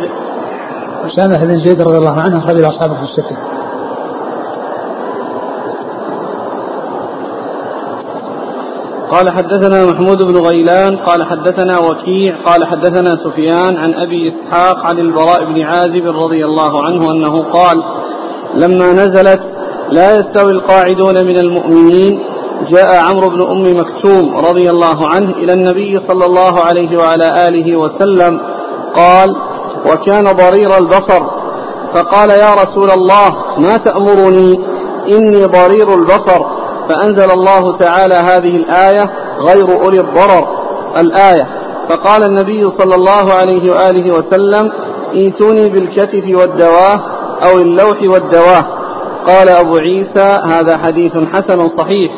أسامة 1.05 1.45
بن 1.45 1.57
زيد 1.57 1.81
رضي 1.81 1.97
الله 1.97 2.21
عنه 2.21 2.37
أخرج 2.39 2.63
أصحابه 2.63 2.95
في 2.95 3.01
الستة. 3.01 3.37
قال 9.11 9.29
حدثنا 9.29 9.85
محمود 9.85 10.23
بن 10.23 10.37
غيلان 10.37 10.97
قال 10.97 11.23
حدثنا 11.23 11.79
وكيع 11.79 12.35
قال 12.45 12.65
حدثنا 12.65 13.09
سفيان 13.09 13.77
عن 13.77 13.93
أبي 13.93 14.33
إسحاق 14.33 14.85
عن 14.85 14.99
البراء 14.99 15.45
بن 15.45 15.61
عازب 15.61 16.05
رضي 16.07 16.45
الله 16.45 16.83
عنه 16.83 17.11
أنه 17.11 17.43
قال 17.43 17.83
لما 18.55 18.93
نزلت 18.93 19.41
لا 19.91 20.19
يستوي 20.19 20.51
القاعدون 20.51 21.25
من 21.25 21.37
المؤمنين 21.37 22.19
جاء 22.69 23.03
عمرو 23.09 23.29
بن 23.29 23.41
أم 23.41 23.77
مكتوم 23.79 24.35
رضي 24.37 24.69
الله 24.69 25.07
عنه 25.07 25.29
إلى 25.29 25.53
النبي 25.53 25.99
صلى 26.07 26.25
الله 26.25 26.59
عليه 26.59 26.97
وعلى 26.99 27.47
آله 27.47 27.77
وسلم 27.77 28.39
قال 28.95 29.35
وكان 29.85 30.23
ضرير 30.23 30.77
البصر. 30.77 31.23
فقال 31.93 32.29
يا 32.29 32.53
رسول 32.53 32.91
الله 32.91 33.35
ما 33.57 33.77
تأمرني؟ 33.77 34.59
إني 35.11 35.45
ضرير 35.45 35.93
البصر. 35.95 36.45
فأنزل 36.89 37.31
الله 37.31 37.77
تعالى 37.77 38.15
هذه 38.15 38.55
الآية 38.55 39.11
غير 39.47 39.83
أولي 39.83 39.99
الضرر. 39.99 40.47
الآية 40.97 41.47
فقال 41.89 42.23
النبي 42.23 42.71
صلى 42.77 42.95
الله 42.95 43.33
عليه 43.33 43.71
وآله 43.71 44.11
وسلم 44.11 44.71
ائتوني 45.13 45.69
بالكتف 45.69 46.39
والدواه 46.39 46.99
أو 47.45 47.59
اللوح 47.59 47.97
والدواه 48.03 48.65
قال 49.27 49.49
أبو 49.49 49.77
عيسى 49.77 50.39
هذا 50.43 50.77
حديث 50.77 51.11
حسن 51.33 51.77
صحيح. 51.77 52.11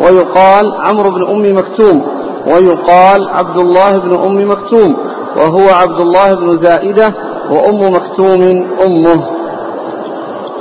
ويقال 0.00 0.74
عمرو 0.80 1.10
بن 1.10 1.22
أم 1.30 1.58
مكتوم. 1.58 2.06
ويقال 2.46 3.28
عبد 3.28 3.60
الله 3.60 3.98
بن 3.98 4.14
أم 4.24 4.50
مكتوم. 4.50 4.96
وهو 5.38 5.68
عبد 5.68 6.00
الله 6.00 6.34
بن 6.34 6.64
زائدة 6.64 7.14
وأم 7.50 7.94
مكتوم 7.94 8.42
أمه. 8.86 9.24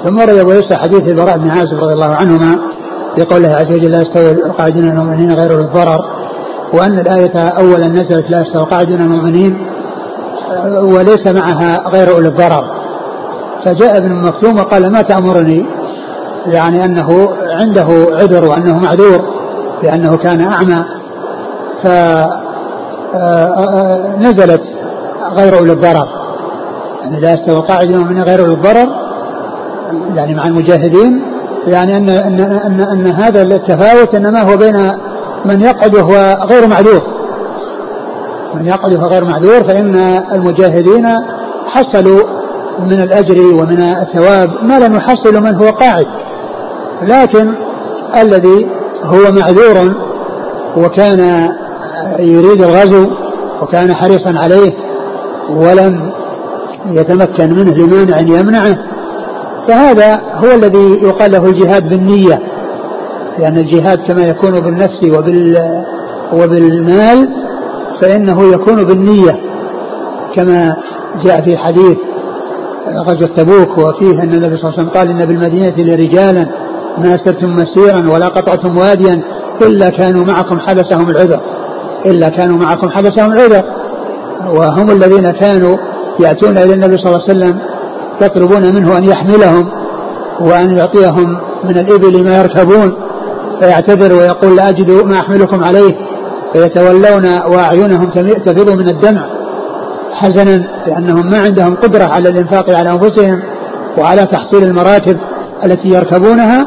ثم 0.03 0.19
روي 0.19 0.41
أبو 0.41 0.51
عيسى 0.51 0.75
حديث 0.75 1.01
البراء 1.01 1.37
بن 1.37 1.49
عازب 1.49 1.77
رضي 1.81 1.93
الله 1.93 2.15
عنهما 2.15 2.59
في 3.15 3.23
قوله 3.23 3.47
عز 3.47 3.71
وجل 3.71 3.91
لا 3.91 4.01
يستوي 4.01 4.31
القاعدون 4.31 4.83
المؤمنين 4.83 5.31
غير 5.31 5.59
الضرر. 5.59 6.05
وأن 6.73 6.99
الآية 6.99 7.37
أولا 7.37 7.87
نزلت 7.87 8.31
لا 8.31 8.41
يستوي 8.41 8.61
القاعدون 8.61 9.01
المؤمنين 9.01 9.67
وليس 10.81 11.27
معها 11.27 11.89
غير 11.89 12.15
أولي 12.15 12.27
الضرر. 12.27 12.63
فجاء 13.65 13.97
ابن 13.97 14.15
مكتوم 14.15 14.57
وقال 14.57 14.91
ما 14.91 15.01
تأمرني؟ 15.01 15.65
يعني 16.45 16.85
أنه 16.85 17.27
عنده 17.59 17.87
عذر 18.11 18.45
وأنه 18.45 18.79
معذور 18.79 19.21
لأنه 19.83 20.17
كان 20.17 20.41
أعمى. 20.41 20.85
فنزلت 23.13 24.61
غير 25.33 25.59
أولي 25.59 25.73
الضرر. 25.73 26.07
يعني 27.01 27.19
لا 27.19 27.33
يستوي 27.33 27.57
القاعدون 27.57 28.07
من 28.07 28.21
غير 28.21 28.39
أولي 28.39 28.53
الضرر 28.53 28.89
يعني 30.15 30.35
مع 30.35 30.47
المجاهدين 30.47 31.21
يعني 31.67 31.97
أن 31.97 32.09
أن 32.09 32.39
أن, 32.39 32.79
أن 32.81 33.07
هذا 33.07 33.41
التفاوت 33.41 34.15
إنما 34.15 34.41
هو 34.41 34.57
بين 34.57 34.91
من 35.45 35.61
يقعد 35.61 35.95
وهو 35.95 36.37
غير 36.49 36.67
معذور. 36.67 37.01
من 38.53 38.65
يقعد 38.65 38.93
وهو 38.93 39.07
غير 39.07 39.25
معذور 39.25 39.63
فإن 39.63 39.95
المجاهدين 40.31 41.07
حصلوا 41.67 42.23
من 42.79 43.01
الأجر 43.01 43.55
ومن 43.55 43.79
الثواب 43.79 44.49
ما 44.63 44.79
لم 44.79 44.95
يحصل 44.95 45.43
من 45.43 45.55
هو 45.55 45.69
قاعد. 45.69 46.07
لكن 47.01 47.53
الذي 48.21 48.67
هو 49.03 49.31
معذور 49.31 49.93
وكان 50.77 51.49
يريد 52.19 52.61
الغزو 52.61 53.07
وكان 53.61 53.93
حريصا 53.93 54.33
عليه 54.43 54.71
ولم 55.49 56.11
يتمكن 56.85 57.53
منه 57.53 57.71
لمانع 57.73 58.19
يمنعه 58.19 58.77
فهذا 59.67 60.21
هو 60.33 60.55
الذي 60.55 60.99
يقال 61.03 61.31
له 61.31 61.45
الجهاد 61.45 61.89
بالنية 61.89 62.39
لأن 63.39 63.57
الجهاد 63.57 63.99
كما 64.07 64.21
يكون 64.21 64.59
بالنفس 64.59 65.03
وبال 65.17 65.57
وبالمال 66.33 67.29
فإنه 68.01 68.53
يكون 68.53 68.83
بالنية 68.83 69.39
كما 70.35 70.75
جاء 71.23 71.41
في 71.41 71.57
حديث 71.57 71.97
غزوة 73.07 73.27
تبوك 73.37 73.77
وفيه 73.77 74.23
أن 74.23 74.33
النبي 74.33 74.57
صلى 74.57 74.69
الله 74.69 74.73
عليه 74.73 74.81
وسلم 74.81 74.89
قال 74.89 75.09
إن 75.09 75.25
بالمدينة 75.25 75.75
لرجالا 75.77 76.47
ما 76.97 77.17
سرتم 77.25 77.53
مسيرا 77.53 78.11
ولا 78.11 78.27
قطعتم 78.27 78.77
واديا 78.77 79.21
إلا 79.61 79.89
كانوا 79.89 80.25
معكم 80.25 80.59
حبسهم 80.59 81.09
العذر. 81.09 81.39
إلا 82.07 82.29
كانوا 82.29 82.57
معكم 82.57 82.89
حبسهم 82.89 83.33
العذر 83.33 83.63
وهم 84.53 84.91
الذين 84.91 85.31
كانوا 85.31 85.77
يأتون 86.19 86.57
إلى 86.57 86.73
النبي 86.73 86.97
صلى 86.97 87.15
الله 87.15 87.23
عليه 87.29 87.39
وسلم 87.39 87.59
يطلبون 88.21 88.75
منه 88.75 88.97
أن 88.97 89.03
يحملهم 89.03 89.69
وأن 90.39 90.77
يعطيهم 90.77 91.37
من 91.63 91.77
الإبل 91.77 92.23
ما 92.23 92.37
يركبون 92.37 92.93
فيعتذر 93.59 94.13
ويقول 94.13 94.55
لا 94.55 94.69
أجد 94.69 94.91
ما 94.91 95.19
أحملكم 95.19 95.63
عليه 95.63 95.95
فيتولون 96.53 97.25
وأعينهم 97.47 98.09
تفيض 98.45 98.69
من 98.69 98.87
الدمع. 98.87 99.25
حزنا 100.13 100.63
لأنهم 100.87 101.29
ما 101.29 101.41
عندهم 101.41 101.75
قدرة 101.75 102.03
على 102.03 102.29
الإنفاق 102.29 102.69
على 102.69 102.91
أنفسهم 102.91 103.41
وعلى 103.97 104.25
تحصيل 104.25 104.63
المراكب 104.63 105.17
التي 105.65 105.89
يركبونها. 105.89 106.65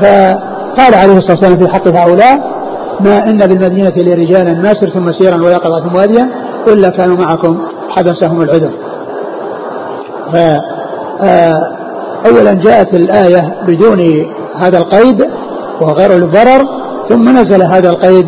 فقال 0.00 0.94
عليه 0.94 1.16
الصلاة 1.16 1.38
والسلام 1.38 1.56
في 1.56 1.68
حق 1.68 1.88
هؤلاء 1.88 2.53
ما 3.00 3.30
إن 3.30 3.36
بالمدينة 3.36 3.92
لرجالا 3.96 4.52
ما 4.52 4.74
سرتم 4.74 5.04
مسيرا 5.04 5.36
ولا 5.36 5.56
قطعتم 5.56 5.94
واديا 5.94 6.30
إلا 6.68 6.88
كانوا 6.88 7.16
معكم 7.16 7.58
حبسهم 7.90 8.42
العذر 8.42 8.70
فأولا 12.22 12.54
جاءت 12.54 12.94
الآية 12.94 13.54
بدون 13.66 14.26
هذا 14.58 14.78
القيد 14.78 15.30
وهو 15.80 15.92
غير 15.92 16.16
الضرر 16.16 16.68
ثم 17.08 17.28
نزل 17.28 17.62
هذا 17.62 17.90
القيد 17.90 18.26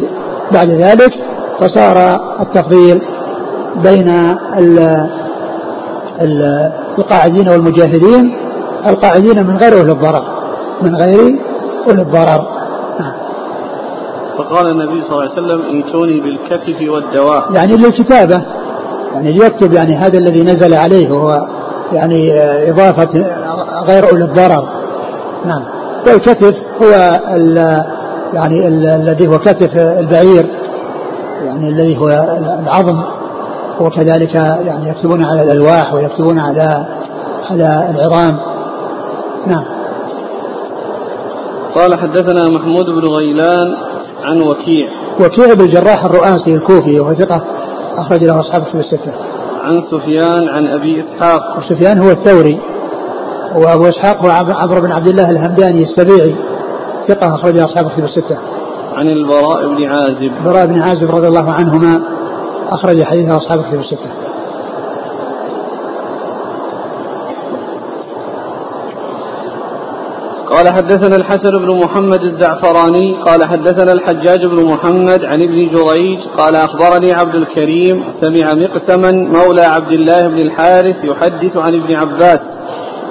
بعد 0.52 0.68
ذلك 0.68 1.12
فصار 1.60 2.20
التفضيل 2.40 3.02
بين 3.82 4.36
القاعدين 6.98 7.48
والمجاهدين 7.48 8.36
القاعدين 8.86 9.46
من 9.46 9.56
غير 9.56 9.78
أولي 9.78 9.92
الضرر 9.92 10.22
من 10.82 10.96
غير 10.96 11.38
أولي 11.88 12.02
الضرر. 12.02 12.55
فقال 14.38 14.66
النبي 14.66 15.02
صلى 15.02 15.10
الله 15.10 15.22
عليه 15.22 15.32
وسلم 15.32 15.62
ائتوني 15.62 16.20
بالكتف 16.20 16.90
والدواء. 16.90 17.52
يعني 17.52 17.76
للكتابة. 17.76 18.42
يعني 19.14 19.32
ليكتب 19.32 19.72
يعني 19.72 19.96
هذا 19.96 20.18
الذي 20.18 20.42
نزل 20.42 20.74
عليه 20.74 21.12
وهو 21.12 21.46
يعني 21.92 22.34
إضافة 22.70 23.26
غير 23.88 24.10
أولي 24.10 24.24
الضرر. 24.24 24.68
نعم. 25.44 25.62
والكتف 26.06 26.54
هو 26.82 27.20
ال 27.30 27.56
يعني 28.32 28.68
الذي 28.68 29.28
هو 29.28 29.38
كتف 29.38 29.76
البعير. 29.76 30.46
يعني 31.42 31.68
الذي 31.68 31.98
هو 31.98 32.08
العظم. 32.62 33.02
وكذلك 33.80 34.34
يعني 34.34 34.88
يكتبون 34.88 35.24
على 35.24 35.42
الألواح 35.42 35.94
ويكتبون 35.94 36.38
على 36.38 36.86
على 37.50 37.90
العظام. 37.94 38.38
نعم. 39.46 39.64
قال 41.74 41.98
حدثنا 41.98 42.48
محمود 42.48 42.84
بن 42.84 43.08
غيلان 43.08 43.76
عن 44.26 44.40
وكيع. 44.42 44.88
وكيع 45.20 45.54
بن 45.54 45.60
الجراح 45.60 46.04
الرؤاسي 46.04 46.54
الكوفي 46.54 47.00
وهو 47.00 47.14
ثقة 47.14 47.44
أخرج 47.96 48.24
له 48.24 48.40
أصحاب 48.40 48.62
الكتب 48.62 48.78
الستة. 48.78 49.12
عن 49.62 49.82
سفيان 49.90 50.48
عن 50.48 50.66
أبي 50.66 51.04
إسحاق. 51.04 51.58
وسفيان 51.58 51.98
هو 51.98 52.10
الثوري 52.10 52.60
وأبو 53.56 53.88
إسحاق 53.88 54.24
هو 54.24 54.30
عمرو 54.54 54.80
بن 54.80 54.92
عبد 54.92 55.08
الله 55.08 55.30
الهمداني 55.30 55.82
السبيعي 55.82 56.34
ثقة 57.08 57.34
أخرج 57.34 57.58
أصحاب 57.58 57.86
الكتب 57.86 58.04
الستة. 58.04 58.38
عن 58.94 59.08
البراء 59.08 59.68
بن 59.68 59.84
عازب. 59.84 60.32
البراء 60.38 60.66
بن 60.66 60.80
عازب 60.80 61.10
رضي 61.10 61.28
الله 61.28 61.52
عنهما 61.52 62.02
أخرج 62.68 63.02
حديثه 63.02 63.36
أصحاب 63.36 63.60
الكتب 63.60 63.78
الستة. 63.78 64.25
قال 70.56 70.68
حدثنا 70.68 71.16
الحسن 71.16 71.50
بن 71.50 71.84
محمد 71.84 72.22
الزعفراني 72.22 73.22
قال 73.22 73.44
حدثنا 73.44 73.92
الحجاج 73.92 74.46
بن 74.46 74.66
محمد 74.72 75.24
عن 75.24 75.42
ابن 75.42 75.58
جريج 75.58 76.18
قال 76.38 76.56
أخبرني 76.56 77.12
عبد 77.12 77.34
الكريم 77.34 78.04
سمع 78.20 78.54
مقسما 78.54 79.12
مولى 79.12 79.62
عبد 79.62 79.92
الله 79.92 80.28
بن 80.28 80.38
الحارث 80.38 80.96
يحدث 81.04 81.56
عن 81.56 81.74
ابن 81.74 81.96
عباس 81.96 82.38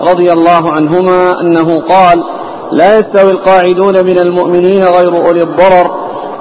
رضي 0.02 0.32
الله 0.32 0.72
عنهما 0.72 1.42
أنه 1.42 1.80
قال 1.80 2.24
لا 2.72 3.00
يستوي 3.00 3.32
القاعدون 3.32 4.06
من 4.06 4.18
المؤمنين 4.18 4.84
غير 4.84 5.26
أولي 5.26 5.44
الضرر 5.44 5.92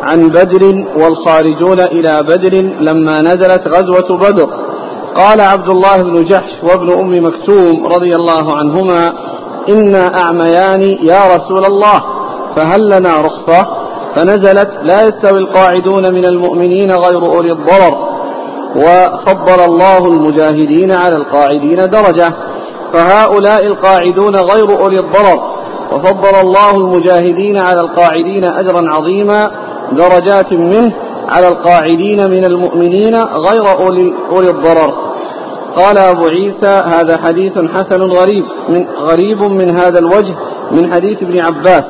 عن 0.03 0.29
بدر 0.29 0.85
والخارجون 0.97 1.81
إلى 1.81 2.23
بدر 2.23 2.55
لما 2.81 3.23
نزلت 3.23 3.69
غزوة 3.69 4.19
بدر. 4.19 4.49
قال 5.17 5.41
عبد 5.41 5.69
الله 5.69 6.03
بن 6.03 6.25
جحش 6.25 6.53
وابن 6.63 6.93
أم 6.93 7.25
مكتوم 7.25 7.87
رضي 7.87 8.15
الله 8.15 8.57
عنهما 8.57 9.13
إنا 9.69 10.19
أعميان 10.19 10.83
يا 10.83 11.21
رسول 11.37 11.65
الله 11.65 12.03
فهل 12.57 12.87
لنا 12.91 13.21
رخصة 13.21 13.67
فنزلت 14.17 14.71
لا 14.83 15.07
يستوي 15.09 15.39
القاعدون 15.39 16.15
من 16.15 16.25
المؤمنين 16.25 16.93
غير 16.93 17.27
أولي 17.27 17.53
الضرر 17.53 18.15
وفضل 18.77 19.65
الله 19.65 20.07
المجاهدين 20.09 20.93
على 20.93 21.15
القاعدين 21.17 21.77
درجة 21.77 22.33
فهؤلاء 22.93 23.67
القاعدون 23.67 24.37
غير 24.37 24.81
أولي 24.81 25.01
الضرر 25.01 25.55
وفضل 25.93 26.41
الله 26.41 26.77
المجاهدين 26.77 27.59
على 27.59 27.81
القاعدين 27.81 28.45
أجرا 28.45 28.95
عظيما 28.95 29.51
درجات 29.93 30.53
منه 30.53 30.93
على 31.29 31.49
القاعدين 31.49 32.31
من 32.31 32.45
المؤمنين 32.45 33.15
غير 33.23 33.63
أولي, 33.81 34.15
أولي 34.31 34.51
الضرر 34.51 35.14
قال 35.77 35.99
أبو 35.99 36.27
عيسى 36.27 36.83
هذا 36.87 37.17
حديث 37.17 37.59
حسن 37.59 38.03
غريب 38.03 38.45
من 38.69 38.87
غريب 38.99 39.43
من 39.43 39.79
هذا 39.79 39.99
الوجه 39.99 40.35
من 40.71 40.93
حديث 40.93 41.23
ابن 41.23 41.41
عباس. 41.41 41.85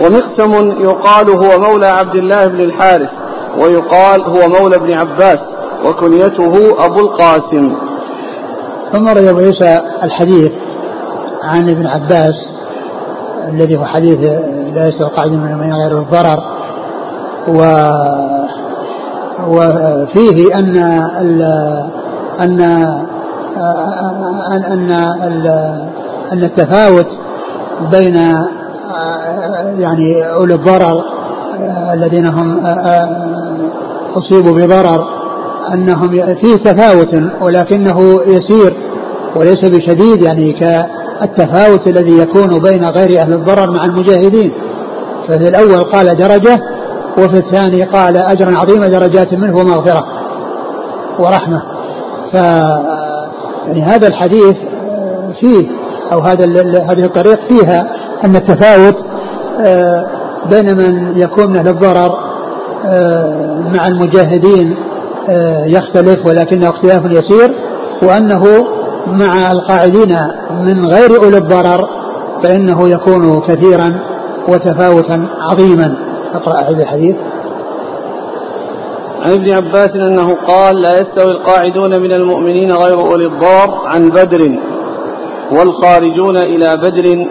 ومقسم 0.00 0.80
يقال 0.80 1.30
هو 1.30 1.58
مولى 1.60 1.86
عبد 1.86 2.14
الله 2.14 2.46
بن 2.46 2.60
الحارث 2.60 3.10
ويقال 3.58 4.22
هو 4.22 4.48
مولى 4.48 4.76
ابن 4.76 4.92
عباس 4.92 5.38
وكنيته 5.84 6.84
أبو 6.84 7.00
القاسم. 7.00 7.72
ثم 8.92 9.08
روي 9.08 9.30
أبو 9.30 9.38
عيسى 9.38 9.80
الحديث 10.02 10.52
عن 11.42 11.70
ابن 11.70 11.86
عباس 11.86 12.48
الذي 13.48 13.76
هو 13.76 13.84
حديث 13.84 14.18
لا 14.74 14.88
يستوي 14.88 15.06
القاعد 15.06 15.32
من 15.32 15.72
غير 15.72 15.98
الضرر 15.98 16.42
و 17.48 17.60
وفيه 19.48 20.58
أن 20.58 20.76
أن 22.40 22.60
أن 24.72 24.90
أن 24.92 25.46
أن 26.32 26.42
التفاوت 26.42 27.06
بين 27.92 28.16
يعني 29.78 30.30
أولي 30.30 30.54
الضرر 30.54 31.04
الذين 31.92 32.26
هم 32.26 32.66
أصيبوا 34.16 34.52
بضرر 34.52 35.04
أنهم 35.74 36.08
فيه 36.10 36.56
تفاوت 36.56 37.14
ولكنه 37.40 38.20
يسير 38.26 38.76
وليس 39.36 39.64
بشديد 39.64 40.22
يعني 40.22 40.52
كالتفاوت 40.52 41.88
الذي 41.88 42.18
يكون 42.18 42.58
بين 42.62 42.84
غير 42.84 43.20
أهل 43.20 43.32
الضرر 43.32 43.70
مع 43.70 43.84
المجاهدين. 43.84 44.52
ففي 45.28 45.48
الأول 45.48 45.84
قال 45.84 46.16
درجة 46.16 46.60
وفي 47.18 47.38
الثاني 47.38 47.82
قال 47.84 48.16
أجرا 48.16 48.58
عظيما 48.58 48.88
درجات 48.88 49.34
منه 49.34 49.56
ومغفرة 49.56 50.06
ورحمة. 51.18 51.75
ف 52.32 52.34
يعني 53.66 53.82
هذا 53.82 54.08
الحديث 54.08 54.56
فيه 55.40 55.68
أو 56.12 56.20
هذا 56.20 56.44
هذه 56.92 57.04
الطريق 57.04 57.38
فيها 57.48 57.86
أن 58.24 58.36
التفاوت 58.36 58.96
بين 60.50 60.76
من 60.76 61.16
يكون 61.16 61.50
من 61.50 61.56
أهل 61.56 61.68
الضرر 61.68 62.18
مع 63.74 63.88
المجاهدين 63.88 64.76
يختلف 65.66 66.26
ولكنه 66.26 66.68
اختلاف 66.68 67.04
يسير 67.04 67.54
وأنه 68.02 68.44
مع 69.06 69.52
القاعدين 69.52 70.16
من 70.60 70.86
غير 70.86 71.22
أولي 71.24 71.38
الضرر 71.38 71.88
فإنه 72.42 72.88
يكون 72.88 73.40
كثيرا 73.40 74.00
وتفاوتا 74.48 75.28
عظيما. 75.40 75.96
أقرأ 76.34 76.60
هذا 76.60 76.82
الحديث. 76.82 77.16
عن 79.26 79.32
ابن 79.32 79.50
عباس 79.50 79.90
أنه 79.96 80.34
قال 80.34 80.82
لا 80.82 81.00
يستوي 81.00 81.32
القاعدون 81.32 82.00
من 82.00 82.12
المؤمنين 82.12 82.72
غير 82.72 83.00
أولي 83.00 83.26
الضار 83.26 83.70
عن 83.86 84.10
بدر 84.10 84.58
والخارجون 85.52 86.36
إلى 86.36 86.76
بدر. 86.76 87.26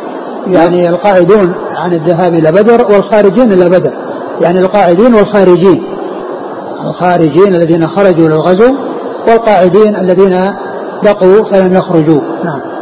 يعني 0.48 0.90
القاعدون 0.90 1.56
عن 1.76 1.94
الذهاب 1.94 2.34
إلى 2.34 2.52
بدر 2.52 2.86
والخارجين 2.92 3.52
إلى 3.52 3.70
بدر. 3.70 3.94
يعني 4.42 4.60
القاعدين 4.60 5.14
والخارجين. 5.16 5.84
الخارجين 6.90 7.56
الذين 7.56 7.88
خرجوا 7.88 8.28
للغزو 8.28 8.74
والقاعدين 9.28 9.96
الذين 9.96 10.54
بقوا 11.04 11.44
فلم 11.52 11.76
يخرجوا. 11.76 12.22
نعم. 12.44 12.75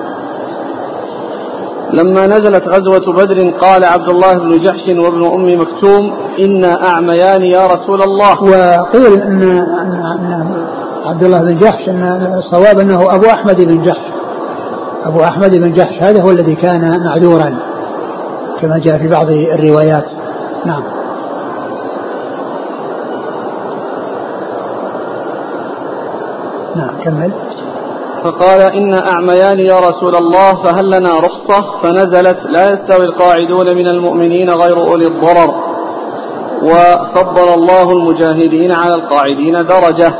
لما 1.93 2.27
نزلت 2.27 2.67
غزوة 2.67 3.13
بدر 3.13 3.49
قال 3.49 3.83
عبد 3.83 4.09
الله 4.09 4.33
بن 4.33 4.59
جحش 4.59 4.87
وابن 4.87 5.25
أم 5.25 5.61
مكتوم 5.61 6.13
إنا 6.39 6.87
أعميان 6.87 7.43
يا 7.43 7.67
رسول 7.67 8.01
الله. 8.01 8.43
وقيل 8.43 9.21
أن, 9.21 9.41
أن 9.43 10.65
عبد 11.05 11.23
الله 11.23 11.37
بن 11.37 11.57
جحش 11.57 11.89
أن 11.89 12.33
الصواب 12.37 12.79
أنه 12.79 13.15
أبو 13.15 13.25
أحمد 13.25 13.61
بن 13.61 13.83
جحش. 13.83 14.13
أبو 15.05 15.23
أحمد 15.23 15.55
بن 15.55 15.73
جحش 15.73 16.03
هذا 16.03 16.21
هو 16.21 16.31
الذي 16.31 16.55
كان 16.55 17.03
معذورا 17.05 17.55
كما 18.61 18.79
جاء 18.79 18.97
في 18.97 19.07
بعض 19.07 19.29
الروايات. 19.29 20.05
نعم. 20.65 20.83
نعم 26.75 27.03
كمل. 27.03 27.31
فقال 28.23 28.61
إن 28.61 28.93
أعميان 28.93 29.59
يا 29.59 29.79
رسول 29.79 30.15
الله 30.15 30.63
فهل 30.63 30.85
لنا 30.85 31.19
رخصة؟ 31.19 31.81
فنزلت 31.83 32.37
لا 32.45 32.73
يستوي 32.73 33.05
القاعدون 33.05 33.75
من 33.75 33.87
المؤمنين 33.87 34.49
غير 34.49 34.77
أولي 34.77 35.07
الضرر. 35.07 35.53
وفضل 36.63 37.53
الله 37.53 37.91
المجاهدين 37.91 38.71
على 38.71 38.95
القاعدين 38.95 39.53
درجة. 39.53 40.13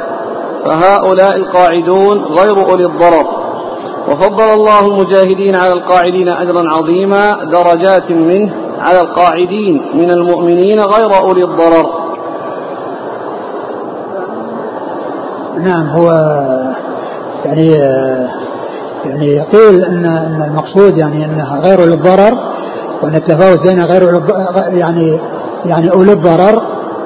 فهؤلاء 0.65 1.35
القاعدون 1.35 2.17
غير 2.23 2.69
أولي 2.69 2.85
الضرر. 2.85 3.27
وفضل 4.07 4.53
الله 4.53 4.87
المجاهدين 4.87 5.55
على 5.55 5.73
القاعدين 5.73 6.29
أجرا 6.29 6.69
عظيما 6.69 7.43
درجات 7.43 8.11
منه 8.11 8.53
على 8.79 9.01
القاعدين 9.01 9.81
من 9.93 10.11
المؤمنين 10.11 10.79
غير 10.79 11.17
أولي 11.17 11.43
الضرر. 11.43 12.03
نعم 15.57 15.87
هو 15.87 16.09
يعني 17.45 17.67
يعني 19.05 19.27
يقول 19.27 19.83
ان 19.83 20.05
إن 20.05 20.43
المقصود 20.43 20.97
يعني 20.97 21.25
إنها 21.25 21.59
غير 21.59 21.85
للضرر 21.85 22.37
وإن 23.03 23.15
التفاوت 23.15 23.67
بين 23.67 23.83
غير 23.83 24.21
يعني 24.67 25.19
يعني 25.65 25.91
أولي 25.91 26.13
الضرر 26.13 26.61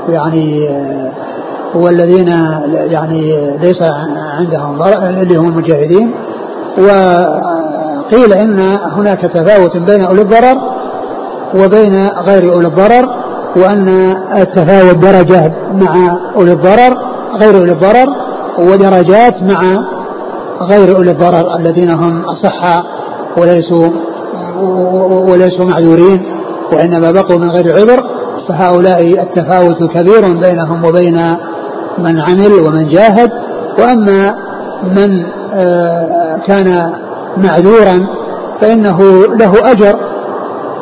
يعني 0.10 0.70
هو 1.76 1.88
الذين 1.88 2.28
يعني 2.68 3.58
ليس 3.62 3.82
عندهم 4.38 4.78
ضرر 4.78 5.10
اللي 5.10 5.38
هم 5.38 5.48
المجاهدين. 5.48 6.12
وقيل 6.78 8.34
إن 8.34 8.60
هناك 8.98 9.22
تفاوت 9.22 9.78
بين 9.78 10.02
أولي 10.02 10.22
الضرر 10.22 10.58
وبين 11.56 12.08
غير 12.08 12.54
أولي 12.54 12.68
الضرر 12.68 13.10
وأن 13.56 14.18
التفاوت 14.38 14.96
درجه 14.96 15.54
مع 15.74 16.18
أولي 16.36 16.52
الضرر 16.54 16.98
غير 17.42 17.58
أولي 17.58 17.72
الضرر 17.72 18.08
ودرجات 18.60 19.44
مع 19.44 19.84
غير 20.62 20.97
أولي 20.97 21.12
الضرر 21.12 21.55
الذين 21.55 21.89
هم 21.89 22.24
أصحاء 22.26 22.84
وليسوا 23.38 23.89
وليسوا 25.32 25.66
معذورين 25.66 26.24
وإنما 26.74 27.12
بقوا 27.12 27.38
من 27.38 27.49
غير 27.49 27.72
عذر 27.76 28.03
فهؤلاء 28.47 29.01
التفاوت 29.01 29.84
كبير 29.84 30.34
بينهم 30.34 30.86
وبين 30.86 31.22
من 31.97 32.20
عمل 32.20 32.51
ومن 32.53 32.88
جاهد. 32.88 33.32
وأما 33.80 34.36
من 34.84 35.24
آه، 35.53 36.38
كان 36.47 36.93
معذورا 37.38 38.08
فإنه 38.62 38.99
له 39.39 39.72
أجر 39.72 39.95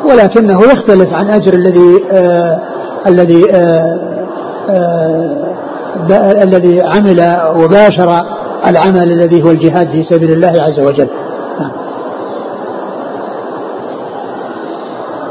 ولكنه 0.10 0.60
يختلف 0.64 1.14
عن 1.14 1.30
أجر 1.30 1.54
الذي 1.54 2.06
آه 2.12 2.60
الذي 3.08 3.44
آه 3.52 4.16
الذي 6.44 6.82
عمل 6.82 7.38
وباشر 7.56 8.35
العمل 8.68 9.12
الذي 9.12 9.44
هو 9.44 9.52
الجهاد 9.52 9.88
في 9.88 10.04
سبيل 10.04 10.32
الله 10.32 10.62
عز 10.62 10.80
وجل. 10.80 11.08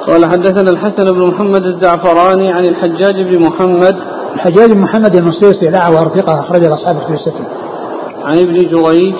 قال 0.06 0.26
حدثنا 0.26 0.70
الحسن 0.70 1.04
بن 1.12 1.26
محمد 1.26 1.64
الزعفراني 1.64 2.52
عن 2.52 2.66
الحجاج 2.66 3.14
بن 3.14 3.38
محمد. 3.38 3.96
الحجاج 4.34 4.72
بن 4.72 4.80
محمد 4.80 5.16
المصيصي 5.16 5.68
الأعور 5.68 6.08
ثقة 6.16 6.40
أخرج 6.40 6.64
أصحاب 6.64 6.98
في 6.98 7.12
الستة. 7.14 7.46
عن 8.24 8.38
ابن 8.38 8.54
جريج. 8.54 9.14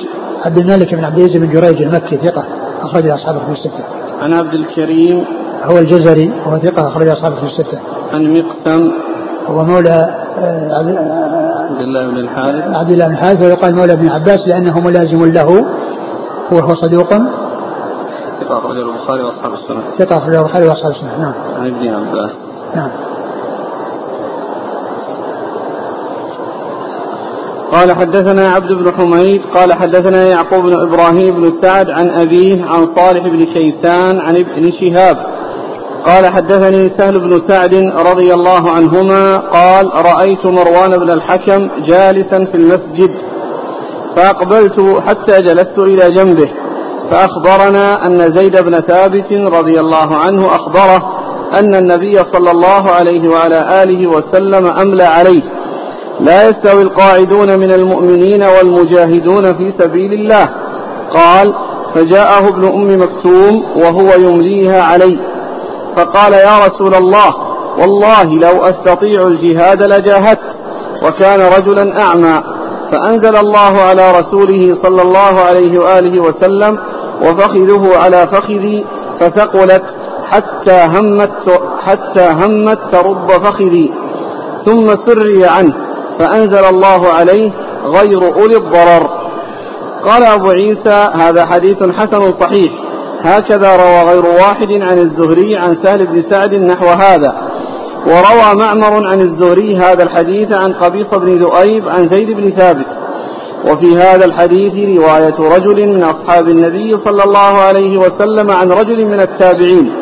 عبد 0.45 0.59
الملك 0.59 0.95
بن 0.95 1.05
عبد 1.05 1.19
العزيز 1.19 1.37
بن 1.37 1.49
جريج 1.49 1.83
المكي 1.83 2.17
ثقة 2.17 2.45
أخرج 2.83 3.09
أصحاب 3.09 3.39
في 3.47 3.53
الستة. 3.53 3.85
عن 4.21 4.35
عبد 4.35 4.55
الكريم. 4.55 5.25
هو 5.65 5.79
الجزري 5.79 6.33
وهو 6.47 6.59
ثقة 6.59 6.89
أخرج 6.89 7.09
أصحابه 7.09 7.37
في 7.37 7.45
الستة. 7.45 7.81
عن 8.13 8.33
مقسم. 8.33 8.93
هو 9.47 9.65
مولى 9.65 10.25
آه، 10.39 10.81
عبد 11.71 11.81
الله 11.81 12.07
بن 12.07 12.17
الحارث. 12.17 12.77
عبد 12.77 12.91
الله 12.91 13.07
بن 13.07 13.13
الحارث 13.13 13.43
ويقال 13.43 13.77
مولى 13.77 13.93
ابن 13.93 14.09
عباس 14.09 14.49
لأنه 14.49 14.81
ملازم 14.81 15.25
له 15.25 15.65
وهو 16.53 16.75
صدوق. 16.75 17.09
ثقة 18.41 18.59
أخرجه 18.59 18.83
البخاري 18.83 19.23
وأصحاب 19.23 19.53
السنة. 19.55 19.83
ثقة 19.99 20.17
أخرجه 20.17 20.39
البخاري 20.39 20.67
وأصحاب 20.69 20.91
السنة 20.91 21.19
نعم. 21.19 21.35
عن 21.61 21.67
ابن 21.67 21.95
عباس. 21.95 22.33
نعم. 22.75 22.91
قال 27.73 27.93
حدثنا 27.93 28.49
عبد 28.49 28.73
بن 28.73 28.93
حميد 28.93 29.43
قال 29.55 29.73
حدثنا 29.73 30.25
يعقوب 30.25 30.65
بن 30.65 30.81
إبراهيم 30.81 31.35
بن 31.41 31.53
سعد 31.63 31.91
عن 31.91 32.11
أبيه 32.11 32.65
عن 32.65 32.95
صالح 32.97 33.27
بن 33.27 33.45
كيسان 33.45 34.21
عن 34.21 34.37
ابن 34.37 34.71
شهاب. 34.73 35.17
قال 36.07 36.27
حدثني 36.27 36.91
سهل 36.99 37.21
بن 37.21 37.49
سعد 37.49 37.75
رضي 38.11 38.35
الله 38.35 38.71
عنهما 38.71 39.37
قال 39.37 39.87
رأيت 40.07 40.47
مروان 40.47 40.91
بن 40.99 41.11
الحكم 41.11 41.69
جالسا 41.87 42.45
في 42.45 42.55
المسجد 42.55 43.11
فأقبلت 44.17 44.81
حتى 45.07 45.43
جلست 45.43 45.79
إلى 45.79 46.11
جنبه 46.11 46.51
فأخبرنا 47.11 48.07
أن 48.07 48.33
زيد 48.35 48.65
بن 48.65 48.81
ثابت 48.81 49.33
رضي 49.33 49.81
الله 49.81 50.15
عنه 50.17 50.47
أخبره 50.47 51.15
أن 51.59 51.75
النبي 51.75 52.19
صلى 52.19 52.51
الله 52.51 52.91
عليه 52.91 53.29
وعلى 53.29 53.83
آله 53.83 54.07
وسلم 54.07 54.67
املى 54.67 55.05
عليه 55.05 55.43
لا 56.21 56.49
يستوي 56.49 56.83
القاعدون 56.83 57.59
من 57.59 57.71
المؤمنين 57.73 58.43
والمجاهدون 58.43 59.55
في 59.55 59.73
سبيل 59.79 60.13
الله 60.13 60.49
قال 61.15 61.55
فجاءه 61.95 62.49
ابن 62.49 62.65
أم 62.65 63.03
مكتوم 63.03 63.65
وهو 63.77 64.09
يمليها 64.29 64.83
علي 64.83 65.34
فقال 65.97 66.33
يا 66.33 66.59
رسول 66.67 66.95
الله 66.95 67.31
والله 67.79 68.25
لو 68.25 68.65
أستطيع 68.65 69.27
الجهاد 69.27 69.83
لجاهدت 69.83 70.41
وكان 71.03 71.41
رجلا 71.41 72.01
أعمى. 72.01 72.43
فأنزل 72.93 73.37
الله 73.37 73.81
على 73.81 74.13
رسوله 74.21 74.79
صلى 74.83 75.03
الله 75.03 75.41
عليه 75.41 75.79
وآله 75.79 76.23
وسلم 76.23 76.79
وفخذه 77.23 77.97
على 77.97 78.29
فخذي 78.33 78.87
فثقلت 79.21 79.83
حتى 80.31 80.87
همت 80.87 81.61
حتى 81.81 82.27
همت 82.41 82.79
ترد 82.93 83.31
فخذي. 83.31 83.93
ثم 84.67 84.87
سري 85.07 85.47
عنه 85.47 85.75
فأنزل 86.19 86.65
الله 86.65 87.09
عليه 87.09 87.51
غير 87.85 88.23
أولي 88.23 88.57
الضرر. 88.57 89.09
قال 90.07 90.23
أبو 90.23 90.51
عيسى 90.51 91.09
هذا 91.15 91.47
حديث 91.47 91.83
حسن 91.83 92.33
صحيح. 92.41 92.84
هكذا 93.25 93.77
روى 93.77 94.13
غير 94.13 94.25
واحد 94.27 94.83
عن 94.83 94.99
الزهري 94.99 95.57
عن 95.57 95.77
سهل 95.85 96.07
بن 96.07 96.25
سعد 96.31 96.55
نحو 96.55 96.87
هذا. 96.87 97.33
وروى 98.07 98.55
معمر 98.55 99.07
عن 99.07 99.21
الزهري 99.21 99.77
هذا 99.77 100.03
الحديث 100.03 100.57
عن 100.57 100.73
قبيصة 100.73 101.19
بن 101.19 101.39
ذؤيب 101.39 101.89
عن 101.89 102.09
زيد 102.13 102.37
بن 102.37 102.51
ثابت. 102.51 102.87
وفي 103.65 103.97
هذا 103.97 104.25
الحديث 104.25 104.99
رواية 104.99 105.57
رجل 105.57 105.89
من 105.89 106.03
أصحاب 106.03 106.49
النبي 106.49 106.97
صلى 107.05 107.25
الله 107.25 107.61
عليه 107.69 107.99
وسلم 107.99 108.51
عن 108.51 108.73
رجل 108.73 109.07
من 109.07 109.21
التابعين. 109.21 109.93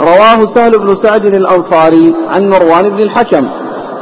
رواه 0.00 0.54
سهل 0.54 0.78
بن 0.78 0.96
سعد 1.02 1.26
الأنصاري 1.26 2.14
عن 2.28 2.48
مروان 2.48 2.88
بن 2.90 3.02
الحكم. 3.02 3.48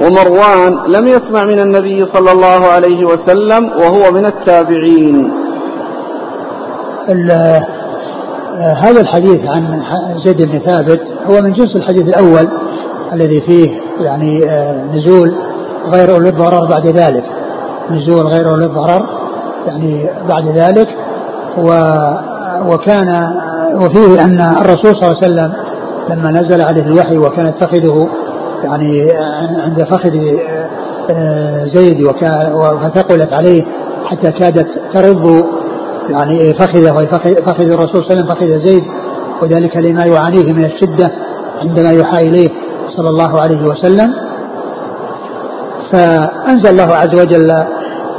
ومروان 0.01 0.93
لم 0.93 1.07
يسمع 1.07 1.45
من 1.45 1.61
النبي 1.61 2.07
صلى 2.15 2.33
الله 2.33 2.67
عليه 2.67 3.05
وسلم 3.05 3.69
وهو 3.69 4.11
من 4.13 4.27
التابعين. 4.27 5.33
هذا 8.61 9.01
الحديث 9.01 9.41
عن 9.49 9.83
زيد 10.25 10.43
بن 10.43 10.59
ثابت 10.59 11.01
هو 11.31 11.41
من 11.43 11.53
جنس 11.53 11.77
الحديث 11.77 12.09
الأول 12.09 12.49
الذي 13.13 13.41
فيه 13.41 13.81
يعني 14.01 14.51
آه، 14.51 14.85
نزول 14.85 15.35
غير 15.95 16.15
أولي 16.15 16.29
الضرر 16.29 16.67
بعد 16.67 16.87
ذلك. 16.87 17.25
نزول 17.91 18.27
غير 18.27 18.51
أولي 18.51 18.67
الضرر 18.67 19.07
يعني 19.67 20.09
بعد 20.29 20.49
ذلك 20.49 20.89
و 21.59 21.71
وكان 22.73 23.33
وفيه 23.75 24.25
أن 24.25 24.41
الرسول 24.41 24.97
صلى 24.97 25.09
الله 25.09 25.17
عليه 25.23 25.27
وسلم 25.27 25.53
لما 26.11 26.31
نزل 26.31 26.63
عليه 26.63 26.83
الوحي 26.83 27.19
وكان 27.19 27.47
يتخذه 27.47 28.09
يعني 28.65 29.13
عند 29.65 29.83
فخذ 29.83 30.17
آه، 31.11 31.65
زيد 31.65 32.11
فثقلت 32.83 33.33
عليه 33.33 33.65
حتى 34.05 34.33
كادت 34.33 34.69
ترض 34.95 35.45
يعني 36.11 36.55
فخذه 36.55 37.07
فخذ 37.47 37.71
الرسول 37.71 38.05
صلى 38.05 38.13
الله 38.13 38.15
عليه 38.15 38.23
وسلم 38.23 38.27
فخذ 38.35 38.65
زيد 38.67 38.85
وذلك 39.43 39.77
لما 39.77 40.05
يعانيه 40.05 40.53
من 40.53 40.65
الشدة 40.65 41.11
عندما 41.63 41.91
يوحى 41.93 42.29
إليه 42.29 42.49
صلى 42.97 43.09
الله 43.09 43.41
عليه 43.41 43.67
وسلم. 43.67 44.15
فأنزل 45.93 46.71
الله 46.71 46.95
عز 46.95 47.15
وجل 47.21 47.51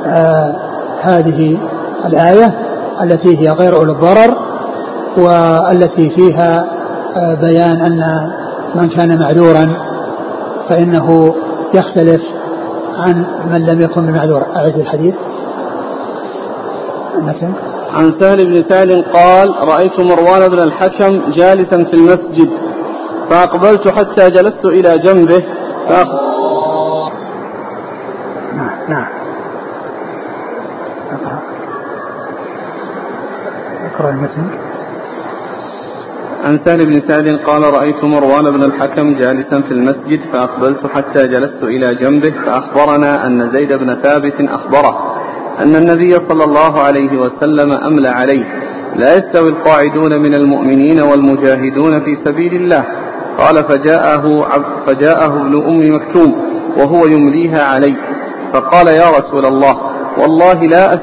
آه 0.05 0.55
هذه 1.01 1.57
الآية 2.05 2.53
التي 3.03 3.37
هي 3.41 3.51
غير 3.51 3.75
أولي 3.75 3.91
الضرر 3.91 4.37
والتي 5.17 6.09
فيها 6.09 6.65
آه 7.15 7.33
بيان 7.41 7.81
أن 7.81 8.29
من 8.75 8.89
كان 8.89 9.19
معذورا 9.19 9.73
فإنه 10.69 11.35
يختلف 11.73 12.21
عن 12.97 13.25
من 13.51 13.65
لم 13.65 13.81
يكن 13.81 14.05
بمعذور 14.05 14.43
أعد 14.55 14.77
الحديث. 14.77 15.15
مثلا 17.23 17.53
عن 17.93 18.13
سهل 18.19 18.45
بن 18.45 18.63
سهل 18.69 19.05
قال 19.13 19.55
رأيت 19.67 19.99
مروان 19.99 20.49
بن 20.49 20.59
الحكم 20.59 21.31
جالسا 21.31 21.83
في 21.83 21.93
المسجد. 21.93 22.49
فأقبلت 23.29 23.87
حتى 23.87 24.29
جلست 24.29 24.65
إلى 24.65 24.97
جنبه. 24.97 25.43
فأخ... 25.89 26.07
نعم 28.55 28.89
نعم. 28.89 29.07
أقرأ. 31.11 31.39
أقرأ 33.93 34.09
المتن. 34.09 34.47
عن 36.45 36.59
سهل 36.65 36.85
بن 36.85 37.01
سعد 37.07 37.27
قال 37.45 37.61
رأيت 37.73 38.03
مروان 38.03 38.51
بن 38.51 38.63
الحكم 38.63 39.15
جالسا 39.15 39.61
في 39.61 39.71
المسجد. 39.71 40.21
فأقبلت 40.33 40.87
حتى 40.87 41.27
جلست 41.27 41.63
إلى 41.63 41.95
جنبه. 41.95 42.33
فأخبرنا 42.45 43.27
أن 43.27 43.49
زيد 43.51 43.73
بن 43.73 43.95
ثابت 43.95 44.41
أخبره. 44.41 45.06
أن 45.59 45.75
النبي 45.75 46.09
صلى 46.09 46.43
الله 46.43 46.81
عليه 46.81 47.17
وسلم 47.17 47.71
أملى 47.73 48.09
عليه. 48.09 48.45
لا 48.95 49.17
يستوي 49.17 49.49
القاعدون 49.49 50.21
من 50.21 50.35
المؤمنين 50.35 50.99
والمجاهدون 51.01 51.99
في 51.99 52.15
سبيل 52.25 52.53
الله. 52.53 52.85
قال 53.37 53.63
فجاءه 53.63 54.47
فجاءه 54.87 55.41
ابن 55.41 55.55
أم 55.67 55.95
مكتوم 55.95 56.35
وهو 56.77 57.05
يمليها 57.05 57.63
علي 57.63 57.95
فقال 58.53 58.87
يا 58.87 59.09
رسول 59.09 59.45
الله 59.45 59.77
والله 60.17 60.53
لا. 60.53 60.99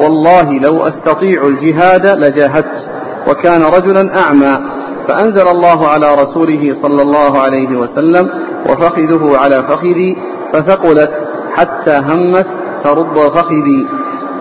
والله 0.00 0.52
لو 0.52 0.82
أستطيع 0.82 1.46
الجهاد 1.46 2.06
لجاهدت. 2.06 2.86
وكان 3.28 3.62
رجلا 3.62 4.18
أعمى. 4.18 4.58
فأنزل 5.08 5.48
الله 5.48 5.88
على 5.88 6.14
رسوله 6.14 6.76
صلى 6.82 7.02
الله 7.02 7.38
عليه 7.38 7.76
وسلم 7.76 8.30
وفخذه 8.70 9.38
على 9.38 9.62
فخذي 9.62 10.16
فثقلت 10.52 11.10
حتى 11.54 12.00
همت 12.08 12.46
ترد 12.84 13.18
فخذي 13.34 13.88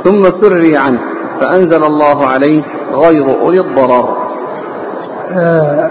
ثم 0.03 0.23
سري 0.41 0.77
عنه 0.77 0.99
فأنزل 1.39 1.85
الله 1.85 2.25
عليه 2.25 2.63
غير 2.93 3.41
أولي 3.41 3.61
الضرر. 3.61 4.17
آه 5.31 5.89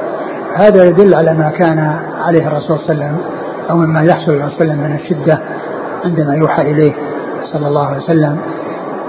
هذا 0.54 0.84
يدل 0.84 1.14
على 1.14 1.34
ما 1.34 1.50
كان 1.50 1.78
عليه 2.20 2.46
الرسول 2.48 2.78
صلى 2.78 2.92
الله 2.92 3.04
عليه 3.04 3.14
وسلم 3.14 3.18
أو 3.70 3.76
مما 3.76 4.02
يحصل 4.02 4.32
عليه 4.32 4.56
وسلم 4.56 4.78
من 4.78 4.94
الشدة 4.94 5.40
عندما 6.04 6.34
يوحى 6.34 6.62
إليه 6.62 6.92
صلى 7.52 7.68
الله 7.68 7.86
عليه 7.86 7.98
وسلم 7.98 8.38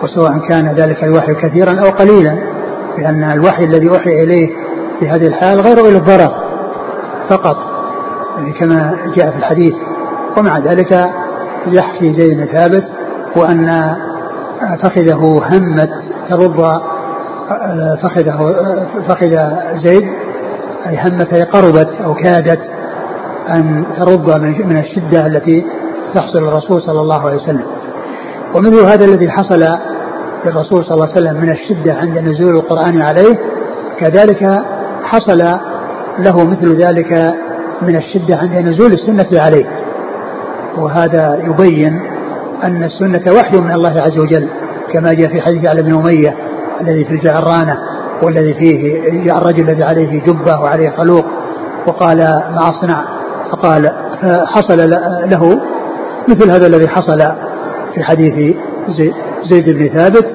وسواء 0.04 0.38
كان 0.50 0.76
ذلك 0.76 1.04
الوحي 1.04 1.34
كثيرا 1.34 1.80
أو 1.80 1.90
قليلا 1.90 2.38
لأن 2.98 3.24
الوحي 3.24 3.64
الذي 3.64 3.90
أوحي 3.90 4.24
إليه 4.24 4.50
في 5.00 5.10
هذه 5.10 5.28
الحال 5.28 5.62
غير 5.62 5.80
إلى 5.80 5.98
الضرر 5.98 6.32
فقط 7.30 7.58
يعني 8.38 8.54
كما 8.54 8.98
جاء 9.16 9.32
في 9.32 9.38
الحديث 9.38 9.74
ومع 10.38 10.60
ذلك 10.60 11.10
يحكي 11.68 12.14
زيد 12.14 12.38
بن 12.38 12.46
ثابت 12.46 12.84
وأن 13.36 13.96
فخذه 14.84 15.42
همت 15.52 15.92
ترض 16.30 16.82
فخذه 18.04 18.56
فخذ 19.08 19.36
زيد 19.86 20.10
أي 20.88 20.98
همت 20.98 21.34
أي 21.34 21.44
قربت 21.44 21.90
أو 22.06 22.14
كادت 22.14 22.60
أن 23.50 23.86
ترض 23.98 24.42
من 24.42 24.78
الشدة 24.78 25.26
التي 25.26 25.66
تحصل 26.14 26.48
الرسول 26.48 26.82
صلى 26.82 27.02
الله 27.02 27.28
عليه 27.28 27.38
وسلم. 27.38 27.66
ومثل 28.56 28.80
هذا 28.86 29.06
الذي 29.06 29.30
حصل 29.30 29.66
للرسول 30.46 30.86
صلى 30.86 30.94
الله 30.94 31.10
عليه 31.10 31.22
وسلم 31.22 31.42
من 31.42 31.50
الشدة 31.52 31.94
عند 31.94 32.18
نزول 32.18 32.56
القرآن 32.56 33.02
عليه 33.02 33.40
كذلك 34.00 34.62
حصل 35.04 35.38
له 36.20 36.44
مثل 36.50 36.82
ذلك 36.84 37.36
من 37.82 37.96
الشدة 37.96 38.38
عند 38.38 38.56
نزول 38.56 38.92
السنة 38.92 39.42
عليه. 39.42 39.66
وهذا 40.78 41.40
يبين 41.44 42.11
أن 42.64 42.84
السنة 42.84 43.34
وحي 43.34 43.58
من 43.58 43.72
الله 43.72 44.02
عز 44.02 44.18
وجل 44.18 44.48
كما 44.94 45.14
جاء 45.14 45.28
في 45.28 45.42
حديث 45.42 45.70
علي 45.70 45.84
بن 45.84 45.94
أمية 45.94 46.36
الذي 46.82 47.06
في 47.06 47.12
الجعرانة 47.12 47.78
والذي 48.24 48.54
فيه 48.54 49.02
جاء 49.26 49.38
الرجل 49.38 49.70
الذي 49.70 49.84
عليه 49.84 50.24
جبة 50.24 50.60
وعليه 50.60 50.90
خلوق 50.90 51.26
وقال 51.88 52.18
ما 52.56 52.70
أصنع؟ 52.70 53.04
فقال 53.52 53.90
حصل 54.48 54.90
له 55.32 55.62
مثل 56.28 56.52
هذا 56.52 56.68
الذي 56.68 56.88
حصل 56.88 57.20
في 57.96 58.04
حديث 58.04 58.56
زيد 59.50 59.70
بن 59.70 60.00
ثابت. 60.00 60.26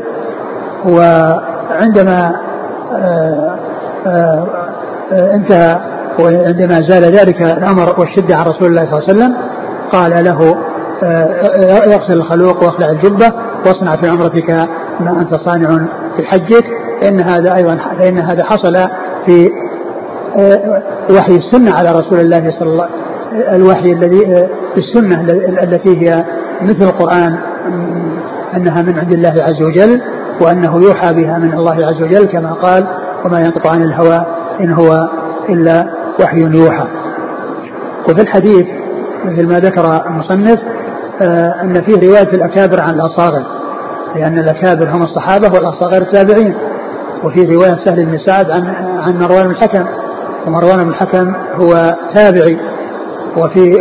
وعندما 0.84 2.32
آه، 2.92 3.58
آه، 4.06 4.46
انتهى 5.34 5.78
وعندما 6.18 6.80
زال 6.80 7.02
ذلك 7.02 7.42
الأمر 7.42 8.00
والشدة 8.00 8.36
عن 8.36 8.46
رسول 8.46 8.68
الله 8.68 8.86
صلى 8.86 8.98
الله 8.98 9.08
عليه 9.08 9.12
وسلم 9.12 9.36
قال 9.92 10.24
له 10.24 10.56
اغسل 11.02 12.12
الخلوق 12.12 12.62
واخلع 12.62 12.90
الجبة 12.90 13.32
واصنع 13.66 13.96
في 13.96 14.08
عمرتك 14.08 14.50
ما 15.00 15.20
أنت 15.20 15.34
صانع 15.34 15.86
في 16.16 16.22
حجك 16.26 16.64
فان 17.00 17.20
هذا 17.20 17.54
أيضا 17.54 17.76
فان 17.98 18.18
هذا 18.18 18.44
حصل 18.44 18.76
في 19.26 19.50
وحي 21.10 21.36
السنة 21.36 21.72
على 21.72 21.90
رسول 21.90 22.20
الله 22.20 22.50
صلى 22.58 22.68
الله 22.68 22.84
عليه 22.84 22.94
وسلم 22.94 23.06
الوحي 23.54 23.92
الذي 23.92 24.48
السنة 24.76 25.20
التي 25.62 26.02
هي 26.02 26.24
مثل 26.62 26.82
القرآن 26.82 27.38
أنها 28.56 28.82
من 28.82 28.98
عند 28.98 29.12
الله 29.12 29.42
عز 29.42 29.62
وجل 29.62 30.00
وأنه 30.40 30.76
يوحى 30.82 31.14
بها 31.14 31.38
من 31.38 31.52
الله 31.52 31.86
عز 31.86 32.02
وجل 32.02 32.24
كما 32.24 32.52
قال 32.52 32.86
وما 33.24 33.40
ينطق 33.40 33.66
عن 33.66 33.82
الهوى 33.82 34.26
إن 34.60 34.72
هو 34.72 35.08
إلا 35.48 35.86
وحي 36.20 36.40
يوحى. 36.40 36.86
وفي 38.08 38.20
الحديث 38.22 38.66
مثل 39.24 39.46
ما 39.46 39.58
ذكر 39.58 40.02
المصنف 40.06 40.58
آه 41.22 41.62
أن 41.62 41.82
فيه 41.82 42.08
رواية 42.08 42.28
الأكابر 42.34 42.80
عن 42.80 42.94
الأصاغر 42.94 43.46
لأن 44.16 44.38
الأكابر 44.38 44.88
هم 44.90 45.02
الصحابة 45.02 45.48
والأصاغر 45.48 46.02
التابعين 46.02 46.54
وفي 47.24 47.44
رواية 47.54 47.76
سهل 47.84 48.06
بن 48.06 48.18
سعد 48.18 48.50
عن 48.50 48.66
عن 49.00 49.18
مروان 49.18 49.44
بن 49.44 49.50
الحكم 49.50 49.84
ومروان 50.46 50.84
بن 50.84 50.88
الحكم 50.90 51.32
هو 51.54 51.94
تابعي 52.14 52.58
وفي 53.36 53.80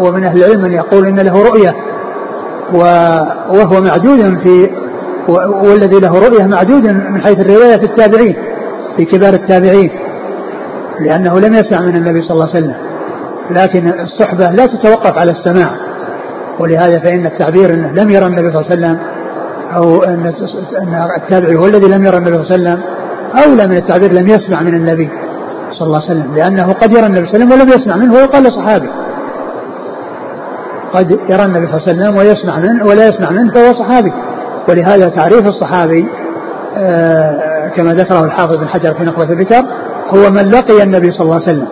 ومن 0.00 0.24
أهل 0.24 0.44
العلم 0.44 0.62
من 0.62 0.72
يقول 0.72 1.06
إن 1.06 1.20
له 1.20 1.42
رؤية 1.44 1.74
وهو 2.72 3.80
معدود 3.80 4.38
في 4.38 4.70
والذي 5.62 6.00
له 6.00 6.12
رؤية 6.12 6.46
معدود 6.46 6.86
من 6.86 7.20
حيث 7.22 7.40
الرواية 7.40 7.76
في 7.76 7.84
التابعين 7.84 8.36
في 8.96 9.04
كبار 9.04 9.34
التابعين 9.34 9.90
لأنه 11.00 11.40
لم 11.40 11.54
يسمع 11.54 11.80
من 11.80 11.96
النبي 11.96 12.22
صلى 12.22 12.30
الله 12.34 12.48
عليه 12.54 12.64
وسلم. 12.64 12.93
لكن 13.50 14.00
الصحبة 14.00 14.50
لا 14.50 14.66
تتوقف 14.66 15.18
على 15.18 15.30
السماع. 15.30 15.70
ولهذا 16.60 17.00
فإن 17.00 17.26
التعبير 17.26 17.74
إنه 17.74 17.90
لم 17.90 18.10
يرى 18.10 18.26
النبي 18.26 18.50
صلى 18.50 18.60
الله 18.60 18.70
عليه 18.70 18.76
وسلم 18.76 18.98
أو 19.74 20.02
أن 20.02 20.32
التابعي 21.16 21.56
هو 21.56 21.66
الذي 21.66 21.88
لم 21.88 22.04
يرى 22.04 22.16
النبي 22.16 22.44
صلى 22.44 22.56
الله 22.56 22.70
عليه 22.70 22.80
وسلم 22.80 22.82
اولى 23.44 23.66
من 23.66 23.76
التعبير 23.76 24.12
لم 24.12 24.28
يسمع 24.28 24.62
من 24.62 24.74
النبي 24.74 25.10
صلى 25.70 25.86
الله 25.86 26.00
عليه 26.02 26.20
وسلم 26.20 26.34
لأنه 26.34 26.72
قد 26.72 26.92
يرى 26.92 27.06
النبي 27.06 27.26
صلى 27.26 27.36
الله 27.36 27.54
عليه 27.54 27.54
وسلم 27.54 27.68
ولم 27.68 27.80
يسمع 27.80 27.96
منه 27.96 28.14
ويقال 28.14 28.52
صحابي. 28.52 28.88
قد 30.92 31.12
يرى 31.30 31.44
النبي 31.44 31.66
صلى 31.66 31.76
الله 31.76 31.88
عليه 31.88 31.92
وسلم 31.92 32.16
ويسمع 32.16 32.58
منه 32.58 32.84
ولا 32.86 33.08
يسمع 33.08 33.30
منه 33.30 33.52
فهو 33.54 33.74
صحابي. 33.74 34.12
ولهذا 34.68 35.08
تعريف 35.08 35.46
الصحابي 35.46 36.08
آه 36.76 37.68
كما 37.76 37.94
ذكره 37.94 38.24
الحافظ 38.24 38.56
بن 38.56 38.68
حجر 38.68 38.94
في 38.94 39.04
نخبة 39.04 39.32
الذكر 39.32 39.64
هو 40.14 40.30
من 40.30 40.50
لقي 40.50 40.82
النبي 40.82 41.10
صلى 41.10 41.22
الله 41.22 41.34
عليه 41.34 41.44
وسلم. 41.44 41.68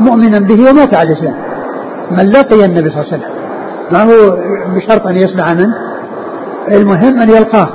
مؤمنا 0.00 0.38
به 0.38 0.70
ومات 0.70 0.94
على 0.94 1.08
الإسلام. 1.08 1.34
من 2.10 2.30
لقي 2.30 2.64
النبي 2.64 2.90
صلى 2.90 3.00
الله 3.00 3.12
عليه 3.12 3.16
وسلم. 3.16 3.34
ما 3.92 4.02
هو 4.02 4.36
بشرط 4.76 5.06
أن 5.06 5.16
يسمع 5.16 5.54
منه 5.54 5.74
المهم 6.72 7.20
أن 7.20 7.28
يلقاه 7.28 7.68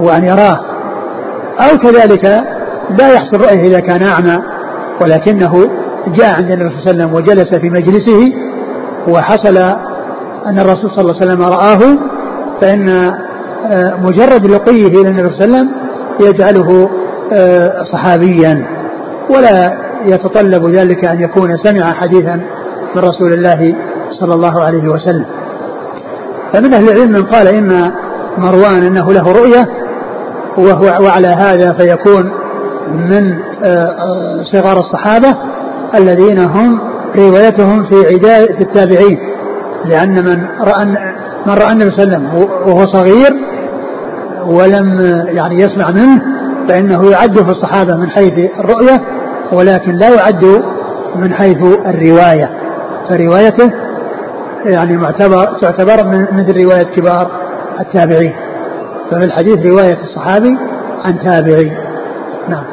وأن 0.00 0.24
يراه. 0.24 0.58
أو 1.60 1.78
كذلك 1.78 2.24
لا 2.98 3.12
يحصل 3.12 3.36
رؤيه 3.36 3.66
إذا 3.66 3.80
كان 3.80 4.02
أعمى 4.02 4.38
ولكنه 5.00 5.70
جاء 6.06 6.36
عند 6.36 6.50
النبي 6.50 6.68
صلى 6.68 6.78
الله 6.78 7.04
عليه 7.04 7.04
وسلم 7.04 7.14
وجلس 7.14 7.54
في 7.54 7.70
مجلسه 7.70 8.32
وحصل 9.08 9.56
أن 10.46 10.58
الرسول 10.58 10.90
صلى 10.90 11.00
الله 11.00 11.14
عليه 11.20 11.26
وسلم 11.26 11.42
رآه 11.42 11.98
فإن 12.60 12.88
آه، 12.88 13.94
مجرد 14.02 14.46
لقيه 14.46 14.86
إلى 14.86 15.08
النبي 15.08 15.30
صلى 15.30 15.44
الله 15.44 15.56
عليه 15.58 15.68
وسلم 15.68 15.70
يجعله 16.20 16.90
آه، 17.32 17.82
صحابيا. 17.92 18.66
ولا 19.30 19.89
يتطلب 20.04 20.66
ذلك 20.66 21.04
أن 21.04 21.20
يكون 21.20 21.56
سمع 21.56 21.92
حديثا 21.92 22.36
من 22.96 23.02
رسول 23.02 23.32
الله 23.32 23.74
صلى 24.20 24.34
الله 24.34 24.62
عليه 24.62 24.88
وسلم. 24.88 25.26
فمن 26.52 26.74
أهل 26.74 26.88
العلم 26.88 27.12
من 27.12 27.22
قال 27.22 27.48
إن 27.48 27.92
مروان 28.38 28.82
أنه 28.82 29.12
له 29.12 29.32
رؤية 29.32 29.68
وهو 30.58 31.04
وعلى 31.04 31.28
هذا 31.28 31.72
فيكون 31.72 32.30
من 32.92 33.38
آه، 33.64 34.44
صغار 34.52 34.80
الصحابة 34.80 35.34
الذين 35.94 36.40
هم 36.40 36.80
روايتهم 37.16 37.84
في 37.84 38.14
عداء 38.14 38.46
في 38.56 38.60
التابعين. 38.60 39.18
لأن 39.84 40.24
من 40.24 40.46
رأى 40.60 40.84
من 41.46 41.54
رأى 41.54 41.72
النبي 41.72 41.90
صلى 41.90 42.02
الله 42.02 42.16
عليه 42.16 42.28
وسلم 42.28 42.48
وهو 42.66 42.86
صغير 42.86 43.32
ولم 44.46 45.00
يعني 45.28 45.54
يسمع 45.62 45.90
منه 45.90 46.22
فإنه 46.68 47.10
يعد 47.10 47.38
في 47.38 47.50
الصحابة 47.50 47.96
من 47.96 48.10
حيث 48.10 48.32
الرؤية 48.58 49.00
ولكن 49.52 49.92
لا 49.92 50.14
يعد 50.14 50.62
من 51.16 51.34
حيث 51.34 51.62
الرواية. 51.86 52.50
فروايته 53.08 53.72
يعني 54.64 54.96
معتبر 54.96 55.44
تعتبر 55.62 56.04
من 56.06 56.26
مثل 56.32 56.62
رواية 56.64 56.82
كبار 56.96 57.30
التابعين. 57.80 58.34
ففي 59.10 59.24
الحديث 59.24 59.66
رواية 59.66 59.98
الصحابي 60.02 60.58
عن 61.04 61.18
تابعي. 61.18 61.72
نعم. 62.48 62.64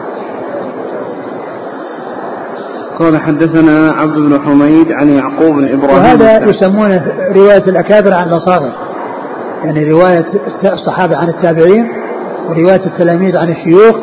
قال 3.00 3.18
حدثنا 3.18 3.92
عبد 3.92 4.16
بن 4.16 4.42
حميد 4.46 4.92
عن 4.92 5.10
يعقوب 5.10 5.56
بن 5.56 5.74
إبراهيم. 5.74 6.04
وهذا 6.04 6.50
يسمونه 6.50 7.04
رواية 7.36 7.64
الأكابر 7.68 8.14
عن 8.14 8.28
الأصاغر. 8.28 8.72
يعني 9.64 9.92
رواية 9.92 10.26
الصحابة 10.74 11.18
عن 11.18 11.30
التابعين 11.30 11.88
ورواية 12.50 12.86
التلاميذ 12.86 13.38
عن 13.38 13.50
الشيوخ 13.50 13.96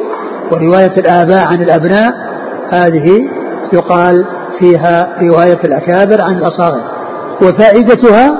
ورواية 0.53 0.93
الآباء 0.99 1.47
عن 1.47 1.62
الأبناء 1.62 2.34
هذه 2.71 3.29
يقال 3.73 4.25
فيها 4.59 5.19
رواية 5.21 5.59
الأكابر 5.65 6.23
عن 6.23 6.39
الأصاغر. 6.39 6.83
وفائدتها 7.43 8.39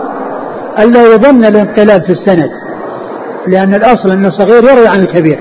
الا 0.79 1.15
يظن 1.15 1.45
الانقلاب 1.45 2.05
في 2.05 2.13
السند 2.13 2.51
لأن 3.49 3.75
الأصل 3.75 4.11
ان 4.11 4.27
الصغير 4.27 4.65
يروي 4.65 4.89
عن 4.89 5.01
الكبير. 5.01 5.39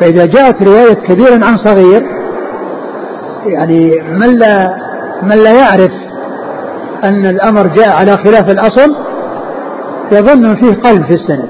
فإذا 0.00 0.26
جاءت 0.26 0.62
رواية 0.62 0.94
كبير 0.94 1.44
عن 1.44 1.56
صغير 1.56 2.02
يعني 3.46 4.02
من 4.02 4.38
لا 4.38 4.76
من 5.22 5.36
لا 5.36 5.52
يعرف 5.52 5.92
أن 7.04 7.26
الأمر 7.26 7.66
جاء 7.66 7.96
على 7.96 8.16
خلاف 8.16 8.50
الأصل 8.50 8.96
يظن 10.12 10.54
فيه 10.54 10.72
قلب 10.72 11.04
في 11.06 11.14
السند. 11.14 11.48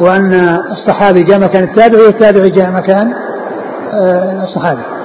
وأن 0.00 0.58
الصحابي 0.70 1.22
جاء 1.22 1.40
مكان 1.40 1.64
التابعي 1.64 2.02
والتابعي 2.02 2.50
جاء 2.50 2.70
مكان 2.70 3.12
آه، 3.92 4.44
الصحابي. 4.44 4.97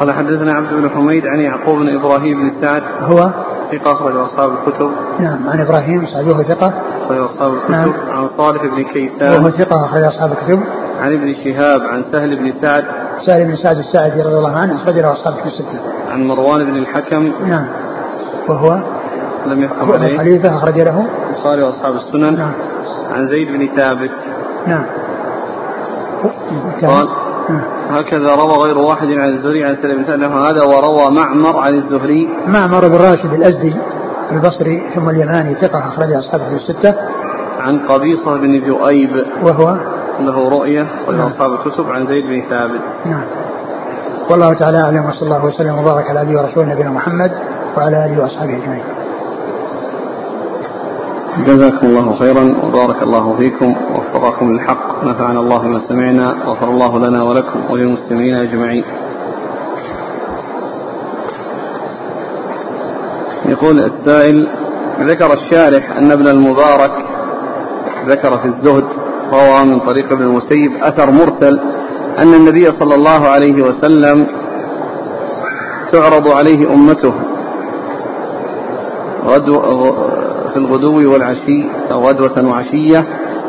قال 0.00 0.12
حدثنا 0.12 0.52
عبد 0.52 0.72
بن 0.72 0.90
حميد 0.90 1.26
عن 1.26 1.40
يعقوب 1.40 1.78
بن 1.78 1.94
إبراهيم 1.94 2.38
بن 2.40 2.60
سعد. 2.60 2.82
هو؟ 3.00 3.30
ثقة 3.72 3.92
أخرج 3.92 4.16
أصحاب 4.16 4.50
الكتب. 4.50 4.90
نعم 5.18 5.48
عن 5.48 5.60
إبراهيم 5.60 6.06
سعد 6.06 6.28
وهو 6.28 6.42
ثقة. 6.42 6.72
أخرج 7.04 7.18
أصحاب 7.18 7.54
الكتب. 7.54 7.70
نعم. 7.70 7.92
عن 8.10 8.28
صالح 8.28 8.62
بن 8.62 8.82
كيسان. 8.82 9.32
وهو 9.32 9.50
ثقة 9.50 9.84
أخرج 9.84 10.02
أصحاب 10.02 10.32
الكتب. 10.32 10.60
عن 11.00 11.12
ابن 11.12 11.34
شهاب 11.44 11.80
عن 11.82 12.02
سهل 12.12 12.36
بن 12.36 12.52
سعد. 12.62 12.84
سهل 13.26 13.44
بن 13.44 13.56
سعد 13.56 13.76
الساعدي 13.78 14.22
رضي 14.22 14.34
الله 14.34 14.56
عنه 14.56 14.76
أخرج 14.76 14.98
له 14.98 15.12
أصحاب 15.12 15.34
الكتب 15.34 15.46
الستة. 15.46 15.80
عن 16.10 16.22
مروان 16.28 16.64
بن 16.64 16.76
الحكم. 16.76 17.32
نعم. 17.46 17.66
وهو؟ 18.48 18.78
لم 19.46 19.62
يحكم 19.62 19.92
عليه. 19.92 20.18
خليفة 20.18 20.56
أخرج 20.56 20.80
له. 20.80 21.06
البخاري 21.30 21.62
وأصحاب 21.62 21.94
السنن. 21.94 22.36
نعم. 22.36 22.52
عن 23.10 23.28
زيد 23.28 23.48
بن 23.48 23.76
ثابت. 23.76 24.14
نعم. 24.66 24.84
قال 26.86 27.08
هكذا 27.90 28.34
روى 28.34 28.66
غير 28.66 28.78
واحد 28.78 29.08
عن 29.08 29.28
الزهري 29.28 29.64
عن 29.64 29.76
سلم 29.82 29.96
بن 29.96 30.04
سعد 30.04 30.22
هذا 30.22 30.62
وروى 30.64 31.10
معمر 31.10 31.58
عن 31.58 31.74
الزهري. 31.74 32.28
معمر 32.46 32.88
بن 32.88 32.94
راشد 32.94 33.32
الأزدي 33.32 33.76
البصري 34.32 34.82
ثم 34.94 35.08
اليماني 35.10 35.54
ثقة 35.54 35.78
أخرج 35.78 36.12
أصحابه 36.12 36.48
في 36.48 36.54
الستة. 36.54 36.94
عن 37.60 37.78
قبيصة 37.78 38.36
بن 38.36 38.58
ذؤيب. 38.58 39.26
وهو؟ 39.42 39.76
له 40.20 40.48
رؤية 40.48 40.82
أخرج 40.82 41.16
نعم. 41.16 41.26
أصحاب 41.26 41.52
الكتب 41.52 41.90
عن 41.90 42.06
زيد 42.06 42.24
بن 42.26 42.40
ثابت. 42.50 42.80
نعم. 43.06 43.24
والله 44.30 44.54
تعالى 44.54 44.78
أعلم 44.78 45.04
وصلى 45.04 45.22
الله 45.22 45.44
وسلم 45.44 45.78
وبارك 45.78 46.10
على 46.10 46.22
أبي 46.22 46.36
ورسول 46.36 46.68
نبينا 46.68 46.90
محمد 46.90 47.32
وعلى 47.76 48.04
آله 48.04 48.22
وأصحابه 48.22 48.56
أجمعين. 48.56 48.99
جزاكم 51.38 51.86
الله 51.86 52.18
خيرا 52.18 52.54
وبارك 52.64 53.02
الله 53.02 53.36
فيكم 53.36 53.74
ووفقكم 53.94 54.52
للحق 54.52 55.04
نفعنا 55.04 55.40
الله 55.40 55.58
بما 55.58 55.88
سمعنا 55.88 56.34
غفر 56.46 56.68
الله 56.68 56.98
لنا 56.98 57.22
ولكم 57.22 57.60
وللمسلمين 57.70 58.34
أجمعين. 58.34 58.84
يقول 63.44 63.80
السائل 63.80 64.48
ذكر 65.00 65.32
الشارح 65.32 65.96
أن 65.96 66.10
ابن 66.12 66.26
المبارك 66.28 66.92
ذكر 68.06 68.38
في 68.38 68.48
الزهد 68.48 68.84
روى 69.32 69.64
من 69.64 69.80
طريق 69.80 70.12
ابن 70.12 70.22
المسيب 70.22 70.72
أثر 70.82 71.10
مرسل 71.10 71.60
أن 72.18 72.34
النبي 72.34 72.64
صلى 72.66 72.94
الله 72.94 73.28
عليه 73.28 73.62
وسلم 73.62 74.26
تعرض 75.92 76.28
عليه 76.28 76.66
غدو 79.24 79.60
في 80.50 80.56
الغدو 80.56 81.12
والعشي 81.12 81.68
أو 81.92 82.08
غدوة 82.08 82.48
وعشية 82.48 83.04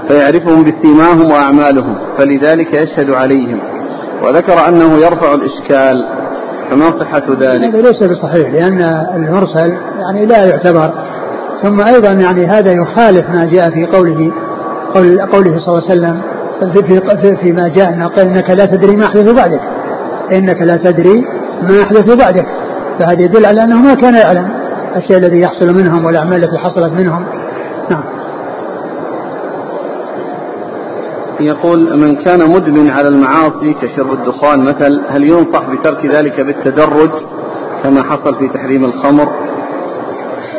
فيعرفهم 0.08 0.64
بسيماهم 0.64 1.32
وأعمالهم 1.32 1.98
فلذلك 2.18 2.74
يشهد 2.74 3.10
عليهم. 3.10 3.60
وذكر 4.24 4.68
أنه 4.68 4.94
يرفع 4.94 5.34
الإشكال 5.34 6.08
فما 6.70 7.00
صحة 7.00 7.24
ذلك؟ 7.40 7.68
هذا 7.68 7.82
ليس 7.82 8.04
بصحيح 8.04 8.54
لأن 8.54 8.82
المرسل 9.16 9.74
يعني 10.00 10.26
لا 10.26 10.46
يعتبر 10.46 10.94
ثم 11.64 11.82
أيضا 11.82 12.12
يعني 12.12 12.46
هذا 12.46 12.72
يخالف 12.72 13.30
ما 13.30 13.46
جاء 13.46 13.70
في 13.70 13.86
قوله 13.86 14.32
قول 14.94 15.22
قوله 15.22 15.60
صلى 15.60 15.68
الله 15.68 15.90
عليه 15.90 15.94
وسلم 15.94 16.22
في, 16.74 17.02
في, 17.22 17.36
فيما 17.36 17.68
جاء 17.68 17.90
إنك 18.22 18.50
لا 18.50 18.66
تدري 18.66 18.96
ما 18.96 19.06
أحدث 19.06 19.34
بعدك 19.34 19.62
إنك 20.32 20.62
لا 20.62 20.76
تدري 20.76 21.26
ما 21.62 21.82
أحدث 21.82 22.16
بعدك. 22.16 22.46
فهذا 23.00 23.22
يدل 23.22 23.46
على 23.46 23.64
أنه 23.64 23.82
ما 23.82 23.94
كان 23.94 24.14
يعلم. 24.14 24.61
الشيء 24.96 25.18
الذي 25.18 25.42
يحصل 25.42 25.76
منهم 25.76 26.06
والأعمال 26.06 26.44
التي 26.44 26.58
حصلت 26.58 26.94
منهم. 26.94 27.26
نعم. 27.90 28.04
يقول 31.40 32.00
من 32.00 32.16
كان 32.16 32.50
مدمن 32.50 32.90
على 32.90 33.08
المعاصي 33.08 33.74
كشرب 33.82 34.14
الدخان 34.14 34.60
مثل 34.60 35.02
هل 35.10 35.24
ينصح 35.24 35.70
بترك 35.70 36.06
ذلك 36.06 36.42
بالتدرج 36.42 37.10
كما 37.84 38.04
حصل 38.04 38.36
في 38.36 38.48
تحريم 38.48 38.86
الخمر؟ 38.86 39.28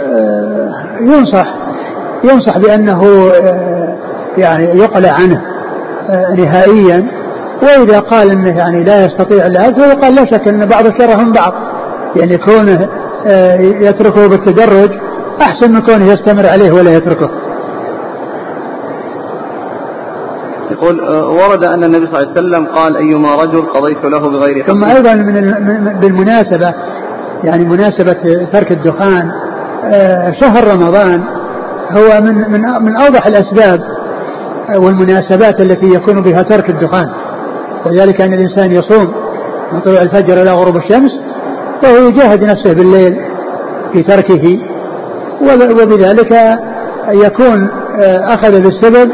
آه، 0.03 0.72
ينصح 1.01 1.55
ينصح 2.24 2.59
بأنه 2.59 3.30
آه، 3.45 3.97
يعني 4.39 4.64
يقلع 4.64 5.12
عنه 5.12 5.43
آه، 6.09 6.35
نهائيا. 6.35 7.07
وإذا 7.62 8.01
قال 8.01 8.30
أنه 8.30 8.59
يعني 8.59 8.85
لا 8.85 9.07
يستطيع 9.07 9.47
هذا 9.47 9.72
فيقال 9.72 10.14
لا 10.14 10.24
شك 10.24 10.49
أن 10.49 10.66
بعض 10.66 10.85
من 11.20 11.33
بعض. 11.33 11.55
يعني 12.16 12.39
كونه 12.39 12.89
يتركه 13.89 14.27
بالتدرج. 14.29 14.91
أحسن 15.41 15.73
من 15.73 15.81
كونه 15.81 16.05
يستمر 16.12 16.47
عليه 16.47 16.73
ولا 16.73 16.97
يتركه. 16.97 17.31
يقول 20.70 21.01
آه، 21.01 21.29
ورد 21.29 21.64
أن 21.64 21.85
النبي 21.85 22.07
صلى 22.07 22.18
الله 22.18 22.29
عليه 22.29 22.41
وسلم 22.41 22.66
قال 22.66 22.97
أيما 22.97 23.35
رجل 23.35 23.66
قضيت 23.66 24.05
له 24.05 24.18
بغير 24.18 24.64
حق. 24.64 24.70
ثم 24.70 24.85
أيضا 24.85 25.14
من 25.14 26.01
بالمناسبة 26.01 26.75
يعني 27.45 27.64
مناسبة 27.64 28.47
ترك 28.53 28.73
الدخان 28.73 29.31
آه، 29.85 30.33
شهر 30.41 30.75
رمضان 30.75 31.25
هو 31.91 32.20
من 32.20 32.35
من 32.35 32.61
من 32.61 32.97
أوضح 32.97 33.27
الأسباب 33.27 33.81
والمناسبات 34.77 35.61
التي 35.61 35.95
يكون 35.95 36.23
بها 36.23 36.43
ترك 36.43 36.70
الدخان. 36.70 37.09
وذلك 37.87 38.20
أن 38.20 38.33
الإنسان 38.33 38.73
يصوم 38.73 39.14
من 39.73 39.81
طلوع 39.81 40.03
الفجر 40.03 40.43
إلى 40.43 40.51
غروب 40.51 40.77
الشمس 40.77 41.11
وهو 41.83 42.09
يجاهد 42.09 42.45
نفسه 42.45 42.72
بالليل 42.72 43.16
في 43.93 44.03
تركه 44.03 44.59
وبذلك 45.43 46.59
يكون 47.09 47.68
آه، 48.01 48.35
أخذ 48.35 48.62
بالسبب 48.62 49.11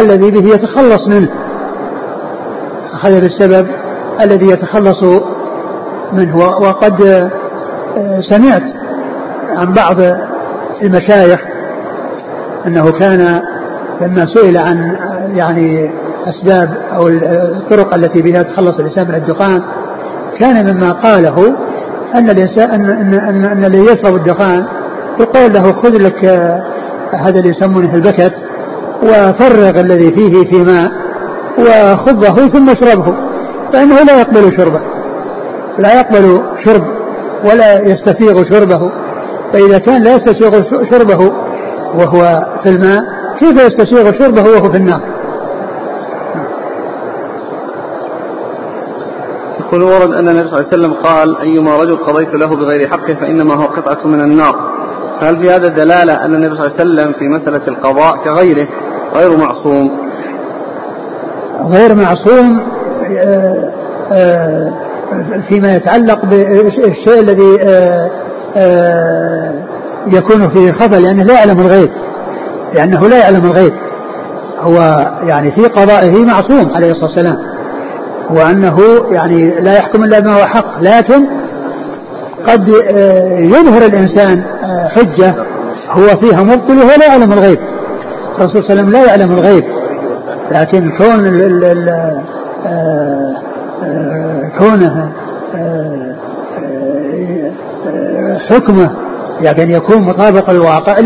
الذي 0.00 0.30
به 0.30 0.54
يتخلص 0.54 1.08
منه. 1.08 1.28
أخذ 2.94 3.20
بالسبب 3.20 3.66
الذي 4.20 4.46
يتخلص 4.46 5.02
منه. 6.12 6.38
وقد 6.38 7.02
آه، 7.96 8.20
سمعت 8.20 8.62
عن 9.56 9.74
بعض 9.74 9.96
المشايخ 10.82 11.40
أنه 12.66 12.92
كان 12.92 13.42
لما 14.00 14.26
سئل 14.26 14.56
عن 14.56 14.96
يعني 15.34 15.90
أسباب 16.26 16.76
أو 16.92 17.08
الطرق 17.08 17.94
التي 17.94 18.22
بها 18.22 18.40
يتخلص 18.40 18.78
الإنسان 18.78 19.08
من 19.08 19.14
الدخان 19.14 19.62
كان 20.38 20.74
مما 20.74 20.92
قاله 20.92 21.56
أن 22.14 22.30
الإنسان 22.30 22.70
أن 22.70 22.84
أن 22.90 23.14
أن, 23.14 23.44
أن 23.44 23.64
الذي 23.64 23.92
يشرب 23.92 24.16
الدخان 24.16 24.64
يقول 25.20 25.52
له 25.52 25.72
خذ 25.72 25.90
لك 25.90 26.24
هذا 27.14 27.38
اللي 27.38 27.50
يسمونه 27.50 27.94
البكت 27.94 28.32
وفرغ 29.02 29.80
الذي 29.80 30.12
فيه 30.12 30.50
في 30.50 30.64
ماء 30.64 30.92
وخبه 31.58 32.48
ثم 32.48 32.70
اشربه 32.70 33.14
فإنه 33.72 34.02
لا 34.02 34.20
يقبل 34.20 34.56
شربه 34.56 34.80
لا 35.78 36.00
يقبل 36.00 36.42
شرب 36.64 36.84
ولا 37.44 37.80
يستسيغ 37.80 38.44
شربه 38.50 38.90
فإذا 39.52 39.78
كان 39.78 40.02
لا 40.02 40.14
يستسيغ 40.14 40.62
شربه 40.90 41.32
وهو 41.94 42.46
في 42.62 42.68
الماء 42.68 43.02
كيف 43.40 43.56
يستسيغ 43.66 44.12
شربه 44.18 44.42
وهو 44.42 44.70
في 44.70 44.76
النار؟ 44.76 45.00
يقول 49.72 49.84
ورد 49.84 50.12
أن 50.12 50.28
النبي 50.28 50.48
صلى 50.48 50.58
الله 50.58 50.68
عليه 50.72 50.78
وسلم 50.78 50.94
قال 50.94 51.40
أيما 51.40 51.76
رجل 51.76 51.96
قضيت 51.96 52.34
له 52.34 52.46
بغير 52.46 52.88
حقه 52.88 53.14
فإنما 53.14 53.54
هو 53.54 53.64
قطعة 53.64 54.06
من 54.06 54.20
النار. 54.20 54.56
فهل 55.20 55.42
في 55.42 55.50
هذا 55.50 55.68
دلالة 55.68 56.12
أن 56.12 56.34
النبي 56.34 56.54
صلى 56.54 56.66
الله 56.66 56.76
عليه 56.80 56.90
وسلم 56.90 57.12
في 57.12 57.28
مسألة 57.28 57.68
القضاء 57.68 58.16
كغيره 58.16 58.68
غير 59.14 59.36
معصوم؟ 59.36 59.90
غير 61.70 61.94
معصوم 61.94 62.62
آه، 63.18 63.72
آه، 64.12 64.72
فيما 65.48 65.74
يتعلق 65.74 66.24
بالشيء 66.24 67.20
الذي 67.20 67.62
آه، 68.56 69.54
يكون 70.06 70.48
فيه 70.48 70.72
خطأ 70.72 70.96
لأنه 70.96 71.22
لا 71.22 71.34
يعلم 71.34 71.60
الغيب. 71.60 71.90
لأنه 72.74 73.08
لا 73.08 73.18
يعلم 73.18 73.44
الغيب. 73.44 73.72
هو 74.60 74.74
يعني 75.28 75.52
في 75.52 75.66
قضائه 75.66 76.24
معصوم 76.24 76.72
عليه 76.74 76.90
الصلاة 76.90 77.10
والسلام. 77.10 77.51
وأنه 78.30 78.76
يعني 79.10 79.60
لا 79.60 79.76
يحكم 79.76 80.04
إلا 80.04 80.20
بما 80.20 80.36
هو 80.36 80.46
حق 80.46 80.80
لكن 80.80 81.26
قد 82.48 82.68
يظهر 83.38 83.82
الإنسان 83.86 84.44
حجة 84.88 85.34
هو 85.90 86.20
فيها 86.20 86.42
مبطل 86.42 86.78
وهو 86.78 86.98
لا 86.98 87.06
يعلم 87.06 87.32
الغيب. 87.32 87.58
الرسول 88.38 88.64
صلى 88.64 88.70
الله 88.70 88.70
عليه 88.70 88.80
وسلم 88.80 88.90
لا 88.90 89.04
يعلم 89.04 89.32
الغيب 89.32 89.64
لكن 90.50 90.90
كون 90.98 91.26
ال 91.26 91.64
ال 91.64 91.88
آه، 92.66 93.36
آه، 93.84 94.50
كونه 94.58 95.12
آه، 95.56 96.16
حكمه 98.50 98.90
يعني 99.40 99.74
يكون 99.74 100.02
مطابق 100.02 100.50
الواقع 100.50 100.98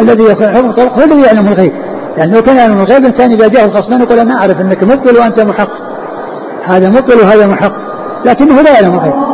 الذي 0.00 0.24
يكون 0.24 0.68
مطابق 0.68 0.92
هو 0.92 1.04
الذي 1.04 1.22
يعلم 1.22 1.48
الغيب. 1.48 1.72
يعني 2.16 2.32
لو 2.32 2.42
كان 2.42 2.56
يعلم 2.56 2.80
الغيب 2.80 3.10
كان 3.10 3.32
إذا 3.32 3.48
جاء 3.48 3.64
الخصمان 3.64 4.02
يقول 4.02 4.18
أنا 4.18 4.36
أعرف 4.36 4.60
إنك 4.60 4.82
مبطل 4.82 5.16
وأنت 5.16 5.40
محق 5.40 5.70
هذا 6.66 6.88
مبطل 6.88 7.20
وهذا 7.20 7.46
محق. 7.46 7.74
لكنه 8.24 8.62
لا 8.62 8.72
يعلم 8.72 8.94
الغيب 8.94 9.33